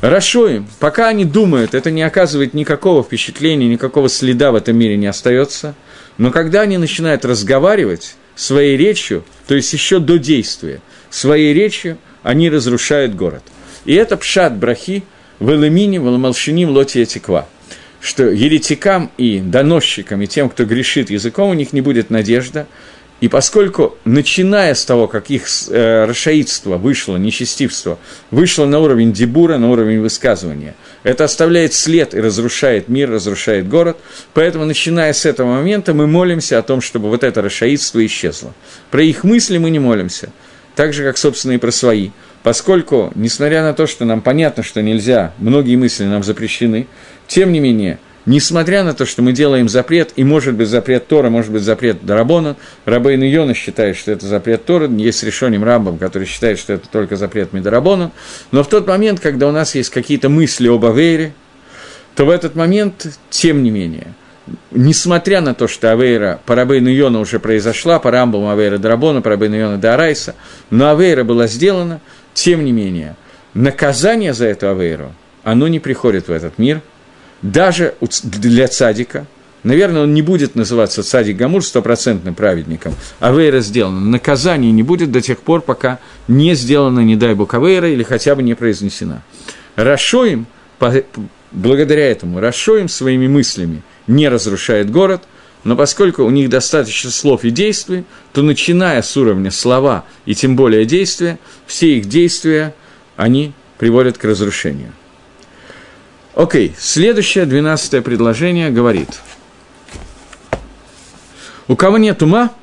Рашоим, 0.00 0.66
пока 0.80 1.06
они 1.06 1.24
думают, 1.24 1.74
это 1.74 1.92
не 1.92 2.02
оказывает 2.02 2.54
никакого 2.54 3.04
впечатления, 3.04 3.68
никакого 3.68 4.08
следа 4.08 4.50
в 4.50 4.56
этом 4.56 4.76
мире 4.76 4.96
не 4.96 5.06
остается, 5.06 5.76
но 6.16 6.32
когда 6.32 6.62
они 6.62 6.76
начинают 6.76 7.24
разговаривать 7.24 8.16
своей 8.38 8.76
речью, 8.76 9.24
то 9.46 9.54
есть 9.54 9.72
еще 9.72 9.98
до 9.98 10.18
действия, 10.18 10.80
своей 11.10 11.52
речью 11.52 11.98
они 12.22 12.48
разрушают 12.48 13.14
город. 13.14 13.42
И 13.84 13.94
это 13.94 14.16
пшат 14.16 14.56
брахи 14.56 15.02
в 15.40 15.50
Элемине, 15.50 16.00
в 16.00 16.04
Ламалшине, 16.04 16.66
в 16.66 16.70
Лоте 16.70 17.04
Тиква, 17.04 17.48
что 18.00 18.30
еретикам 18.30 19.10
и 19.18 19.40
доносчикам, 19.40 20.22
и 20.22 20.26
тем, 20.26 20.48
кто 20.50 20.64
грешит 20.64 21.10
языком, 21.10 21.50
у 21.50 21.54
них 21.54 21.72
не 21.72 21.80
будет 21.80 22.10
надежда, 22.10 22.68
и 23.20 23.26
поскольку, 23.26 23.98
начиная 24.04 24.74
с 24.74 24.84
того, 24.84 25.08
как 25.08 25.30
их 25.30 25.46
э, 25.68 26.04
расшаидство 26.04 26.76
вышло, 26.76 27.16
нечестивство, 27.16 27.98
вышло 28.30 28.64
на 28.66 28.78
уровень 28.78 29.12
дебура, 29.12 29.58
на 29.58 29.70
уровень 29.70 30.00
высказывания, 30.00 30.76
это 31.02 31.24
оставляет 31.24 31.74
след 31.74 32.14
и 32.14 32.20
разрушает 32.20 32.88
мир, 32.88 33.10
разрушает 33.10 33.68
город, 33.68 33.96
поэтому, 34.34 34.64
начиная 34.64 35.12
с 35.12 35.26
этого 35.26 35.54
момента, 35.54 35.94
мы 35.94 36.06
молимся 36.06 36.58
о 36.58 36.62
том, 36.62 36.80
чтобы 36.80 37.08
вот 37.08 37.24
это 37.24 37.42
расшаидство 37.42 38.04
исчезло. 38.04 38.54
Про 38.90 39.02
их 39.02 39.24
мысли 39.24 39.58
мы 39.58 39.70
не 39.70 39.78
молимся– 39.78 40.32
так 40.78 40.92
же, 40.92 41.02
как, 41.02 41.18
собственно, 41.18 41.54
и 41.54 41.58
про 41.58 41.72
свои. 41.72 42.10
Поскольку, 42.44 43.10
несмотря 43.16 43.64
на 43.64 43.74
то, 43.74 43.88
что 43.88 44.04
нам 44.04 44.20
понятно, 44.20 44.62
что 44.62 44.80
нельзя, 44.80 45.34
многие 45.38 45.74
мысли 45.74 46.04
нам 46.04 46.22
запрещены, 46.22 46.86
тем 47.26 47.50
не 47.50 47.58
менее, 47.58 47.98
несмотря 48.28 48.84
на 48.84 48.94
то, 48.94 49.06
что 49.06 49.22
мы 49.22 49.32
делаем 49.32 49.68
запрет, 49.68 50.12
и 50.14 50.22
может 50.22 50.54
быть 50.54 50.68
запрет 50.68 51.08
Тора, 51.08 51.30
может 51.30 51.50
быть 51.50 51.62
запрет 51.62 52.04
Дарабона, 52.04 52.56
Рабейн 52.84 53.22
Йона 53.22 53.54
считает, 53.54 53.96
что 53.96 54.12
это 54.12 54.26
запрет 54.26 54.64
Тора, 54.64 54.86
есть 54.88 55.22
решением 55.24 55.64
Рамбом, 55.64 55.98
который 55.98 56.26
считает, 56.26 56.58
что 56.58 56.74
это 56.74 56.88
только 56.88 57.16
запрет 57.16 57.52
Медарабона, 57.52 58.12
но 58.52 58.62
в 58.62 58.68
тот 58.68 58.86
момент, 58.86 59.18
когда 59.18 59.48
у 59.48 59.52
нас 59.52 59.74
есть 59.74 59.90
какие-то 59.90 60.28
мысли 60.28 60.68
об 60.68 60.84
Авере, 60.84 61.32
то 62.14 62.24
в 62.24 62.30
этот 62.30 62.54
момент, 62.54 63.18
тем 63.30 63.62
не 63.62 63.70
менее– 63.70 64.14
несмотря 64.70 65.40
на 65.40 65.54
то, 65.54 65.68
что 65.68 65.92
Авейра 65.92 66.40
по 66.46 66.54
Рабейну 66.54 66.88
Йона 66.88 67.20
уже 67.20 67.38
произошла, 67.38 67.98
по 67.98 68.10
Рамбам 68.10 68.48
Авейра 68.48 68.78
Драбона, 68.78 69.20
по 69.22 69.30
Рабейну 69.30 69.56
Йона 69.56 69.78
до 69.78 69.94
Арайса, 69.94 70.34
но 70.70 70.90
Авейра 70.90 71.24
была 71.24 71.46
сделана, 71.46 72.00
тем 72.34 72.64
не 72.64 72.72
менее, 72.72 73.16
наказание 73.54 74.34
за 74.34 74.46
эту 74.46 74.68
Авейру, 74.68 75.12
оно 75.44 75.68
не 75.68 75.80
приходит 75.80 76.28
в 76.28 76.32
этот 76.32 76.58
мир, 76.58 76.80
даже 77.42 77.94
для 78.22 78.68
цадика, 78.68 79.26
Наверное, 79.64 80.04
он 80.04 80.14
не 80.14 80.22
будет 80.22 80.54
называться 80.54 81.02
цадик 81.02 81.36
Гамур 81.36 81.64
стопроцентным 81.64 82.34
праведником. 82.34 82.94
Авейра 83.18 83.60
сделана. 83.60 84.00
Наказание 84.00 84.70
не 84.70 84.84
будет 84.84 85.10
до 85.10 85.20
тех 85.20 85.40
пор, 85.40 85.62
пока 85.62 85.98
не 86.28 86.54
сделана, 86.54 87.00
не 87.00 87.16
дай 87.16 87.34
бог, 87.34 87.52
Авейра 87.54 87.90
или 87.90 88.04
хотя 88.04 88.36
бы 88.36 88.42
не 88.42 88.54
произнесена. 88.54 89.22
Рашоим, 89.74 90.46
благодаря 91.50 92.06
этому, 92.06 92.40
Рашоим 92.40 92.88
своими 92.88 93.26
мыслями 93.26 93.82
не 94.06 94.28
разрушает 94.28 94.90
город, 94.90 95.22
но 95.64 95.76
поскольку 95.76 96.22
у 96.22 96.30
них 96.30 96.48
достаточно 96.48 97.10
слов 97.10 97.44
и 97.44 97.50
действий, 97.50 98.04
то 98.32 98.42
начиная 98.42 99.02
с 99.02 99.16
уровня 99.16 99.50
слова 99.50 100.04
и 100.24 100.34
тем 100.34 100.54
более 100.54 100.84
действия, 100.84 101.38
все 101.66 101.98
их 101.98 102.06
действия, 102.06 102.74
они 103.16 103.52
приводят 103.76 104.18
к 104.18 104.24
разрушению. 104.24 104.92
Окей, 106.38 106.72
следующее, 106.78 107.46
двенадцатое 107.46 108.00
предложение 108.00 108.70
говорит. 108.70 109.08
У 111.66 111.74
кого 111.74 111.98
нет 111.98 112.22
ума, 112.22 112.54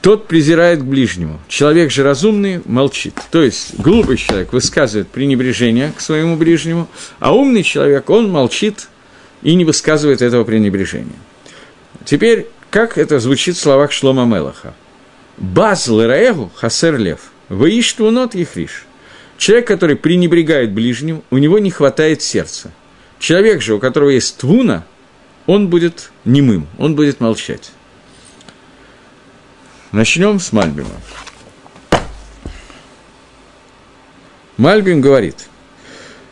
тот 0.00 0.28
презирает 0.28 0.80
к 0.80 0.84
ближнему. 0.84 1.40
Человек 1.46 1.90
же 1.90 2.02
разумный 2.02 2.62
молчит. 2.64 3.12
То 3.30 3.42
есть 3.42 3.78
глупый 3.78 4.16
человек 4.16 4.54
высказывает 4.54 5.08
пренебрежение 5.08 5.92
к 5.94 6.00
своему 6.00 6.38
ближнему, 6.38 6.88
а 7.18 7.34
умный 7.34 7.62
человек, 7.62 8.08
он 8.08 8.30
молчит 8.30 8.88
и 9.42 9.54
не 9.54 9.66
высказывает 9.66 10.22
этого 10.22 10.44
пренебрежения. 10.44 11.12
Теперь, 12.06 12.46
как 12.70 12.96
это 12.96 13.20
звучит 13.20 13.56
в 13.56 13.60
словах 13.60 13.92
Шлома 13.92 14.24
Мелаха? 14.24 14.72
Баз 15.36 15.86
лераэгу 15.86 16.50
хасер 16.54 16.96
лев, 16.96 17.30
воиштвунот 17.50 18.34
ехриш. 18.34 18.86
Человек, 19.36 19.66
который 19.66 19.96
пренебрегает 19.96 20.72
ближним, 20.72 21.22
у 21.30 21.38
него 21.38 21.58
не 21.58 21.70
хватает 21.70 22.22
сердца. 22.22 22.72
Человек 23.18 23.62
же, 23.62 23.74
у 23.74 23.78
которого 23.78 24.10
есть 24.10 24.36
твуна, 24.38 24.84
он 25.46 25.68
будет 25.68 26.10
немым, 26.24 26.66
он 26.78 26.94
будет 26.94 27.20
молчать. 27.20 27.72
Начнем 29.90 30.40
с 30.40 30.52
Мальбима. 30.52 30.88
Мальбим 34.56 35.00
говорит, 35.00 35.48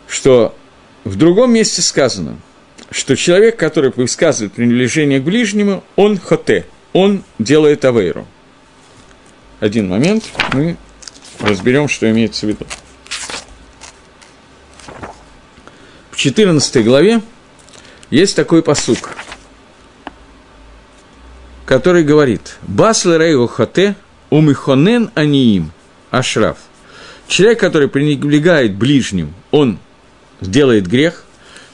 что 0.07 0.57
в 1.05 1.17
другом 1.17 1.53
месте 1.53 1.83
сказано, 1.83 2.39
что 2.91 3.17
человек, 3.17 3.57
который 3.57 3.93
высказывает 3.95 4.53
пренебрежение 4.53 5.21
к 5.21 5.25
ближнему, 5.25 5.85
он 5.97 6.19
хоте, 6.19 6.67
он 6.93 7.25
делает 7.39 7.85
авейру. 7.85 8.27
Один 9.61 9.89
момент, 9.89 10.25
мы 10.53 10.77
разберем, 11.39 11.89
что 11.89 12.11
имеется 12.11 12.47
в 12.47 12.49
виду. 12.49 12.67
В 16.10 16.10
14 16.21 16.85
главе 16.85 17.23
есть 18.11 18.37
такой 18.37 18.63
посук, 18.63 19.17
который 21.65 22.05
говорит 22.05 22.59
«Басл 22.61 23.13
рейгу 23.13 23.47
хоте 23.47 23.97
умихонен 24.29 25.11
аниим 25.15 25.73
ашраф». 26.11 26.59
Человек, 27.27 27.61
который 27.61 27.89
пренебрегает 27.89 28.75
ближним, 28.75 29.33
он 29.51 29.79
делает 30.43 30.87
грех. 30.87 31.25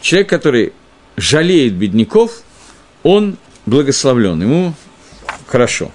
Человек, 0.00 0.28
который 0.28 0.72
жалеет 1.16 1.72
бедняков, 1.72 2.42
он 3.02 3.38
благословлен, 3.64 4.40
ему 4.40 4.74
хорошо. 5.48 5.90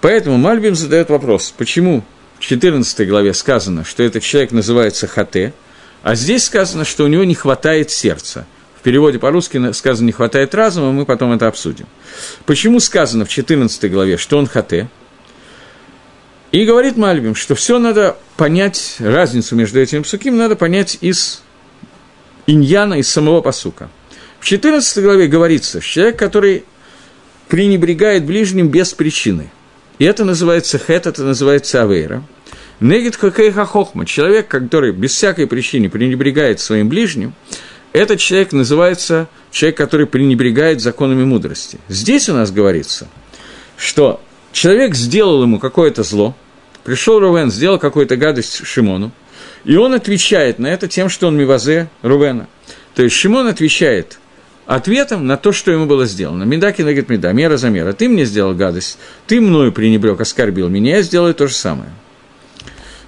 Поэтому 0.00 0.38
Мальбим 0.38 0.74
задает 0.74 1.10
вопрос, 1.10 1.52
почему 1.54 2.04
в 2.38 2.42
14 2.42 3.06
главе 3.06 3.34
сказано, 3.34 3.84
что 3.84 4.02
этот 4.02 4.22
человек 4.22 4.50
называется 4.52 5.06
Хате, 5.06 5.52
а 6.02 6.14
здесь 6.14 6.44
сказано, 6.44 6.84
что 6.84 7.04
у 7.04 7.08
него 7.08 7.24
не 7.24 7.34
хватает 7.34 7.90
сердца. 7.90 8.46
В 8.78 8.82
переводе 8.82 9.18
по-русски 9.18 9.72
сказано 9.72 10.06
«не 10.06 10.12
хватает 10.12 10.54
разума», 10.54 10.90
мы 10.90 11.04
потом 11.04 11.32
это 11.32 11.46
обсудим. 11.46 11.86
Почему 12.46 12.80
сказано 12.80 13.26
в 13.26 13.28
14 13.28 13.90
главе, 13.90 14.16
что 14.16 14.38
он 14.38 14.46
Хате? 14.46 14.88
И 16.50 16.64
говорит 16.64 16.96
Мальбим, 16.96 17.34
что 17.34 17.54
все 17.54 17.78
надо 17.78 18.16
понять, 18.36 18.96
разницу 18.98 19.54
между 19.54 19.78
этим 19.78 20.02
псуким 20.02 20.36
надо 20.36 20.56
понять 20.56 20.98
из 21.02 21.42
иньяна, 22.46 22.94
из 22.94 23.08
самого 23.08 23.42
посука. 23.42 23.90
В 24.40 24.46
14 24.46 25.04
главе 25.04 25.26
говорится, 25.26 25.80
что 25.80 25.90
человек, 25.90 26.18
который 26.18 26.64
пренебрегает 27.48 28.24
ближним 28.24 28.68
без 28.68 28.94
причины. 28.94 29.50
И 29.98 30.04
это 30.04 30.24
называется 30.24 30.78
хет, 30.78 31.06
это 31.06 31.22
называется 31.22 31.82
авейра. 31.82 32.24
Негит 32.80 33.16
хакейха 33.16 33.66
хохма, 33.66 34.06
человек, 34.06 34.48
который 34.48 34.92
без 34.92 35.12
всякой 35.12 35.46
причины 35.46 35.90
пренебрегает 35.90 36.60
своим 36.60 36.88
ближним, 36.88 37.34
этот 37.92 38.20
человек 38.20 38.52
называется 38.52 39.28
человек, 39.50 39.76
который 39.76 40.06
пренебрегает 40.06 40.80
законами 40.80 41.24
мудрости. 41.24 41.78
Здесь 41.88 42.28
у 42.28 42.34
нас 42.34 42.50
говорится, 42.50 43.08
что 43.76 44.20
человек 44.52 44.94
сделал 44.94 45.42
ему 45.42 45.58
какое-то 45.58 46.02
зло, 46.04 46.34
пришел 46.84 47.20
Рувен, 47.20 47.50
сделал 47.50 47.78
какую-то 47.78 48.16
гадость 48.16 48.64
Шимону, 48.64 49.12
и 49.64 49.76
он 49.76 49.92
отвечает 49.92 50.58
на 50.58 50.68
это 50.68 50.88
тем, 50.88 51.10
что 51.10 51.26
он 51.26 51.36
мивазе 51.36 51.90
Рувена. 52.00 52.48
То 52.94 53.02
есть 53.02 53.14
Шимон 53.14 53.46
отвечает 53.46 54.18
ответом 54.66 55.26
на 55.26 55.36
то, 55.36 55.52
что 55.52 55.70
ему 55.70 55.86
было 55.86 56.06
сделано. 56.06 56.44
Медаки 56.44 56.80
говорит, 56.80 57.08
меда, 57.08 57.32
мера 57.32 57.56
за 57.56 57.68
мера. 57.68 57.92
Ты 57.92 58.08
мне 58.08 58.24
сделал 58.24 58.54
гадость, 58.54 58.98
ты 59.26 59.40
мною 59.40 59.72
пренебрег, 59.72 60.20
оскорбил 60.20 60.68
меня, 60.68 60.96
я 60.96 61.02
сделаю 61.02 61.34
то 61.34 61.46
же 61.46 61.54
самое. 61.54 61.90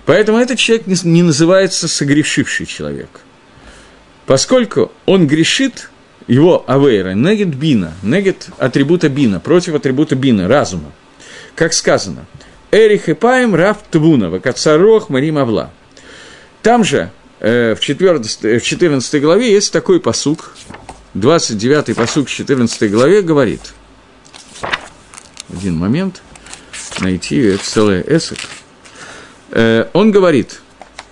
Поэтому 0.05 0.39
этот 0.39 0.59
человек 0.59 0.87
не 0.87 1.23
называется 1.23 1.89
согрешивший 1.89 2.67
человек. 2.67 3.21
Поскольку 4.27 4.91
он 5.07 5.27
грешит, 5.27 5.91
его 6.27 6.65
авейра, 6.67 7.15
негет 7.15 7.55
бина, 7.55 7.93
негет 8.03 8.49
атрибута 8.59 9.09
бина, 9.09 9.41
против 9.41 9.75
атрибута 9.75 10.15
бина, 10.15 10.49
разума. 10.49 10.93
Как 11.55 11.73
сказано, 11.73 12.27
Эрих 12.71 13.09
и 13.09 13.15
Паем 13.15 13.55
Раф 13.55 13.79
Твуна, 13.91 14.31
Вакацарох 14.31 15.09
Марим 15.09 15.39
Авла. 15.39 15.71
Там 16.63 16.85
же, 16.85 17.11
э, 17.41 17.75
в, 17.75 17.81
14, 17.81 18.63
в 18.63 18.65
14 18.65 19.21
главе, 19.21 19.53
есть 19.53 19.73
такой 19.73 20.01
посук, 20.01 20.57
29-й 21.15 21.95
посук 21.95 22.29
в 22.29 22.31
14 22.31 22.91
главе 22.91 23.21
говорит, 23.21 23.75
один 25.53 25.77
момент, 25.77 26.23
найти 27.01 27.57
целое 27.59 28.03
эсок, 28.07 28.39
э, 28.39 28.62
он 29.55 30.11
говорит, 30.11 30.61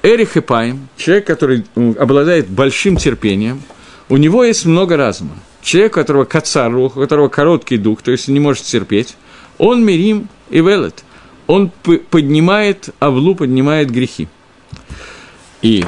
Эрих 0.03 0.37
и 0.37 0.41
Паем, 0.41 0.89
человек, 0.97 1.27
который 1.27 1.65
обладает 1.99 2.49
большим 2.49 2.97
терпением, 2.97 3.63
у 4.09 4.17
него 4.17 4.45
есть 4.45 4.65
много 4.65 4.97
разума. 4.97 5.37
Человек, 5.63 5.93
у 5.93 5.95
которого 5.97 6.25
кацар, 6.25 6.75
у 6.75 6.89
которого 6.89 7.29
короткий 7.29 7.77
дух, 7.77 8.03
то 8.03 8.11
есть 8.11 8.29
не 8.29 8.41
может 8.41 8.65
терпеть, 8.65 9.17
он 9.59 9.85
мирим 9.85 10.29
и 10.49 10.59
велет– 10.61 11.05
он 11.51 11.73
поднимает, 12.11 12.91
Авлу 13.01 13.35
поднимает 13.35 13.91
грехи. 13.91 14.29
И 15.63 15.85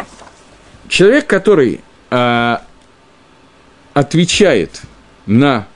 человек, 0.89 1.29
который 1.29 1.83
а, 2.11 2.65
отвечает 3.95 4.81
на 5.27 5.69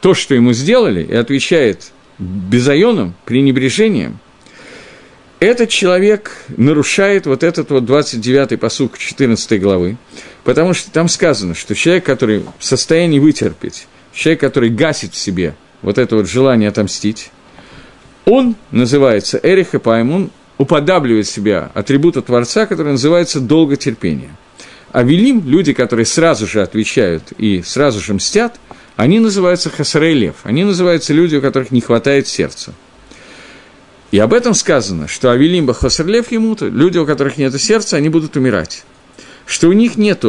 то, 0.00 0.14
что 0.14 0.34
ему 0.34 0.54
сделали, 0.54 1.02
и 1.02 1.14
отвечает 1.14 1.92
безайоном, 2.18 3.12
пренебрежением, 3.26 4.18
этот 5.40 5.68
человек 5.68 6.32
нарушает 6.48 7.26
вот 7.26 7.42
этот 7.42 7.70
вот 7.70 7.84
29-й 7.84 8.56
посук 8.56 8.98
14 8.98 9.60
главы, 9.60 9.96
потому 10.44 10.72
что 10.74 10.90
там 10.90 11.08
сказано, 11.08 11.54
что 11.54 11.74
человек, 11.74 12.04
который 12.04 12.44
в 12.58 12.64
состоянии 12.64 13.18
вытерпеть, 13.18 13.86
человек, 14.12 14.40
который 14.40 14.70
гасит 14.70 15.12
в 15.12 15.18
себе 15.18 15.54
вот 15.82 15.98
это 15.98 16.16
вот 16.16 16.28
желание 16.28 16.68
отомстить, 16.68 17.30
он 18.24 18.56
называется 18.70 19.38
Эрих 19.42 19.74
и 19.74 19.78
Пайм, 19.78 20.12
он 20.12 20.30
уподабливает 20.58 21.26
себя 21.26 21.70
атрибута 21.74 22.22
Творца, 22.22 22.66
который 22.66 22.92
называется 22.92 23.40
долготерпение. 23.40 24.30
А 24.90 25.02
Велим, 25.02 25.42
люди, 25.46 25.74
которые 25.74 26.06
сразу 26.06 26.46
же 26.46 26.62
отвечают 26.62 27.32
и 27.36 27.62
сразу 27.62 28.00
же 28.00 28.14
мстят, 28.14 28.58
они 28.96 29.20
называются 29.20 29.68
Хасарей 29.68 30.14
Лев, 30.14 30.36
они 30.44 30.64
называются 30.64 31.12
люди, 31.12 31.36
у 31.36 31.42
которых 31.42 31.70
не 31.70 31.82
хватает 31.82 32.26
сердца. 32.26 32.72
И 34.10 34.18
об 34.18 34.32
этом 34.32 34.54
сказано, 34.54 35.08
что 35.08 35.30
Авелимба 35.30 35.74
Хасарлев 35.74 36.30
ему, 36.30 36.56
люди, 36.60 36.98
у 36.98 37.06
которых 37.06 37.38
нет 37.38 37.60
сердца, 37.60 37.96
они 37.96 38.08
будут 38.08 38.36
умирать. 38.36 38.84
Что 39.46 39.68
у 39.68 39.72
них 39.72 39.96
нет 39.96 40.24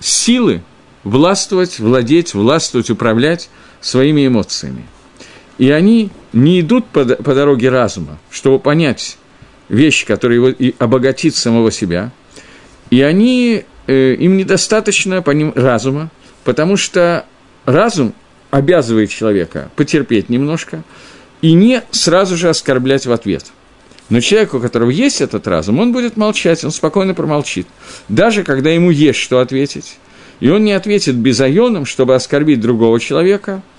силы 0.00 0.62
властвовать, 1.04 1.78
владеть, 1.78 2.34
властвовать, 2.34 2.90
управлять 2.90 3.48
своими 3.80 4.26
эмоциями. 4.26 4.84
И 5.58 5.70
они 5.70 6.10
не 6.32 6.60
идут 6.60 6.86
по, 6.86 7.04
по 7.04 7.34
дороге 7.34 7.70
разума, 7.70 8.18
чтобы 8.30 8.58
понять 8.58 9.16
вещи, 9.68 10.04
которые 10.06 10.36
его, 10.36 10.48
и 10.48 10.74
обогатит 10.78 11.34
самого 11.34 11.70
себя. 11.70 12.12
И 12.90 13.00
они, 13.00 13.64
э, 13.86 14.14
им 14.14 14.36
недостаточно 14.36 15.22
по 15.22 15.30
ним 15.30 15.52
разума, 15.54 16.10
потому 16.44 16.76
что 16.76 17.24
разум 17.64 18.12
обязывает 18.50 19.10
человека 19.10 19.70
потерпеть 19.76 20.28
немножко 20.28 20.84
и 21.46 21.52
не 21.52 21.82
сразу 21.92 22.36
же 22.36 22.48
оскорблять 22.48 23.06
в 23.06 23.12
ответ. 23.12 23.46
Но 24.08 24.20
человек, 24.20 24.54
у 24.54 24.58
которого 24.58 24.90
есть 24.90 25.20
этот 25.20 25.46
разум, 25.46 25.78
он 25.78 25.92
будет 25.92 26.16
молчать, 26.16 26.64
он 26.64 26.72
спокойно 26.72 27.14
промолчит. 27.14 27.68
Даже 28.08 28.42
когда 28.42 28.70
ему 28.70 28.90
есть 28.90 29.20
что 29.20 29.38
ответить. 29.38 29.98
И 30.40 30.48
он 30.48 30.64
не 30.64 30.72
ответит 30.72 31.14
безайоном, 31.14 31.86
чтобы 31.86 32.16
оскорбить 32.16 32.60
другого 32.60 32.98
человека– 32.98 33.62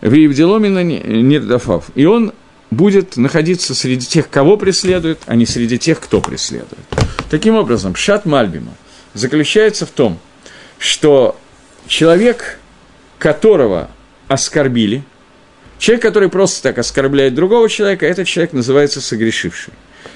Виевделомина 0.00 0.82
Нирдафав. 0.82 1.86
И 1.94 2.04
он 2.04 2.32
будет 2.72 3.16
находиться 3.16 3.76
среди 3.76 4.04
тех, 4.04 4.28
кого 4.28 4.56
преследует, 4.56 5.20
а 5.26 5.36
не 5.36 5.46
среди 5.46 5.78
тех, 5.78 6.00
кто 6.00 6.20
преследует. 6.20 6.84
Таким 7.30 7.54
образом, 7.54 7.94
шат 7.94 8.26
Мальбима 8.26 8.74
заключается 9.14 9.86
в 9.86 9.90
том, 9.90 10.18
что 10.78 11.36
человек, 11.86 12.58
которого 13.18 13.88
оскорбили, 14.26 15.04
человек, 15.84 16.00
который 16.00 16.30
просто 16.30 16.62
так 16.62 16.78
оскорбляет 16.78 17.34
другого 17.34 17.68
человека, 17.68 18.06
этот 18.06 18.26
человек 18.26 18.54
называется 18.54 19.02
согрешивший. 19.02 19.74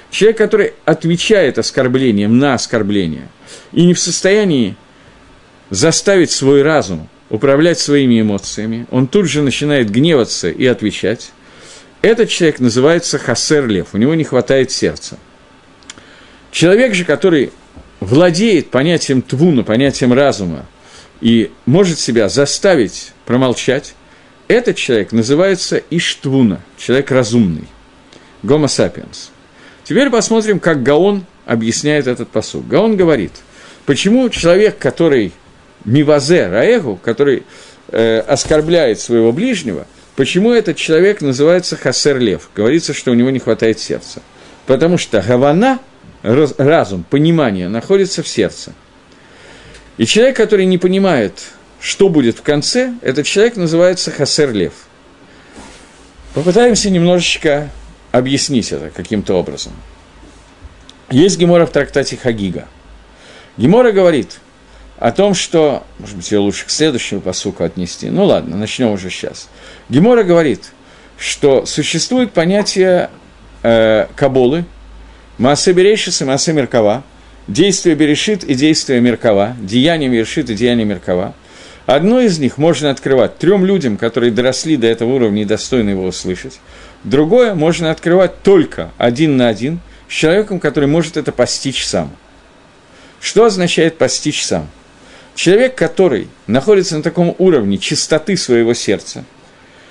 Человек, 0.09 0.39
который 0.39 0.73
отвечает 0.83 1.59
оскорблением 1.59 2.39
на 2.39 2.55
оскорбление 2.55 3.27
и 3.71 3.85
не 3.85 3.93
в 3.93 3.99
состоянии 3.99 4.75
заставить 5.69 6.31
свой 6.31 6.63
разум 6.63 7.07
управлять 7.29 7.77
своими 7.77 8.19
эмоциями, 8.19 8.87
он 8.89 9.05
тут 9.05 9.27
же 9.27 9.43
начинает 9.43 9.91
гневаться 9.91 10.49
и 10.49 10.65
отвечать. 10.65 11.29
Этот 12.01 12.29
человек 12.29 12.59
называется 12.59 13.19
хасер 13.19 13.67
лев, 13.67 13.89
у 13.93 13.97
него 13.97 14.15
не 14.15 14.23
хватает 14.23 14.71
сердца. 14.71 15.19
Человек 16.51 16.95
же, 16.95 17.05
который 17.05 17.51
владеет 17.99 18.71
понятием 18.71 19.21
твуна, 19.21 19.61
понятием 19.61 20.13
разума, 20.13 20.65
и 21.21 21.51
может 21.67 21.99
себя 21.99 22.27
заставить 22.27 23.11
промолчать, 23.25 23.93
этот 24.49 24.75
человек 24.75 25.11
называется 25.11 25.81
Иштвуна, 25.91 26.59
человек 26.75 27.11
разумный, 27.11 27.67
гомо 28.43 28.67
сапиенс. 28.67 29.31
Теперь 29.83 30.09
посмотрим, 30.09 30.59
как 30.59 30.83
Гаон 30.83 31.23
объясняет 31.45 32.07
этот 32.07 32.29
посуд. 32.29 32.67
Гаон 32.67 32.97
говорит, 32.97 33.31
почему 33.85 34.27
человек, 34.29 34.77
который 34.79 35.33
мивазе 35.85 36.47
раэгу, 36.47 36.97
который 36.97 37.43
э, 37.89 38.19
оскорбляет 38.19 38.99
своего 38.99 39.31
ближнего, 39.31 39.85
почему 40.15 40.51
этот 40.51 40.77
человек 40.77 41.21
называется 41.21 41.75
хасер 41.75 42.17
лев? 42.17 42.49
Говорится, 42.55 42.93
что 42.93 43.11
у 43.11 43.13
него 43.13 43.29
не 43.29 43.39
хватает 43.39 43.79
сердца. 43.79 44.21
Потому 44.65 44.97
что 44.97 45.21
гавана, 45.21 45.79
разум, 46.23 47.05
понимание 47.07 47.69
находится 47.69 48.23
в 48.23 48.27
сердце. 48.27 48.73
И 49.97 50.07
человек, 50.07 50.37
который 50.37 50.65
не 50.65 50.79
понимает, 50.79 51.33
что 51.79 52.09
будет 52.09 52.37
в 52.37 52.41
конце, 52.41 52.93
этот 53.01 53.25
человек 53.25 53.55
называется 53.55 54.11
хасер 54.11 54.51
лев. 54.51 54.73
Попытаемся 56.33 56.89
немножечко 56.89 57.69
объяснить 58.11 58.71
это 58.71 58.89
каким-то 58.89 59.35
образом. 59.35 59.73
Есть 61.09 61.37
Гемора 61.37 61.65
в 61.65 61.71
трактате 61.71 62.17
Хагига. 62.17 62.67
Гемора 63.57 63.91
говорит– 63.91 64.39
о 64.99 65.13
том, 65.13 65.33
что, 65.33 65.83
может 65.97 66.17
быть, 66.17 66.29
ее 66.29 66.39
лучше 66.39 66.65
к 66.65 66.69
следующему 66.69 67.21
посуку 67.21 67.63
отнести. 67.63 68.09
Ну 68.09 68.25
ладно, 68.25 68.57
начнем 68.57 68.91
уже 68.91 69.09
сейчас. 69.09 69.49
Гемора 69.87 70.23
говорит, 70.23 70.71
что 71.17 71.65
существует 71.65 72.33
понятие 72.33 73.09
э, 73.63 74.07
Каболы, 74.15 74.65
Маасе 75.37 75.71
Берешис 75.71 76.21
и 76.21 76.25
Маасе 76.25 76.51
Меркава, 76.51 77.03
действие 77.47 77.95
Берешит 77.95 78.43
и 78.43 78.55
действие 78.55 78.99
Меркава, 78.99 79.55
деяние 79.61 80.09
Берешит 80.09 80.49
и 80.49 80.53
деяние 80.53 80.85
Меркава. 80.85 81.33
Одно 81.89 82.19
из 82.19 82.37
них 82.37 82.59
можно 82.59 82.91
открывать 82.91 83.39
трем 83.39 83.65
людям, 83.65 83.97
которые 83.97 84.31
доросли 84.31 84.77
до 84.77 84.85
этого 84.85 85.11
уровня 85.11 85.41
и 85.41 85.45
достойны 85.45 85.89
его 85.89 86.05
услышать. 86.05 86.59
Другое 87.03 87.55
можно 87.55 87.89
открывать 87.89 88.43
только 88.43 88.91
один 88.99 89.37
на 89.37 89.47
один 89.47 89.79
с 90.07 90.13
человеком, 90.13 90.59
который 90.59 90.85
может 90.85 91.17
это 91.17 91.31
постичь 91.31 91.83
сам. 91.83 92.15
Что 93.19 93.45
означает 93.45 93.97
постичь 93.97 94.45
сам? 94.45 94.69
Человек, 95.33 95.73
который 95.73 96.27
находится 96.45 96.95
на 96.95 97.01
таком 97.01 97.33
уровне 97.39 97.79
чистоты 97.79 98.37
своего 98.37 98.75
сердца, 98.75 99.25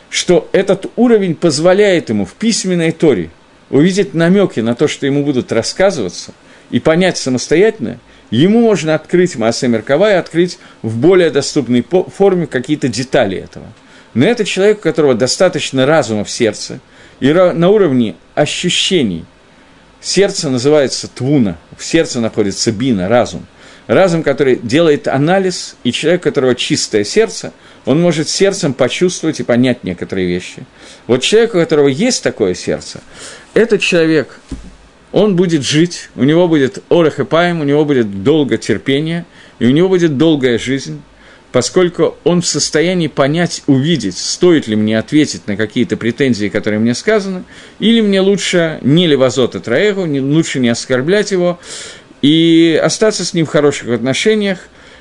что 0.08 0.48
этот 0.52 0.86
уровень 0.94 1.34
позволяет 1.34 2.10
ему 2.10 2.26
в 2.26 2.34
письменной 2.34 2.92
торе 2.92 3.30
увидеть 3.70 4.14
намеки 4.14 4.60
на 4.60 4.76
то, 4.76 4.86
что 4.86 5.04
ему 5.04 5.24
будут 5.24 5.50
рассказываться, 5.50 6.30
и 6.70 6.78
понять 6.78 7.18
самостоятельно, 7.18 7.98
ему 8.30 8.60
можно 8.60 8.94
открыть 8.94 9.36
Маасе 9.36 9.68
Меркава 9.68 10.12
и 10.12 10.16
открыть 10.16 10.58
в 10.82 10.96
более 10.96 11.30
доступной 11.30 11.84
форме 12.16 12.46
какие-то 12.46 12.88
детали 12.88 13.38
этого. 13.38 13.66
Но 14.14 14.26
это 14.26 14.44
человек, 14.44 14.78
у 14.78 14.82
которого 14.82 15.14
достаточно 15.14 15.86
разума 15.86 16.24
в 16.24 16.30
сердце, 16.30 16.80
и 17.20 17.32
на 17.32 17.68
уровне 17.68 18.14
ощущений. 18.34 19.24
Сердце 20.00 20.48
называется 20.48 21.08
твуна, 21.08 21.58
в 21.76 21.84
сердце 21.84 22.20
находится 22.20 22.72
бина, 22.72 23.08
разум– 23.08 23.46
разум, 23.88 24.22
который 24.22 24.56
делает 24.56 25.08
анализ, 25.08 25.74
и 25.82 25.90
человек, 25.90 26.20
у 26.20 26.24
которого 26.24 26.54
чистое 26.54 27.02
сердце, 27.02 27.52
он 27.84 28.00
может 28.00 28.28
сердцем 28.28 28.74
почувствовать 28.74 29.40
и 29.40 29.42
понять 29.42 29.82
некоторые 29.82 30.28
вещи. 30.28 30.64
Вот 31.08 31.22
человек, 31.22 31.54
у 31.54 31.58
которого 31.58 31.88
есть 31.88 32.22
такое 32.22 32.54
сердце, 32.54 33.00
этот 33.54 33.80
человек, 33.80 34.40
он 35.12 35.36
будет 35.36 35.62
жить, 35.62 36.10
у 36.16 36.24
него 36.24 36.48
будет 36.48 36.82
орах 36.88 37.20
и 37.20 37.24
паем, 37.24 37.60
у 37.60 37.64
него 37.64 37.84
будет 37.84 38.22
долго 38.22 38.58
терпение, 38.58 39.24
и 39.58 39.66
у 39.66 39.70
него 39.70 39.88
будет 39.88 40.16
долгая 40.16 40.58
жизнь, 40.58 41.00
поскольку 41.52 42.16
он 42.24 42.42
в 42.42 42.46
состоянии 42.46 43.08
понять, 43.08 43.62
увидеть, 43.66 44.18
стоит 44.18 44.68
ли 44.68 44.76
мне 44.76 44.98
ответить 44.98 45.46
на 45.46 45.56
какие-то 45.56 45.96
претензии, 45.96 46.48
которые 46.48 46.80
мне 46.80 46.94
сказаны, 46.94 47.44
или 47.78 48.00
мне 48.00 48.20
лучше 48.20 48.78
не 48.82 49.06
левозот 49.06 49.54
от 49.54 49.66
Раэгу, 49.66 50.02
лучше 50.02 50.60
не 50.60 50.68
оскорблять 50.68 51.30
его, 51.30 51.58
и 52.20 52.80
остаться 52.82 53.24
с 53.24 53.32
ним 53.32 53.46
в 53.46 53.50
хороших 53.50 53.88
отношениях. 53.88 54.58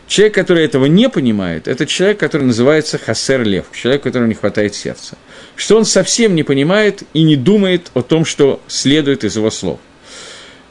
Человек, 0.08 0.36
который 0.36 0.64
этого 0.64 0.86
не 0.86 1.10
понимает, 1.10 1.68
это 1.68 1.86
человек, 1.86 2.18
который 2.18 2.44
называется 2.44 2.98
хасер 2.98 3.44
лев, 3.44 3.66
человек, 3.74 4.04
которому 4.04 4.30
не 4.30 4.36
хватает 4.36 4.74
сердца. 4.74 5.18
Что 5.58 5.78
он 5.78 5.84
совсем 5.84 6.34
не 6.34 6.44
понимает 6.44 7.04
и 7.12 7.24
не 7.24 7.36
думает 7.36 7.92
о 7.94 8.02
том, 8.02 8.24
что 8.24 8.62
следует 8.68 9.26
из 9.26 9.36
его 9.36 9.52
слов. 9.52 9.82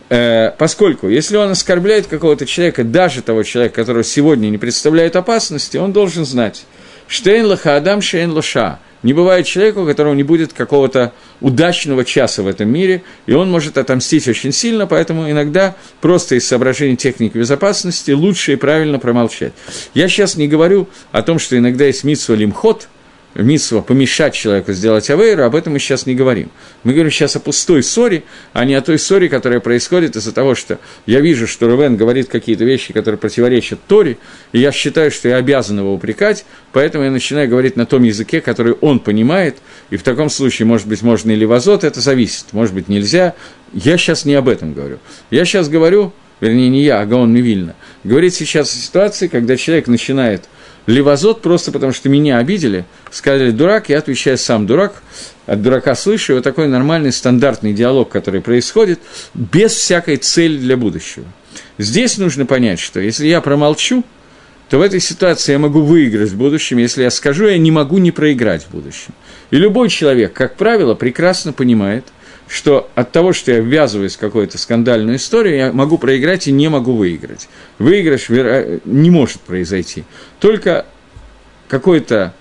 Э, 0.08 0.52
поскольку, 0.56 1.08
если 1.08 1.36
он 1.36 1.50
оскорбляет 1.50 2.06
какого-то 2.06 2.46
человека, 2.46 2.84
даже 2.84 3.22
того 3.22 3.42
человека, 3.42 3.76
которого 3.76 4.04
сегодня 4.04 4.48
не 4.48 4.58
представляет 4.58 5.16
опасности, 5.16 5.76
он 5.76 5.92
должен 5.92 6.24
знать, 6.24 6.64
что 7.08 7.22
«Штейн 7.22 7.46
лаха 7.46 7.76
адам 7.76 8.00
шейн 8.00 8.30
лоша», 8.30 8.78
не 9.02 9.12
бывает 9.12 9.46
человека, 9.46 9.78
у 9.78 9.86
которого 9.86 10.14
не 10.14 10.22
будет 10.22 10.52
какого-то 10.52 11.12
удачного 11.40 12.04
часа 12.04 12.42
в 12.42 12.48
этом 12.48 12.68
мире, 12.68 13.02
и 13.26 13.32
он 13.34 13.50
может 13.50 13.78
отомстить 13.78 14.26
очень 14.26 14.52
сильно, 14.52 14.86
поэтому 14.86 15.30
иногда 15.30 15.76
просто 16.00 16.34
из 16.34 16.46
соображений 16.46 16.96
техники 16.96 17.36
безопасности 17.36 18.10
лучше 18.10 18.54
и 18.54 18.56
правильно 18.56 18.98
промолчать. 18.98 19.52
Я 19.94 20.08
сейчас 20.08 20.36
не 20.36 20.48
говорю 20.48 20.88
о 21.12 21.22
том, 21.22 21.38
что 21.38 21.56
иногда 21.56 21.84
есть 21.84 22.04
митсва 22.04 22.34
лимхот– 22.34 22.88
митсва 23.42 23.82
помешать 23.82 24.34
человеку 24.34 24.72
сделать 24.72 25.08
авейру, 25.10 25.44
об 25.44 25.54
этом 25.54 25.74
мы 25.74 25.78
сейчас 25.78 26.06
не 26.06 26.14
говорим. 26.14 26.50
Мы 26.84 26.92
говорим 26.92 27.10
сейчас 27.10 27.36
о 27.36 27.40
пустой 27.40 27.82
ссоре, 27.82 28.24
а 28.52 28.64
не 28.64 28.74
о 28.74 28.80
той 28.80 28.98
ссоре, 28.98 29.28
которая 29.28 29.60
происходит 29.60 30.16
из-за 30.16 30.32
того, 30.32 30.54
что 30.54 30.78
я 31.06 31.20
вижу, 31.20 31.46
что 31.46 31.66
Рувен 31.66 31.96
говорит 31.96 32.28
какие-то 32.28 32.64
вещи, 32.64 32.92
которые 32.92 33.18
противоречат 33.18 33.78
Торе, 33.86 34.18
и 34.52 34.58
я 34.58 34.72
считаю, 34.72 35.10
что 35.10 35.28
я 35.28 35.36
обязан 35.36 35.78
его 35.78 35.92
упрекать, 35.92 36.44
поэтому 36.72 37.04
я 37.04 37.10
начинаю 37.10 37.48
говорить 37.48 37.76
на 37.76 37.86
том 37.86 38.02
языке, 38.02 38.40
который 38.40 38.72
он 38.72 39.00
понимает, 39.00 39.56
и 39.90 39.96
в 39.96 40.02
таком 40.02 40.30
случае, 40.30 40.66
может 40.66 40.86
быть, 40.86 41.02
можно 41.02 41.30
или 41.30 41.44
вазот, 41.44 41.84
это 41.84 42.00
зависит, 42.00 42.52
может 42.52 42.74
быть, 42.74 42.88
нельзя. 42.88 43.34
Я 43.72 43.98
сейчас 43.98 44.24
не 44.24 44.34
об 44.34 44.48
этом 44.48 44.72
говорю. 44.72 44.98
Я 45.30 45.44
сейчас 45.44 45.68
говорю, 45.68 46.12
вернее, 46.40 46.68
не 46.68 46.84
я, 46.84 47.00
а 47.00 47.06
Гаон 47.06 47.32
Мивильна, 47.32 47.74
говорит 48.04 48.34
сейчас 48.34 48.72
о 48.72 48.78
ситуации, 48.78 49.28
когда 49.28 49.56
человек 49.56 49.88
начинает– 49.88 50.44
Левозот 50.86 51.42
просто 51.42 51.72
потому, 51.72 51.92
что 51.92 52.08
меня 52.08 52.38
обидели, 52.38 52.84
сказали 53.10 53.50
«дурак», 53.50 53.88
я 53.88 53.98
отвечаю 53.98 54.38
«сам 54.38 54.66
дурак», 54.66 55.02
от 55.46 55.62
дурака 55.62 55.94
слышу, 55.94 56.34
вот 56.34 56.44
такой 56.44 56.68
нормальный 56.68 57.12
стандартный 57.12 57.72
диалог, 57.72 58.08
который 58.08 58.40
происходит, 58.40 59.00
без 59.34 59.72
всякой 59.72 60.16
цели 60.16 60.56
для 60.58 60.76
будущего. 60.76 61.24
Здесь 61.78 62.18
нужно 62.18 62.46
понять, 62.46 62.80
что 62.80 63.00
если 63.00 63.26
я 63.26 63.40
промолчу, 63.40 64.04
то 64.68 64.78
в 64.78 64.82
этой 64.82 65.00
ситуации 65.00 65.52
я 65.52 65.58
могу 65.58 65.82
выиграть 65.82 66.30
в 66.30 66.36
будущем, 66.36 66.78
если 66.78 67.02
я 67.02 67.10
скажу, 67.10 67.46
я 67.46 67.58
не 67.58 67.70
могу 67.70 67.98
не 67.98 68.10
проиграть 68.10 68.64
в 68.64 68.70
будущем. 68.70 69.14
И 69.50 69.56
любой 69.56 69.88
человек, 69.88 70.32
как 70.32 70.56
правило, 70.56 70.94
прекрасно 70.94 71.52
понимает, 71.52 72.04
что 72.48 72.90
от 72.94 73.12
того, 73.12 73.32
что 73.32 73.52
я 73.52 73.58
ввязываюсь 73.58 74.16
в 74.16 74.18
какую-то 74.18 74.58
скандальную 74.58 75.16
историю, 75.16 75.56
я 75.56 75.72
могу 75.72 75.98
проиграть 75.98 76.46
и 76.46 76.52
не 76.52 76.68
могу 76.68 76.94
выиграть. 76.94 77.48
Выигрыш 77.78 78.28
не 78.28 79.10
может 79.10 79.40
произойти. 79.40 80.04
Только 80.38 80.86
какое-то 81.68 82.34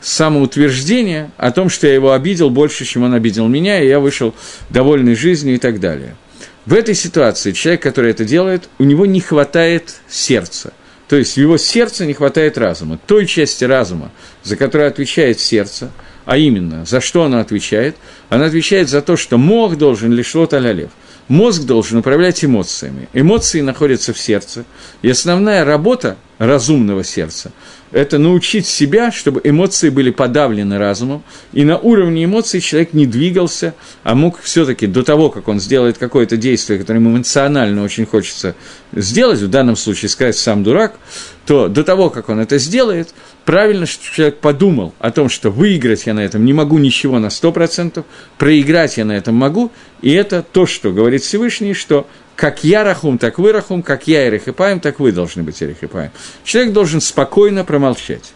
самоутверждение 0.00 1.30
о 1.36 1.50
том, 1.50 1.68
что 1.68 1.86
я 1.86 1.94
его 1.94 2.12
обидел 2.12 2.50
больше, 2.50 2.84
чем 2.84 3.04
он 3.04 3.14
обидел 3.14 3.46
меня, 3.48 3.80
и 3.82 3.88
я 3.88 4.00
вышел 4.00 4.34
довольный 4.70 5.14
жизнью 5.14 5.56
и 5.56 5.58
так 5.58 5.80
далее. 5.80 6.16
В 6.64 6.72
этой 6.72 6.94
ситуации 6.94 7.52
человек, 7.52 7.82
который 7.82 8.10
это 8.10 8.24
делает, 8.24 8.68
у 8.78 8.84
него 8.84 9.04
не 9.04 9.20
хватает 9.20 9.96
сердца. 10.08 10.72
То 11.08 11.16
есть 11.16 11.34
в 11.34 11.36
его 11.36 11.58
сердце 11.58 12.06
не 12.06 12.14
хватает 12.14 12.56
разума. 12.56 12.98
Той 13.06 13.26
части 13.26 13.64
разума, 13.64 14.10
за 14.42 14.56
которую 14.56 14.88
отвечает 14.88 15.38
сердце– 15.38 15.90
а 16.24 16.36
именно, 16.36 16.84
за 16.84 17.00
что 17.00 17.24
она 17.24 17.40
отвечает? 17.40 17.96
Она 18.28 18.46
отвечает 18.46 18.88
за 18.88 19.02
то, 19.02 19.16
что 19.16 19.36
мозг 19.38 19.76
должен 19.76 20.12
лишь 20.12 20.34
вот 20.34 20.54
алялев. 20.54 20.90
Мозг 21.28 21.62
должен 21.62 21.98
управлять 21.98 22.44
эмоциями. 22.44 23.08
Эмоции 23.12 23.60
находятся 23.60 24.12
в 24.12 24.18
сердце. 24.18 24.64
И 25.02 25.08
основная 25.08 25.64
работа 25.64 26.16
разумного 26.38 27.04
сердца– 27.04 27.52
это 27.94 28.18
научить 28.18 28.66
себя, 28.66 29.12
чтобы 29.12 29.40
эмоции 29.44 29.88
были 29.88 30.10
подавлены 30.10 30.78
разумом, 30.78 31.22
и 31.52 31.64
на 31.64 31.78
уровне 31.78 32.24
эмоций 32.24 32.60
человек 32.60 32.92
не 32.92 33.06
двигался, 33.06 33.74
а 34.02 34.16
мог 34.16 34.40
все-таки 34.40 34.88
до 34.88 35.04
того, 35.04 35.30
как 35.30 35.46
он 35.46 35.60
сделает 35.60 35.96
какое-то 35.96 36.36
действие, 36.36 36.80
которое 36.80 36.98
ему 36.98 37.10
эмоционально 37.10 37.84
очень 37.84 38.04
хочется 38.04 38.56
сделать, 38.92 39.38
в 39.40 39.48
данном 39.48 39.76
случае 39.76 40.08
сказать 40.08 40.36
«сам 40.36 40.64
дурак», 40.64 40.98
то 41.46 41.68
до 41.68 41.84
того, 41.84 42.10
как 42.10 42.30
он 42.30 42.40
это 42.40 42.58
сделает, 42.58 43.14
правильно, 43.44 43.86
что 43.86 44.02
человек 44.12 44.38
подумал 44.38 44.92
о 44.98 45.12
том, 45.12 45.28
что 45.28 45.50
выиграть 45.50 46.06
я 46.06 46.14
на 46.14 46.20
этом 46.20 46.44
не 46.44 46.52
могу 46.52 46.78
ничего 46.78 47.20
на 47.20 47.26
100%, 47.26 48.04
проиграть 48.38 48.96
я 48.96 49.04
на 49.04 49.12
этом 49.12 49.36
могу, 49.36 49.70
и 50.02 50.10
это 50.10 50.42
то, 50.42 50.66
что 50.66 50.90
говорит 50.90 51.22
Всевышний, 51.22 51.74
что 51.74 52.08
как 52.36 52.64
я 52.64 52.84
рахум, 52.84 53.18
так 53.18 53.38
вы 53.38 53.52
рахум, 53.52 53.82
как 53.82 54.06
я 54.06 54.28
эрехипаем, 54.28 54.80
так 54.80 54.98
вы 55.00 55.12
должны 55.12 55.42
быть 55.42 55.62
эрехипаем. 55.62 56.10
Человек 56.44 56.72
должен 56.72 57.00
спокойно 57.00 57.64
промолчать. 57.64 58.32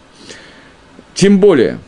Тем 1.13 1.39
более, 1.39 1.79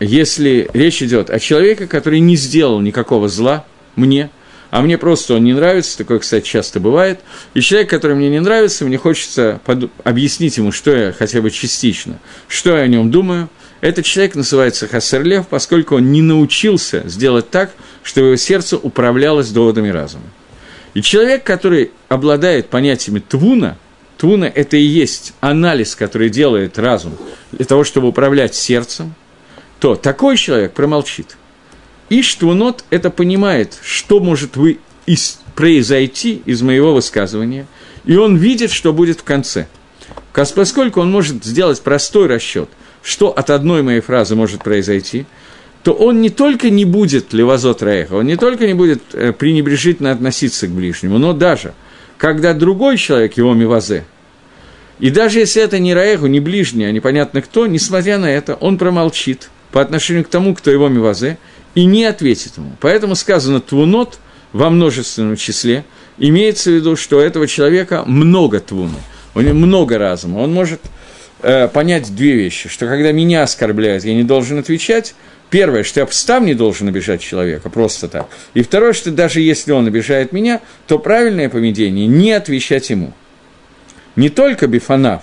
если 0.00 0.68
речь 0.72 1.02
идет 1.02 1.30
о 1.30 1.38
человеке, 1.38 1.86
который 1.86 2.20
не 2.20 2.36
сделал 2.36 2.80
никакого 2.80 3.28
зла 3.28 3.64
мне, 3.96 4.30
а 4.70 4.82
мне 4.82 4.98
просто 4.98 5.34
он 5.34 5.44
не 5.44 5.52
нравится, 5.52 5.98
такое, 5.98 6.20
кстати, 6.20 6.46
часто 6.46 6.78
бывает, 6.78 7.20
и 7.54 7.60
человек, 7.60 7.90
который 7.90 8.16
мне 8.16 8.28
не 8.28 8.40
нравится, 8.40 8.84
мне 8.84 8.98
хочется 8.98 9.60
под... 9.64 9.90
объяснить 10.04 10.58
ему, 10.58 10.72
что 10.72 10.94
я 10.94 11.12
хотя 11.12 11.40
бы 11.40 11.50
частично, 11.50 12.18
что 12.48 12.76
я 12.76 12.82
о 12.82 12.86
нем 12.86 13.10
думаю, 13.10 13.48
этот 13.80 14.04
человек 14.04 14.34
называется 14.34 14.86
Хасерлев, 14.86 15.48
поскольку 15.48 15.96
он 15.96 16.12
не 16.12 16.22
научился 16.22 17.02
сделать 17.08 17.50
так, 17.50 17.72
чтобы 18.02 18.28
его 18.28 18.36
сердце 18.36 18.76
управлялось 18.76 19.50
доводами 19.50 19.88
разума. 19.88 20.24
И 20.94 21.02
человек, 21.02 21.44
который 21.44 21.92
обладает 22.08 22.68
понятиями 22.68 23.20
твуна, 23.20 23.76
твуна– 24.16 24.44
это 24.54 24.76
и 24.76 24.82
есть 24.82 25.34
анализ, 25.40 25.94
который 25.94 26.30
делает 26.30 26.78
разум 26.78 27.16
для 27.52 27.64
того, 27.64 27.84
чтобы 27.84 28.08
управлять 28.08 28.54
сердцем, 28.54 29.14
то 29.78 29.94
такой 29.94 30.36
человек 30.36 30.72
промолчит. 30.72 31.36
Иш 32.08 32.34
твунот– 32.34 32.84
это 32.90 33.10
понимает, 33.10 33.78
что 33.82 34.20
может 34.20 34.56
вы 34.56 34.78
из, 35.06 35.40
произойти 35.54 36.42
из 36.44 36.60
моего 36.60 36.92
высказывания, 36.92 37.66
и 38.04 38.16
он 38.16 38.36
видит, 38.36 38.72
что 38.72 38.92
будет 38.92 39.20
в 39.20 39.24
конце. 39.24 39.68
Поскольку 40.32 41.00
он 41.00 41.10
может 41.10 41.44
сделать 41.44 41.80
простой 41.80 42.26
расчет, 42.26 42.68
что 43.02 43.28
от 43.30 43.50
одной 43.50 43.82
моей 43.82 44.00
фразы 44.00 44.34
может 44.34 44.62
произойти, 44.62 45.26
то 45.82 45.92
он 45.92 46.20
не 46.20 46.30
только 46.30 46.70
не 46.70 46.84
будет 46.84 47.32
левозот 47.32 47.82
раеха, 47.82 48.14
он 48.14 48.26
не 48.26 48.36
только 48.36 48.66
не 48.66 48.74
будет 48.74 49.02
э, 49.12 49.32
пренебрежительно 49.32 50.12
относиться 50.12 50.66
к 50.66 50.70
ближнему, 50.70 51.18
но 51.18 51.32
даже, 51.32 51.72
когда 52.18 52.52
другой 52.52 52.98
человек 52.98 53.36
его 53.36 53.54
мивазе, 53.54 54.04
и 54.98 55.08
даже 55.08 55.38
если 55.38 55.62
это 55.62 55.78
не 55.78 55.94
раеху, 55.94 56.26
не 56.26 56.40
ближний, 56.40 56.84
а 56.84 56.92
непонятно 56.92 57.40
кто, 57.40 57.66
несмотря 57.66 58.18
на 58.18 58.30
это, 58.30 58.54
он 58.54 58.76
промолчит 58.76 59.48
по 59.72 59.80
отношению 59.80 60.24
к 60.24 60.28
тому, 60.28 60.54
кто 60.54 60.70
его 60.70 60.88
мивазе, 60.88 61.38
и 61.74 61.86
не 61.86 62.04
ответит 62.04 62.58
ему. 62.58 62.72
Поэтому 62.80 63.14
сказано 63.14 63.60
«твунот» 63.60 64.18
во 64.52 64.68
множественном 64.68 65.36
числе, 65.36 65.84
имеется 66.18 66.70
в 66.70 66.74
виду, 66.74 66.96
что 66.96 67.18
у 67.18 67.20
этого 67.20 67.46
человека 67.46 68.02
много 68.04 68.60
твуны, 68.60 68.98
у 69.34 69.40
него 69.40 69.54
много 69.54 69.96
разума, 69.96 70.40
он 70.40 70.52
может 70.52 70.80
э, 71.40 71.68
понять 71.68 72.14
две 72.14 72.32
вещи, 72.32 72.68
что 72.68 72.86
когда 72.86 73.12
меня 73.12 73.44
оскорбляют, 73.44 74.04
я 74.04 74.14
не 74.14 74.24
должен 74.24 74.58
отвечать, 74.58 75.14
Первое, 75.50 75.82
что 75.82 76.00
я 76.00 76.06
встав 76.06 76.44
не 76.44 76.54
должен 76.54 76.88
обижать 76.88 77.20
человека, 77.20 77.70
просто 77.70 78.06
так. 78.08 78.28
И 78.54 78.62
второе, 78.62 78.92
что 78.92 79.10
даже 79.10 79.40
если 79.40 79.72
он 79.72 79.86
обижает 79.88 80.32
меня, 80.32 80.60
то 80.86 80.98
правильное 80.98 81.48
поведение– 81.48 82.06
не 82.08 82.30
отвечать 82.32 82.88
ему. 82.90 83.12
Не 84.14 84.28
только 84.28 84.68
бифанав, 84.68 85.22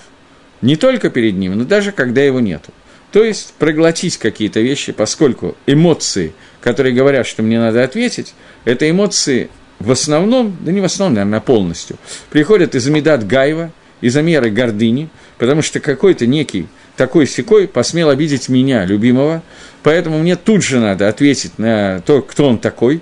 не 0.61 0.75
только 0.75 1.09
перед 1.09 1.35
ним, 1.35 1.57
но 1.57 1.63
даже 1.63 1.93
когда 1.93 2.21
его 2.21 2.41
нету. 2.41 2.71
То 3.11 3.23
есть 3.23 3.53
проглотить 3.57 4.17
какие-то 4.17 4.59
вещи, 4.59 4.91
поскольку 4.91 5.55
эмоции, 5.65 6.33
которые 6.59 6.93
говорят, 6.93 7.25
что 7.25 7.41
мне 7.41 7.57
надо 7.57 7.83
ответить, 7.83 8.33
это 8.65 8.89
эмоции 8.89 9.49
в 9.79 9.91
основном, 9.91 10.57
да 10.59 10.73
не 10.73 10.81
в 10.81 10.85
основном, 10.85 11.15
наверное, 11.15 11.39
полностью, 11.39 11.97
приходят 12.31 12.75
из 12.75 12.85
Амидат 12.87 13.25
Гаева, 13.25 13.71
из 14.01 14.15
Амеры 14.15 14.49
гордыни, 14.49 15.09
потому 15.37 15.61
что 15.61 15.79
какой-то 15.79 16.25
некий 16.25 16.67
такой 16.95 17.27
секой 17.27 17.67
посмел 17.67 18.09
обидеть 18.09 18.49
меня, 18.49 18.85
любимого, 18.85 19.43
поэтому 19.83 20.19
мне 20.19 20.35
тут 20.35 20.63
же 20.63 20.79
надо 20.79 21.07
ответить 21.07 21.57
на 21.59 22.01
то, 22.01 22.21
кто 22.21 22.47
он 22.47 22.57
такой. 22.57 23.01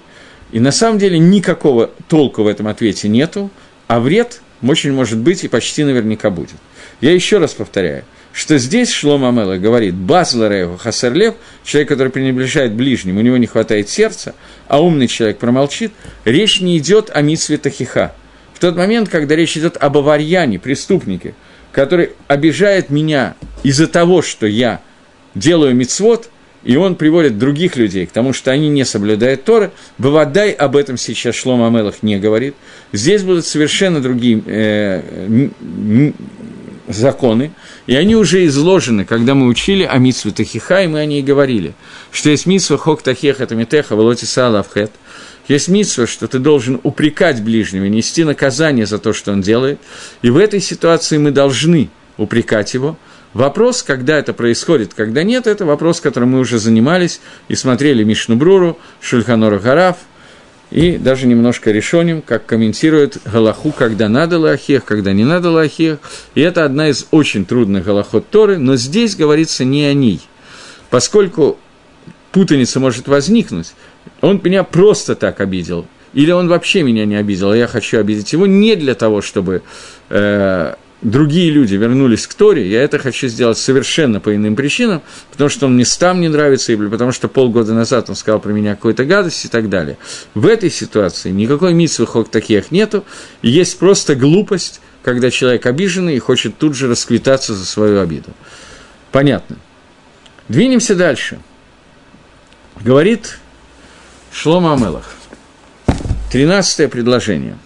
И 0.51 0.59
на 0.59 0.71
самом 0.71 0.99
деле 0.99 1.17
никакого 1.17 1.91
толку 2.07 2.43
в 2.43 2.47
этом 2.47 2.67
ответе 2.67 3.07
нету, 3.07 3.49
а 3.87 3.99
вред 3.99 4.41
очень 4.61 4.93
может 4.93 5.19
быть 5.19 5.43
и 5.43 5.47
почти 5.47 5.83
наверняка 5.83 6.29
будет. 6.29 6.55
Я 7.01 7.11
еще 7.11 7.39
раз 7.39 7.53
повторяю, 7.53 8.03
что 8.31 8.57
здесь 8.57 8.91
Шлома 8.91 9.29
Амела 9.29 9.57
говорит, 9.57 9.95
Базларееву 9.95 10.77
Хасарлев, 10.77 11.35
человек, 11.63 11.89
который 11.89 12.09
пренебрежает 12.09 12.73
ближним, 12.73 13.17
у 13.17 13.21
него 13.21 13.37
не 13.37 13.47
хватает 13.47 13.89
сердца, 13.89 14.35
а 14.67 14.81
умный 14.81 15.07
человек 15.07 15.37
промолчит, 15.37 15.93
речь 16.25 16.61
не 16.61 16.77
идет 16.77 17.09
о 17.13 17.21
митсве 17.21 17.57
Тахиха. 17.57 18.13
В 18.55 18.59
тот 18.59 18.77
момент, 18.77 19.09
когда 19.09 19.35
речь 19.35 19.57
идет 19.57 19.75
об 19.77 19.97
аварьяне, 19.97 20.59
преступнике, 20.59 21.35
который 21.73 22.11
обижает 22.27 22.89
меня 22.89 23.35
из-за 23.63 23.87
того, 23.87 24.21
что 24.21 24.47
я 24.47 24.79
делаю 25.35 25.75
мицвод, 25.75 26.29
и 26.63 26.77
он 26.77 26.95
приводит 26.95 27.37
других 27.37 27.75
людей 27.75 28.05
к 28.05 28.11
тому, 28.11 28.31
что 28.31 28.51
они 28.51 28.69
не 28.69 28.85
соблюдают 28.85 29.43
Торы, 29.43 29.71
Бавадай 29.97 30.51
об 30.51 30.77
этом 30.77 30.95
сейчас 30.95 31.35
Шлом 31.35 31.63
Амелах 31.63 32.01
не 32.01 32.17
говорит. 32.17 32.55
Здесь 32.93 33.23
будут 33.23 33.45
совершенно 33.45 34.01
другие 34.01 34.41
э, 34.45 35.49
законы, 36.87 37.51
и 37.87 37.95
они 37.95 38.15
уже 38.15 38.45
изложены, 38.45 39.03
когда 39.03 39.35
мы 39.35 39.47
учили 39.47 39.83
о 39.83 39.97
митсве 39.97 40.31
Тахиха, 40.31 40.81
и 40.81 40.87
мы 40.87 40.99
о 40.99 41.05
ней 41.05 41.21
говорили, 41.21 41.73
что 42.09 42.29
есть 42.29 42.45
митсва 42.45 42.77
Хок 42.77 43.01
это 43.05 43.53
Митеха, 43.53 43.97
Волоти 43.97 44.23
Салавхет– 44.23 44.91
есть 45.47 45.67
митсва, 45.67 46.07
что 46.07 46.27
ты 46.27 46.39
должен 46.39 46.79
упрекать 46.83 47.43
ближнего, 47.43 47.85
нести 47.85 48.23
наказание 48.23 48.85
за 48.85 48.97
то, 48.97 49.13
что 49.13 49.31
он 49.31 49.41
делает. 49.41 49.79
И 50.21 50.29
в 50.29 50.37
этой 50.37 50.59
ситуации 50.59 51.17
мы 51.17 51.31
должны 51.31 51.89
упрекать 52.17 52.73
его. 52.73 52.97
Вопрос, 53.33 53.83
когда 53.83 54.17
это 54.17 54.33
происходит, 54.33 54.93
когда 54.93 55.23
нет, 55.23 55.45
это 55.45 55.65
вопрос, 55.65 55.99
которым 55.99 56.31
мы 56.31 56.39
уже 56.39 56.57
занимались 56.57 57.19
и 57.49 57.55
смотрели 57.55 58.03
Мишнубруру, 58.03 58.79
Шульханора 59.01 59.59
Хараф, 59.59 59.97
и 60.71 60.97
даже 60.97 61.27
немножко 61.27 61.71
решением, 61.71 62.21
как 62.21 62.45
комментирует 62.45 63.17
Галаху, 63.25 63.71
когда 63.71 64.09
надо 64.09 64.39
лахех, 64.39 64.85
когда 64.85 65.13
не 65.13 65.23
надо 65.23 65.51
лахех. 65.51 65.99
И 66.33 66.41
это 66.41 66.65
одна 66.65 66.89
из 66.89 67.07
очень 67.11 67.45
трудных 67.45 67.85
Галахот 67.85 68.29
Торы, 68.29 68.57
но 68.57 68.75
здесь 68.75 69.15
говорится 69.15 69.63
не 69.63 69.85
о 69.85 69.93
ней. 69.93 70.21
Поскольку 70.89 71.59
путаница 72.31 72.79
может 72.79 73.07
возникнуть, 73.07 73.73
он 74.21 74.41
меня 74.43 74.63
просто 74.63 75.15
так 75.15 75.41
обидел, 75.41 75.85
или 76.13 76.31
он 76.31 76.47
вообще 76.47 76.83
меня 76.83 77.05
не 77.05 77.15
обидел, 77.15 77.51
а 77.51 77.57
я 77.57 77.67
хочу 77.67 77.99
обидеть 77.99 78.33
его 78.33 78.47
не 78.47 78.75
для 78.75 78.95
того, 78.95 79.21
чтобы 79.21 79.63
э, 80.09 80.75
другие 81.01 81.51
люди 81.51 81.75
вернулись 81.75 82.25
к 82.25 82.33
Торе, 82.33 82.67
я 82.67 82.81
это 82.81 82.99
хочу 82.99 83.27
сделать 83.27 83.57
совершенно 83.57 84.19
по 84.19 84.35
иным 84.35 84.55
причинам, 84.55 85.01
потому 85.31 85.49
что 85.49 85.67
он 85.67 85.75
мне 85.75 85.85
там 85.99 86.21
не 86.21 86.29
нравится, 86.29 86.71
или 86.71 86.87
потому 86.87 87.11
что 87.11 87.27
полгода 87.27 87.73
назад 87.73 88.09
он 88.09 88.15
сказал 88.15 88.39
про 88.39 88.51
меня 88.51 88.75
какую-то 88.75 89.05
гадость 89.05 89.45
и 89.45 89.47
так 89.47 89.69
далее. 89.69 89.97
В 90.33 90.47
этой 90.47 90.71
ситуации 90.71 91.31
никакой 91.31 91.73
митсвы 91.73 92.07
хок 92.07 92.29
таких 92.29 92.71
нету, 92.71 93.03
есть 93.41 93.77
просто 93.77 94.15
глупость, 94.15 94.81
когда 95.03 95.29
человек 95.29 95.65
обиженный 95.65 96.15
и 96.15 96.19
хочет 96.19 96.57
тут 96.57 96.75
же 96.75 96.87
расквитаться 96.87 97.53
за 97.53 97.65
свою 97.65 97.99
обиду. 97.99 98.31
Понятно. 99.11 99.57
Двинемся 100.49 100.95
дальше. 100.95 101.39
Говорит 102.81 103.37
Шлома 104.35 104.73
Амелах. 104.73 105.15
Тринадцатое 106.29 106.89
предложение. 106.89 107.57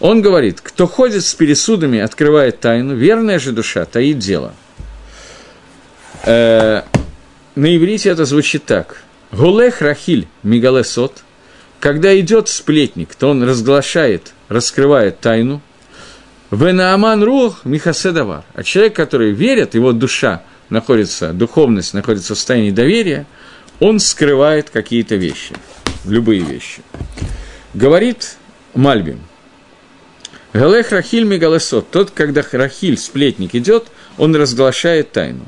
Он 0.00 0.22
говорит, 0.22 0.62
кто 0.62 0.86
ходит 0.86 1.22
с 1.22 1.34
пересудами, 1.34 1.98
открывает 1.98 2.60
тайну, 2.60 2.94
верная 2.94 3.38
же 3.38 3.52
душа 3.52 3.84
таит 3.84 4.18
дело. 4.18 4.54
Э, 6.24 6.80
на 7.56 7.76
иврите 7.76 8.08
это 8.08 8.24
звучит 8.24 8.64
так. 8.64 9.02
Гулех 9.32 9.82
рахиль 9.82 10.26
мигалесот. 10.42 11.24
Когда 11.78 12.18
идет 12.18 12.48
сплетник, 12.48 13.14
то 13.14 13.28
он 13.28 13.42
разглашает, 13.42 14.32
раскрывает 14.48 15.20
тайну. 15.20 15.60
Венааман 16.50 17.22
рух 17.22 17.66
михаседавар. 17.66 18.44
А 18.54 18.62
человек, 18.62 18.96
который 18.96 19.32
верит, 19.32 19.74
его 19.74 19.92
душа 19.92 20.42
находится, 20.70 21.34
духовность 21.34 21.92
находится 21.92 22.34
в 22.34 22.38
состоянии 22.38 22.70
доверия, 22.70 23.26
он 23.78 24.00
скрывает 24.00 24.70
какие-то 24.70 25.16
вещи 25.16 25.54
любые 26.04 26.42
вещи. 26.42 26.82
Говорит 27.74 28.36
Мальбим, 28.74 29.20
Галех 30.52 30.92
Рахиль 30.92 31.24
Мегалесот, 31.24 31.90
тот, 31.90 32.10
когда 32.10 32.42
Рахиль, 32.52 32.96
сплетник, 32.96 33.54
идет, 33.54 33.88
он 34.16 34.34
разглашает 34.34 35.12
тайну. 35.12 35.46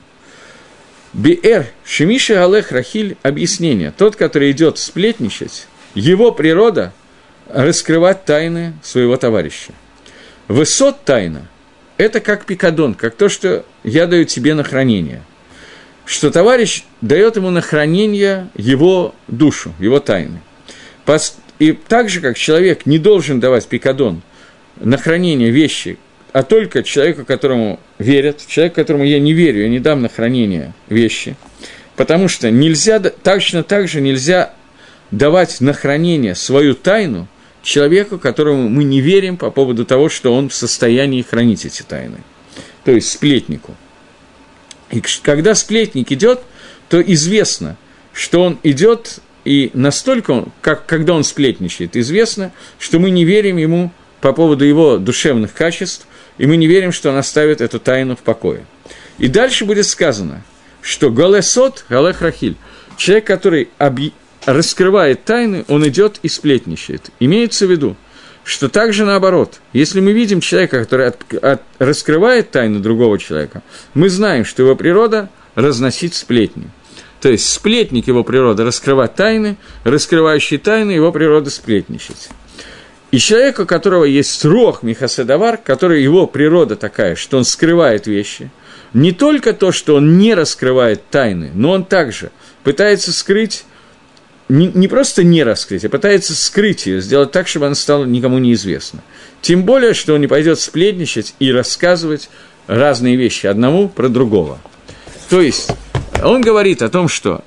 Биэр 1.13 1.67
Шемиша 1.85 2.35
Галех 2.35 2.71
Рахиль 2.71 3.17
объяснение. 3.23 3.93
Тот, 3.97 4.17
который 4.17 4.53
идет 4.53 4.79
сплетничать, 4.79 5.67
его 5.95 6.31
природа 6.33 6.93
раскрывать 7.49 8.25
тайны 8.25 8.75
своего 8.83 9.17
товарища. 9.17 9.73
Высот 10.47 11.05
тайна– 11.05 11.49
это 11.97 12.21
как 12.21 12.45
пикадон, 12.45 12.95
как 12.95 13.17
то, 13.17 13.29
что 13.29 13.65
я 13.83 14.07
даю 14.07 14.25
тебе 14.25 14.55
на 14.55 14.63
хранение. 14.63 15.23
Что 16.11 16.33
товарищ 16.33 16.83
дает 17.01 17.37
ему 17.37 17.51
на 17.51 17.61
хранение 17.61 18.49
его 18.57 19.15
душу, 19.29 19.73
его 19.79 20.01
тайны. 20.01 20.41
И 21.61 21.71
так 21.73 22.09
же, 22.09 22.21
как 22.21 22.37
человек 22.37 22.85
не 22.85 22.99
должен 22.99 23.39
давать 23.39 23.69
пикадон 23.69 24.23
на 24.81 24.99
хранение 24.99 25.51
вещи, 25.51 25.99
а 26.33 26.43
только 26.43 26.83
человеку, 26.83 27.25
которому 27.25 27.79
верят, 28.01 28.45
человеку, 28.45 28.75
которому 28.75 29.05
я 29.05 29.21
не 29.21 29.33
верю, 29.33 29.63
я 29.63 29.69
не 29.69 29.79
дам 29.79 30.03
на 30.03 30.09
хранение 30.09 30.75
вещи, 30.89 31.37
потому 31.95 32.27
что 32.27 32.51
нельзя, 32.51 32.99
точно 32.99 33.63
так 33.63 33.87
же 33.87 34.01
нельзя 34.01 34.53
давать 35.13 35.61
на 35.61 35.73
хранение 35.73 36.35
свою 36.35 36.75
тайну 36.75 37.29
человеку, 37.63 38.19
которому 38.19 38.69
мы 38.69 38.83
не 38.83 39.01
верим 39.01 39.37
по 39.37 39.53
поводу 39.53 39.85
того, 39.85 40.09
что 40.09 40.35
он 40.35 40.49
в 40.49 40.55
состоянии 40.55 41.23
хранить 41.23 41.65
эти 41.65 41.83
тайны, 41.83 42.19
то 42.85 42.91
есть 42.91 43.13
сплетнику. 43.13 43.77
И 44.91 45.03
когда 45.23 45.55
сплетник 45.55 46.11
идет, 46.13 46.41
то 46.89 47.01
известно, 47.01 47.77
что 48.13 48.43
он 48.43 48.59
идет 48.63 49.21
и 49.45 49.71
настолько, 49.73 50.47
как, 50.61 50.87
когда 50.87 51.15
он 51.15 51.25
сплетничает, 51.25 51.97
известно, 51.97 52.53
что 52.79 52.99
мы 52.99 53.11
не 53.11 53.25
верим 53.25 53.57
ему 53.57 53.93
по 54.21 54.33
поводу 54.33 54.65
его 54.65 54.99
душевных 54.99 55.55
качеств, 55.55 56.07
и 56.37 56.47
мы 56.47 56.57
не 56.57 56.67
верим, 56.67 56.93
что 56.93 57.11
он 57.11 57.17
оставит 57.17 57.61
эту 57.61 57.79
тайну 57.79 58.17
в 58.17 58.21
покое. 58.21 58.65
И 59.19 59.29
дальше 59.29 59.65
будет 59.65 59.87
сказано, 59.87 60.43
что 60.83 61.11
Голесот, 61.11 61.85
Галех 61.89 62.23
Рахиль, 62.23 62.57
человек, 62.97 63.27
который 63.27 63.69
раскрывает 64.45 65.25
тайны, 65.25 65.65
он 65.69 65.87
идет 65.87 66.19
и 66.23 66.29
сплетничает. 66.29 67.11
Имеется 67.21 67.67
в 67.67 67.71
виду, 67.71 67.97
что 68.51 68.69
также 68.69 69.05
наоборот, 69.05 69.61
если 69.73 70.01
мы 70.01 70.13
видим 70.13 70.41
человека, 70.41 70.81
который 70.81 71.09
от, 71.09 71.35
от, 71.35 71.63
раскрывает 71.79 72.51
тайну 72.51 72.81
другого 72.81 73.17
человека, 73.17 73.63
мы 73.95 74.09
знаем, 74.09 74.45
что 74.45 74.65
его 74.65 74.75
природа 74.75 75.29
разносить 75.55 76.15
сплетни. 76.15 76.69
То 77.21 77.29
есть 77.29 77.49
сплетник 77.49 78.09
его 78.09 78.25
природа 78.25 78.65
раскрывать 78.65 79.15
тайны, 79.15 79.57
раскрывающий 79.85 80.59
тайны 80.59 80.91
его 80.91 81.13
природа 81.13 81.49
сплетничать. 81.49 82.31
И 83.13 83.19
человек, 83.19 83.61
у 83.61 83.67
которого 83.67 84.05
есть 84.05 84.45
рог 84.45 84.83
Михаседавар, 84.83 85.57
который 85.57 86.03
его 86.03 86.27
природа 86.27 86.75
такая, 86.75 87.15
что 87.15 87.39
он 87.39 87.45
скрывает 87.45 88.09
вещи, 88.09 88.51
не 88.95 89.13
только 89.13 89.53
то, 89.53 89.71
что 89.71 89.95
он 89.95 90.19
не 90.19 90.35
раскрывает 90.35 91.09
тайны, 91.09 91.51
но 91.55 91.71
он 91.71 91.85
также 91.85 92.33
пытается 92.65 93.13
скрыть, 93.13 93.65
не, 94.51 94.67
не 94.67 94.89
просто 94.89 95.23
не 95.23 95.45
раскрыть, 95.45 95.85
а 95.85 95.89
пытается 95.89 96.35
скрыть 96.35 96.87
ее, 96.87 97.01
сделать 97.01 97.31
так, 97.31 97.49
чтобы 97.49 97.67
она 97.67 97.75
стала 97.75 98.05
никому 98.05 98.39
неизвестна. 98.39 99.03
Тем 99.41 99.65
более, 99.65 99.95
что 99.95 100.15
он 100.15 100.21
не 100.21 100.27
пойдет 100.27 100.59
сплетничать 100.61 101.35
и 101.39 101.53
рассказывать 101.53 102.29
разные 102.67 103.17
вещи 103.17 103.47
одному 103.47 103.89
про 103.89 104.09
другого. 104.09 104.59
То 105.29 105.41
есть, 105.41 105.71
он 106.23 106.41
говорит 106.41 106.83
о 106.83 106.89
том, 106.89 107.09
что 107.09 107.43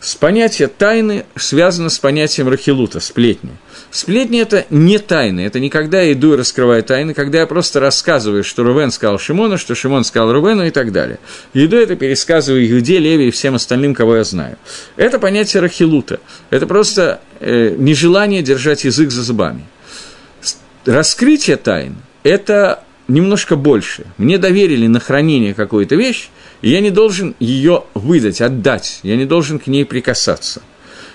с 0.00 0.14
понятия 0.14 0.66
тайны 0.66 1.26
связано 1.36 1.90
с 1.90 1.98
понятием 1.98 2.48
рахилута, 2.48 3.00
сплетни. 3.00 3.50
Сплетни– 3.90 4.40
это 4.42 4.64
не 4.70 4.98
тайны, 4.98 5.40
это 5.40 5.60
не 5.60 5.68
когда 5.68 6.00
я 6.00 6.12
иду 6.12 6.32
и 6.32 6.36
раскрываю 6.36 6.82
тайны, 6.82 7.12
когда 7.12 7.40
я 7.40 7.46
просто 7.46 7.80
рассказываю, 7.80 8.42
что 8.42 8.62
Рувен 8.62 8.92
сказал 8.92 9.18
Шимону, 9.18 9.58
что 9.58 9.74
Шимон 9.74 10.04
сказал 10.04 10.32
Рувену 10.32 10.64
и 10.64 10.70
так 10.70 10.92
далее. 10.92 11.18
Иду 11.52 11.76
это 11.76 11.96
пересказываю 11.96 12.66
Иуде, 12.70 12.98
Леви 12.98 13.28
и 13.28 13.30
всем 13.30 13.56
остальным, 13.56 13.94
кого 13.94 14.16
я 14.16 14.24
знаю. 14.24 14.56
Это 14.96 15.18
понятие 15.18 15.60
рахилута. 15.60 16.20
Это 16.48 16.66
просто 16.66 17.20
э, 17.40 17.74
нежелание 17.76 18.42
держать 18.42 18.84
язык 18.84 19.10
за 19.10 19.22
зубами. 19.22 19.66
Раскрытие 20.86 21.56
тайн– 21.56 21.96
это 22.22 22.84
немножко 23.06 23.56
больше. 23.56 24.06
Мне 24.16 24.38
доверили 24.38 24.86
на 24.86 25.00
хранение 25.00 25.52
какую-то 25.52 25.96
вещь, 25.96 26.30
и 26.62 26.70
я 26.70 26.80
не 26.80 26.90
должен 26.90 27.34
ее 27.38 27.84
выдать, 27.94 28.40
отдать, 28.40 29.00
я 29.02 29.16
не 29.16 29.24
должен 29.24 29.58
к 29.58 29.66
ней 29.66 29.84
прикасаться. 29.84 30.62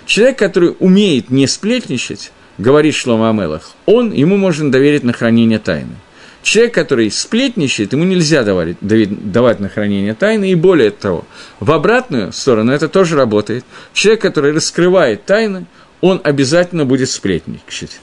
Человек, 0.06 0.38
который 0.38 0.76
умеет 0.80 1.30
не 1.30 1.48
сплетничать, 1.48 2.32
говорит 2.58 2.96
Шлома 2.96 3.30
Амелах, 3.30 3.72
он, 3.86 4.12
ему 4.12 4.38
можно 4.38 4.72
доверить 4.72 5.04
на 5.04 5.14
хранение 5.14 5.60
тайны. 5.60 5.96
Человек, 6.43 6.76
который 6.76 7.10
сплетничает, 7.10 7.93
ему 7.93 8.04
нельзя 8.04 8.43
давать, 8.43 8.78
давать 8.80 9.60
на 9.60 9.68
хранение 9.68 10.14
тайны, 10.14 10.52
и 10.52 10.56
более 10.56 10.91
того, 10.91 11.26
в 11.60 11.72
обратную 11.72 12.32
сторону 12.34 12.72
это 12.72 12.88
тоже 12.88 13.16
работает. 13.16 13.66
Человек, 13.93 14.22
который 14.22 14.54
раскрывает 14.54 15.26
тайны, 15.26 15.66
он 16.02 16.22
обязательно 16.24 16.86
будет 16.86 17.10
сплетничать. 17.10 18.00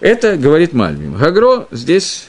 Это 0.00 0.36
говорит 0.36 0.72
Мальбим. 0.72 1.14
Гагро 1.16 1.68
здесь 1.70 2.28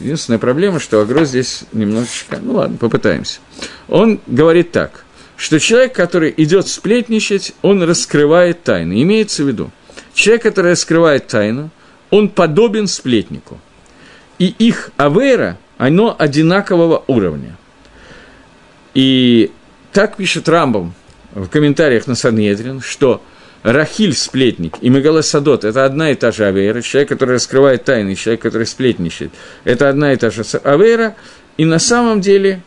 Единственная 0.00 0.38
проблема, 0.38 0.78
что 0.78 1.00
Агро 1.00 1.24
здесь 1.24 1.64
немножечко... 1.72 2.38
Ну 2.40 2.54
ладно, 2.54 2.76
попытаемся. 2.76 3.40
Он 3.88 4.20
говорит 4.26 4.72
так, 4.72 5.04
что 5.36 5.58
человек, 5.58 5.94
который 5.94 6.32
идет 6.36 6.68
сплетничать, 6.68 7.54
он 7.62 7.82
раскрывает 7.82 8.62
тайны. 8.62 9.02
Имеется 9.02 9.42
в 9.42 9.48
виду, 9.48 9.70
человек, 10.12 10.42
который 10.42 10.72
раскрывает 10.72 11.26
тайну, 11.28 11.70
он 12.10 12.28
подобен 12.28 12.86
сплетнику. 12.86 13.58
И 14.38 14.46
их 14.58 14.90
авера, 14.96 15.58
оно 15.78 16.14
одинакового 16.18 17.02
уровня. 17.06 17.56
И 18.92 19.50
так 19.92 20.16
пишет 20.16 20.48
Рамбом 20.48 20.94
в 21.34 21.48
комментариях 21.48 22.06
на 22.06 22.14
Санедрин, 22.14 22.80
что 22.80 23.22
Рахиль– 23.66 24.14
сплетник, 24.16 24.76
и 24.80 24.88
Мегала 24.88 25.22
Садот– 25.22 25.64
это 25.64 25.84
одна 25.84 26.12
и 26.12 26.14
та 26.14 26.30
же 26.30 26.44
авейра, 26.44 26.82
человек, 26.82 27.08
который 27.08 27.32
раскрывает 27.32 27.82
тайны, 27.82 28.14
человек, 28.14 28.40
который 28.40 28.64
сплетничает, 28.64 29.32
это 29.64 29.88
одна 29.88 30.12
и 30.12 30.16
та 30.16 30.30
же 30.30 30.44
авейра, 30.62 31.16
и 31.56 31.64
на 31.64 31.80
самом 31.80 32.20
деле 32.20 32.62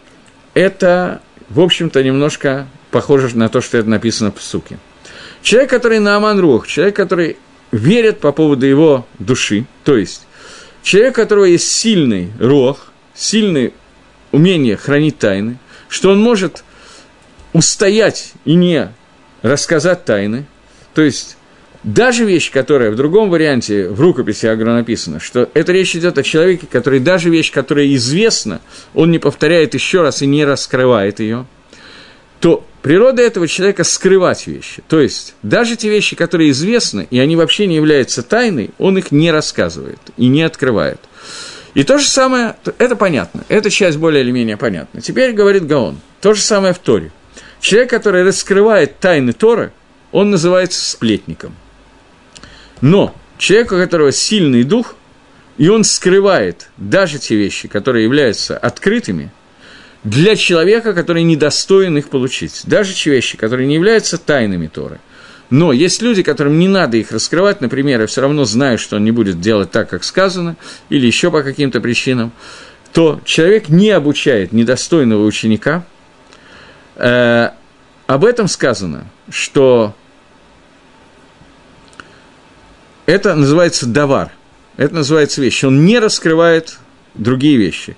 это, 0.53 1.21
в 1.47 1.61
общем-то, 1.61 2.03
немножко 2.03 2.67
похоже 2.91 3.33
на 3.37 3.47
то, 3.47 3.61
что 3.61 3.77
это 3.77 3.87
написано 3.87 4.33
в 4.33 4.43
суке. 4.43 4.77
Человек, 5.41 5.69
который 5.69 5.99
на 5.99 6.17
Аман 6.17 6.37
человек, 6.67 6.97
который 6.97 7.37
верит 7.71 8.19
по 8.19 8.33
поводу 8.33 8.65
его 8.65 9.07
души, 9.19 9.67
то 9.85 9.95
есть 9.95 10.27
человек, 10.83 11.13
у 11.13 11.21
которого 11.21 11.45
есть 11.45 11.71
сильный 11.71 12.29
рог, 12.41 12.91
сильное 13.15 13.71
умение 14.33 14.75
хранить 14.75 15.17
тайны, 15.17 15.59
что 15.87 16.09
он 16.09 16.19
может 16.19 16.65
устоять 17.53 18.33
и 18.43 18.55
не 18.55 18.91
рассказать 19.43 20.03
тайны– 20.03 20.45
то 20.93 21.01
есть, 21.01 21.37
даже 21.83 22.25
вещь, 22.25 22.51
которая 22.51 22.91
в 22.91 22.95
другом 22.95 23.29
варианте 23.29 23.87
в 23.87 24.01
рукописи 24.01 24.45
Агро 24.45 24.73
написано, 24.73 25.19
что 25.19 25.49
это 25.53 25.71
речь 25.71 25.95
идет 25.95 26.17
о 26.17 26.23
человеке, 26.23 26.67
который 26.69 26.99
даже 26.99 27.29
вещь, 27.29 27.51
которая 27.51 27.93
известна, 27.95 28.59
он 28.93 29.11
не 29.11 29.19
повторяет 29.19 29.73
еще 29.73 30.01
раз 30.01 30.21
и 30.21 30.27
не 30.27 30.43
раскрывает 30.43 31.19
ее, 31.19 31.45
то 32.41 32.65
природа 32.81 33.21
этого 33.21 33.47
человека 33.47 33.83
скрывать 33.83 34.47
вещи. 34.47 34.83
То 34.87 34.99
есть, 34.99 35.35
даже 35.41 35.75
те 35.75 35.89
вещи, 35.89 36.15
которые 36.15 36.51
известны, 36.51 37.07
и 37.09 37.19
они 37.19 37.35
вообще 37.35 37.65
не 37.67 37.75
являются 37.75 38.23
тайной, 38.23 38.71
он 38.77 38.97
их 38.97 39.11
не 39.11 39.31
рассказывает 39.31 39.99
и 40.17 40.27
не 40.27 40.43
открывает. 40.43 40.99
И 41.75 41.83
то 41.83 41.97
же 41.97 42.07
самое, 42.07 42.55
это 42.77 42.95
понятно, 42.95 43.43
эта 43.47 43.69
часть 43.69 43.97
более 43.97 44.23
или 44.23 44.31
менее 44.31 44.57
понятна. 44.57 45.01
Теперь 45.01 45.33
говорит 45.33 45.67
Гаон, 45.67 45.99
то 46.19 46.33
же 46.33 46.41
самое 46.41 46.73
в 46.73 46.79
Торе. 46.79 47.11
Человек, 47.61 47.89
который 47.89 48.23
раскрывает 48.23 48.99
тайны 48.99 49.33
Торы, 49.33 49.71
он 50.12 50.32
называется 50.32 50.89
сплетником. 50.89 51.55
Но 52.82 53.16
человек, 53.38 53.72
у 53.72 53.78
которого 53.78 54.12
сильный 54.12 54.64
дух, 54.64 54.95
и 55.57 55.68
он 55.68 55.84
скрывает 55.84 56.70
даже 56.78 57.20
те 57.20 57.36
вещи, 57.36 57.68
которые 57.68 58.05
являются 58.05 58.57
открытыми, 58.57 59.32
для 60.03 60.36
человека, 60.38 60.93
который 60.93 61.24
недостоин 61.24 61.97
их 61.97 62.10
получить. 62.10 62.62
Даже 62.66 62.93
те 62.93 63.12
вещи, 63.12 63.38
которые 63.38 63.68
не 63.68 63.76
являются 63.76 64.18
тайнами 64.18 64.68
Торы. 64.68 64.99
Но 65.49 65.74
есть 65.74 66.01
люди, 66.01 66.24
которым 66.24 66.60
не 66.60 66.68
надо 66.68 66.97
их 66.97 67.12
раскрывать, 67.12 67.60
например, 67.60 68.01
я 68.01 68.07
все 68.07 68.22
равно 68.22 68.45
знаю, 68.45 68.78
что 68.78 68.97
он 68.97 69.03
не 69.03 69.12
будет 69.12 69.41
делать 69.41 69.72
так, 69.72 69.89
как 69.89 70.03
сказано, 70.03 70.55
или 70.89 71.07
еще 71.07 71.32
по 71.32 71.41
каким-то 71.41 71.82
причинам, 71.82 72.32
то 72.93 73.20
человек 73.26 73.68
не 73.68 73.89
обучает 73.89 74.51
недостойного 74.51 75.26
ученика. 75.26 75.86
Э, 76.95 77.49
об 78.07 78.26
этом 78.26 78.47
сказано, 78.47 79.05
что 79.30 79.95
Это 83.10 83.34
называется 83.34 83.88
давар. 83.88 84.32
Это 84.78 84.93
называется 84.93 85.41
вещь. 85.41 85.64
Он 85.64 85.84
не 85.84 85.97
раскрывает 85.97 86.78
другие 87.16 87.57
вещи. 87.57 87.97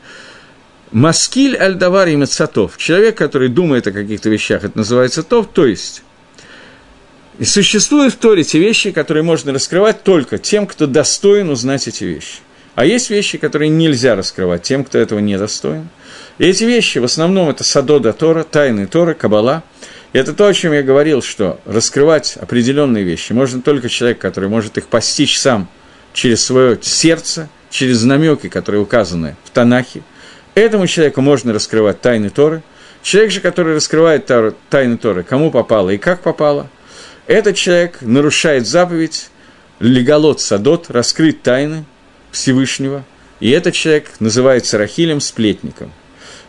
Маскиль 0.94 1.58
аль-давар 1.58 2.08
и 2.08 2.16
мецатов. 2.16 2.78
Человек, 2.78 3.18
который 3.18 3.50
думает 3.50 3.86
о 3.88 3.92
каких-то 3.92 4.30
вещах, 4.30 4.64
это 4.64 4.78
называется 4.78 5.24
тов, 5.24 5.50
то 5.54 5.66
есть 5.66 6.04
и 7.40 7.44
существуют 7.44 8.14
в 8.14 8.18
Торе 8.20 8.46
те 8.46 8.58
вещи, 8.60 8.92
которые 8.92 9.24
можно 9.24 9.52
раскрывать 9.52 10.04
только 10.04 10.38
тем, 10.38 10.66
кто 10.66 10.88
достоин 10.88 11.50
узнать 11.50 11.90
эти 11.90 12.06
вещи. 12.06 12.38
А 12.76 12.86
есть 12.86 13.10
вещи, 13.10 13.38
которые 13.38 13.68
нельзя 13.68 14.16
раскрывать 14.16 14.64
тем, 14.64 14.86
кто 14.86 14.98
этого 14.98 15.20
не 15.20 15.38
достоин. 15.38 15.90
И 16.38 16.46
эти 16.46 16.64
вещи, 16.64 17.00
в 17.00 17.04
основном, 17.04 17.50
это 17.50 17.66
Садода 17.66 18.14
Тора, 18.14 18.46
тайны 18.46 18.88
Тора, 18.88 19.14
Кабала– 19.14 19.64
и 20.14 20.18
это 20.18 20.34
то, 20.34 20.48
о 20.48 20.54
чем 20.54 20.74
я 20.74 20.84
говорил, 20.84 21.22
что 21.22 21.60
раскрывать 21.66 22.36
определенные 22.36 23.04
вещи 23.04 23.32
можно 23.32 23.62
только 23.62 23.88
человек, 23.88 24.20
который 24.20 24.50
может 24.50 24.78
их 24.78 24.88
постичь 24.88 25.40
сам 25.40 25.70
через 26.14 26.44
свое 26.44 26.78
сердце, 26.82 27.48
через 27.70 28.04
намеки, 28.04 28.50
которые 28.50 28.82
указаны 28.82 29.38
в 29.46 29.52
Танахе. 29.52 30.04
Этому 30.54 30.86
человеку 30.88 31.22
можно 31.22 31.54
раскрывать 31.54 32.02
тайны 32.02 32.30
Торы. 32.30 32.62
Человек 33.02 33.32
же, 33.32 33.40
который 33.40 33.76
раскрывает 33.76 34.30
тайны 34.70 34.98
Торы, 34.98 35.24
кому 35.24 35.50
попало 35.50 35.92
и 35.92 35.98
как 35.98 36.22
попало, 36.22 36.70
этот 37.26 37.56
человек 37.56 38.00
нарушает 38.02 38.68
заповедь 38.68 39.30
леголот 39.80 40.42
садот, 40.42 40.90
раскрыть 40.90 41.42
тайны 41.42 41.86
Всевышнего, 42.32 43.06
и 43.40 43.50
этот 43.50 43.74
человек 43.74 44.12
называется 44.20 44.78
Рахилем, 44.78 45.22
сплетником. 45.22 45.94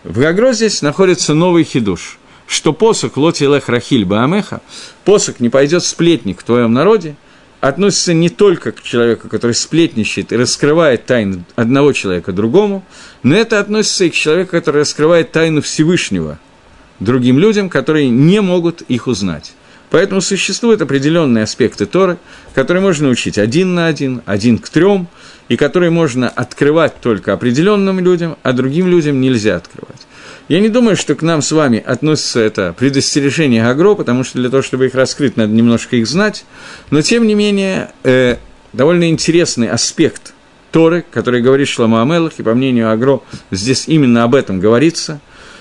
В 0.03 0.19
Гагро 0.19 0.53
здесь 0.53 0.83
находится 0.83 1.33
новый 1.33 1.63
хидуш– 1.63 2.19
что 2.47 2.73
посох 2.73 3.17
лоти 3.17 3.45
лех 3.45 3.69
рахиль 3.69 4.05
баамеха, 4.05 4.61
посох 5.05 5.41
не 5.41 5.49
пойдет 5.49 5.85
сплетник 5.85 6.41
в 6.41 6.45
твоем 6.45 6.73
народе, 6.73 7.17
относится 7.61 8.13
не 8.13 8.29
только 8.29 8.73
к 8.73 8.83
человеку, 8.83 9.29
который 9.29 9.55
сплетничает 9.55 10.33
и 10.33 10.37
раскрывает 10.37 11.07
тайну 11.07 11.45
одного 11.55 11.93
человека 11.93 12.33
другому, 12.33 12.85
но 13.23 13.37
это 13.37 13.61
относится 13.61 14.05
и 14.05 14.11
к 14.11 14.15
человеку, 14.15 14.51
который 14.51 14.81
раскрывает 14.81 15.31
тайну 15.31 15.63
Всевышнего 15.63 16.39
другим 16.99 17.39
людям, 17.39 17.69
которые 17.69 18.11
не 18.11 18.41
могут 18.41 18.83
их 18.83 19.07
узнать. 19.07 19.55
Поэтому 19.91 20.21
существуют 20.23 20.81
определенные 20.81 21.45
аспекты 21.45 21.85
Торы, 21.85 22.17
которые 22.55 22.83
можно 22.83 23.09
учить 23.11 23.39
один 23.39 23.75
на 23.75 23.87
один, 23.87 24.23
один 24.25 24.59
к 24.59 24.69
трем, 24.69 25.07
и 25.49 25.57
которые 25.57 25.91
можно 25.91 26.31
открывать 26.31 27.01
только 27.01 27.33
определенным 27.35 28.01
людям, 28.01 28.39
а 28.43 28.53
другим 28.55 28.89
людям 28.89 29.21
нельзя 29.21 29.57
открывать. 29.57 30.01
Я 30.49 30.61
не 30.61 30.69
думаю, 30.69 30.97
что 30.97 31.15
к 31.15 31.23
нам 31.23 31.41
с 31.41 31.53
вами 31.53 31.83
относится 31.85 32.41
это 32.41 32.75
предостережение 32.77 33.67
Агро, 33.67 33.95
потому 33.95 34.25
что 34.25 34.39
для 34.39 34.51
того, 34.51 34.63
чтобы 34.63 34.87
их 34.87 34.95
раскрыть, 34.95 35.37
надо 35.37 35.53
немножко 35.53 35.97
их 35.97 36.07
знать, 36.07 36.45
но 36.91 37.01
тем 37.01 37.27
не 37.27 37.35
менее 37.35 37.93
э, 38.03 38.37
довольно 38.73 39.09
интересный 39.09 39.69
аспект 39.69 40.35
Торы, 40.73 41.05
который 41.11 41.43
говорит 41.43 41.69
Шлама 41.69 42.03
Амелах, 42.03 42.35
и 42.39 42.43
по 42.43 42.55
мнению 42.55 42.91
Агро 42.91 43.21
здесь 43.51 43.85
именно 43.87 44.25
об 44.25 44.35
этом 44.35 44.59
говорится, 44.59 45.21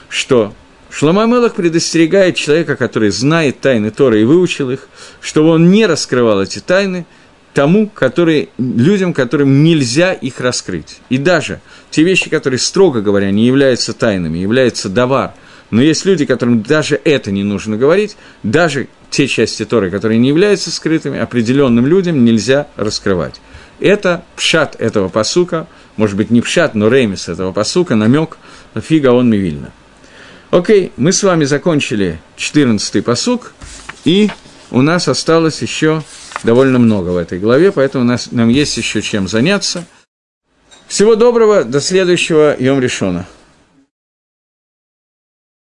что 0.10 0.54
Шлама 0.90 1.24
Амелах 1.24 1.54
предостерегает 1.54 2.36
человека, 2.36 2.76
который 2.76 3.12
знает 3.12 3.62
тайны 3.62 3.92
Торы 3.92 4.22
и 4.22 4.26
выучил 4.26 4.72
их, 4.72 4.88
чтобы 5.22 5.50
он 5.50 5.70
не 5.70 5.86
раскрывал 5.86 6.42
эти 6.42 6.60
тайны– 6.60 7.06
тому, 7.54 7.88
которые, 7.88 8.50
людям, 8.58 9.14
которым 9.14 9.64
нельзя 9.64 10.14
их 10.14 10.40
раскрыть. 10.40 11.00
И 11.10 11.18
даже 11.18 11.62
те 11.90 12.04
вещи, 12.04 12.30
которые, 12.30 12.60
строго 12.60 13.02
говоря, 13.02 13.32
не 13.32 13.46
являются 13.46 13.94
тайнами, 13.94 14.38
являются 14.38 14.90
давар, 14.90 15.34
но 15.70 15.82
есть 15.82 16.06
люди, 16.06 16.26
которым 16.26 16.62
даже 16.62 17.00
это 17.04 17.32
не 17.32 17.44
нужно 17.44 17.78
говорить, 17.78 18.18
даже 18.44 18.88
те 19.10 19.28
части 19.28 19.66
Торы, 19.66 19.90
которые 19.90 20.20
не 20.20 20.30
являются 20.30 20.72
скрытыми, 20.72 21.20
определенным 21.20 21.86
людям 21.88 22.24
нельзя 22.24 22.68
раскрывать. 22.76 23.42
Это 23.80 24.24
пшат 24.36 24.76
этого 24.80 25.10
посука, 25.10 25.68
может 25.98 26.16
быть, 26.16 26.30
не 26.30 26.42
пшат, 26.42 26.76
но 26.76 26.88
ремис 26.88 27.28
этого 27.28 27.52
посука, 27.52 27.96
намек 27.96 28.38
фига 28.82 29.12
он 29.12 29.30
мивильна. 29.30 29.72
Окей, 30.52 30.92
мы 30.98 31.14
с 31.14 31.24
вами 31.24 31.46
закончили 31.46 32.20
14-й 32.38 33.02
посук, 33.02 33.54
и 34.04 34.30
у 34.72 34.82
нас 34.82 35.08
осталось 35.08 35.62
еще 35.62 36.04
довольно 36.44 36.80
много 36.80 37.10
в 37.10 37.18
этой 37.18 37.40
главе, 37.40 37.72
поэтому 37.72 38.04
у 38.06 38.08
нас, 38.08 38.32
нам 38.32 38.50
есть 38.50 38.76
еще 38.78 39.02
чем 39.02 39.28
заняться. 39.28 39.86
Всего 40.88 41.16
доброго, 41.16 41.64
до 41.64 41.80
следующего 41.80 42.56
Йом 42.58 42.80
Решона. 42.80 43.28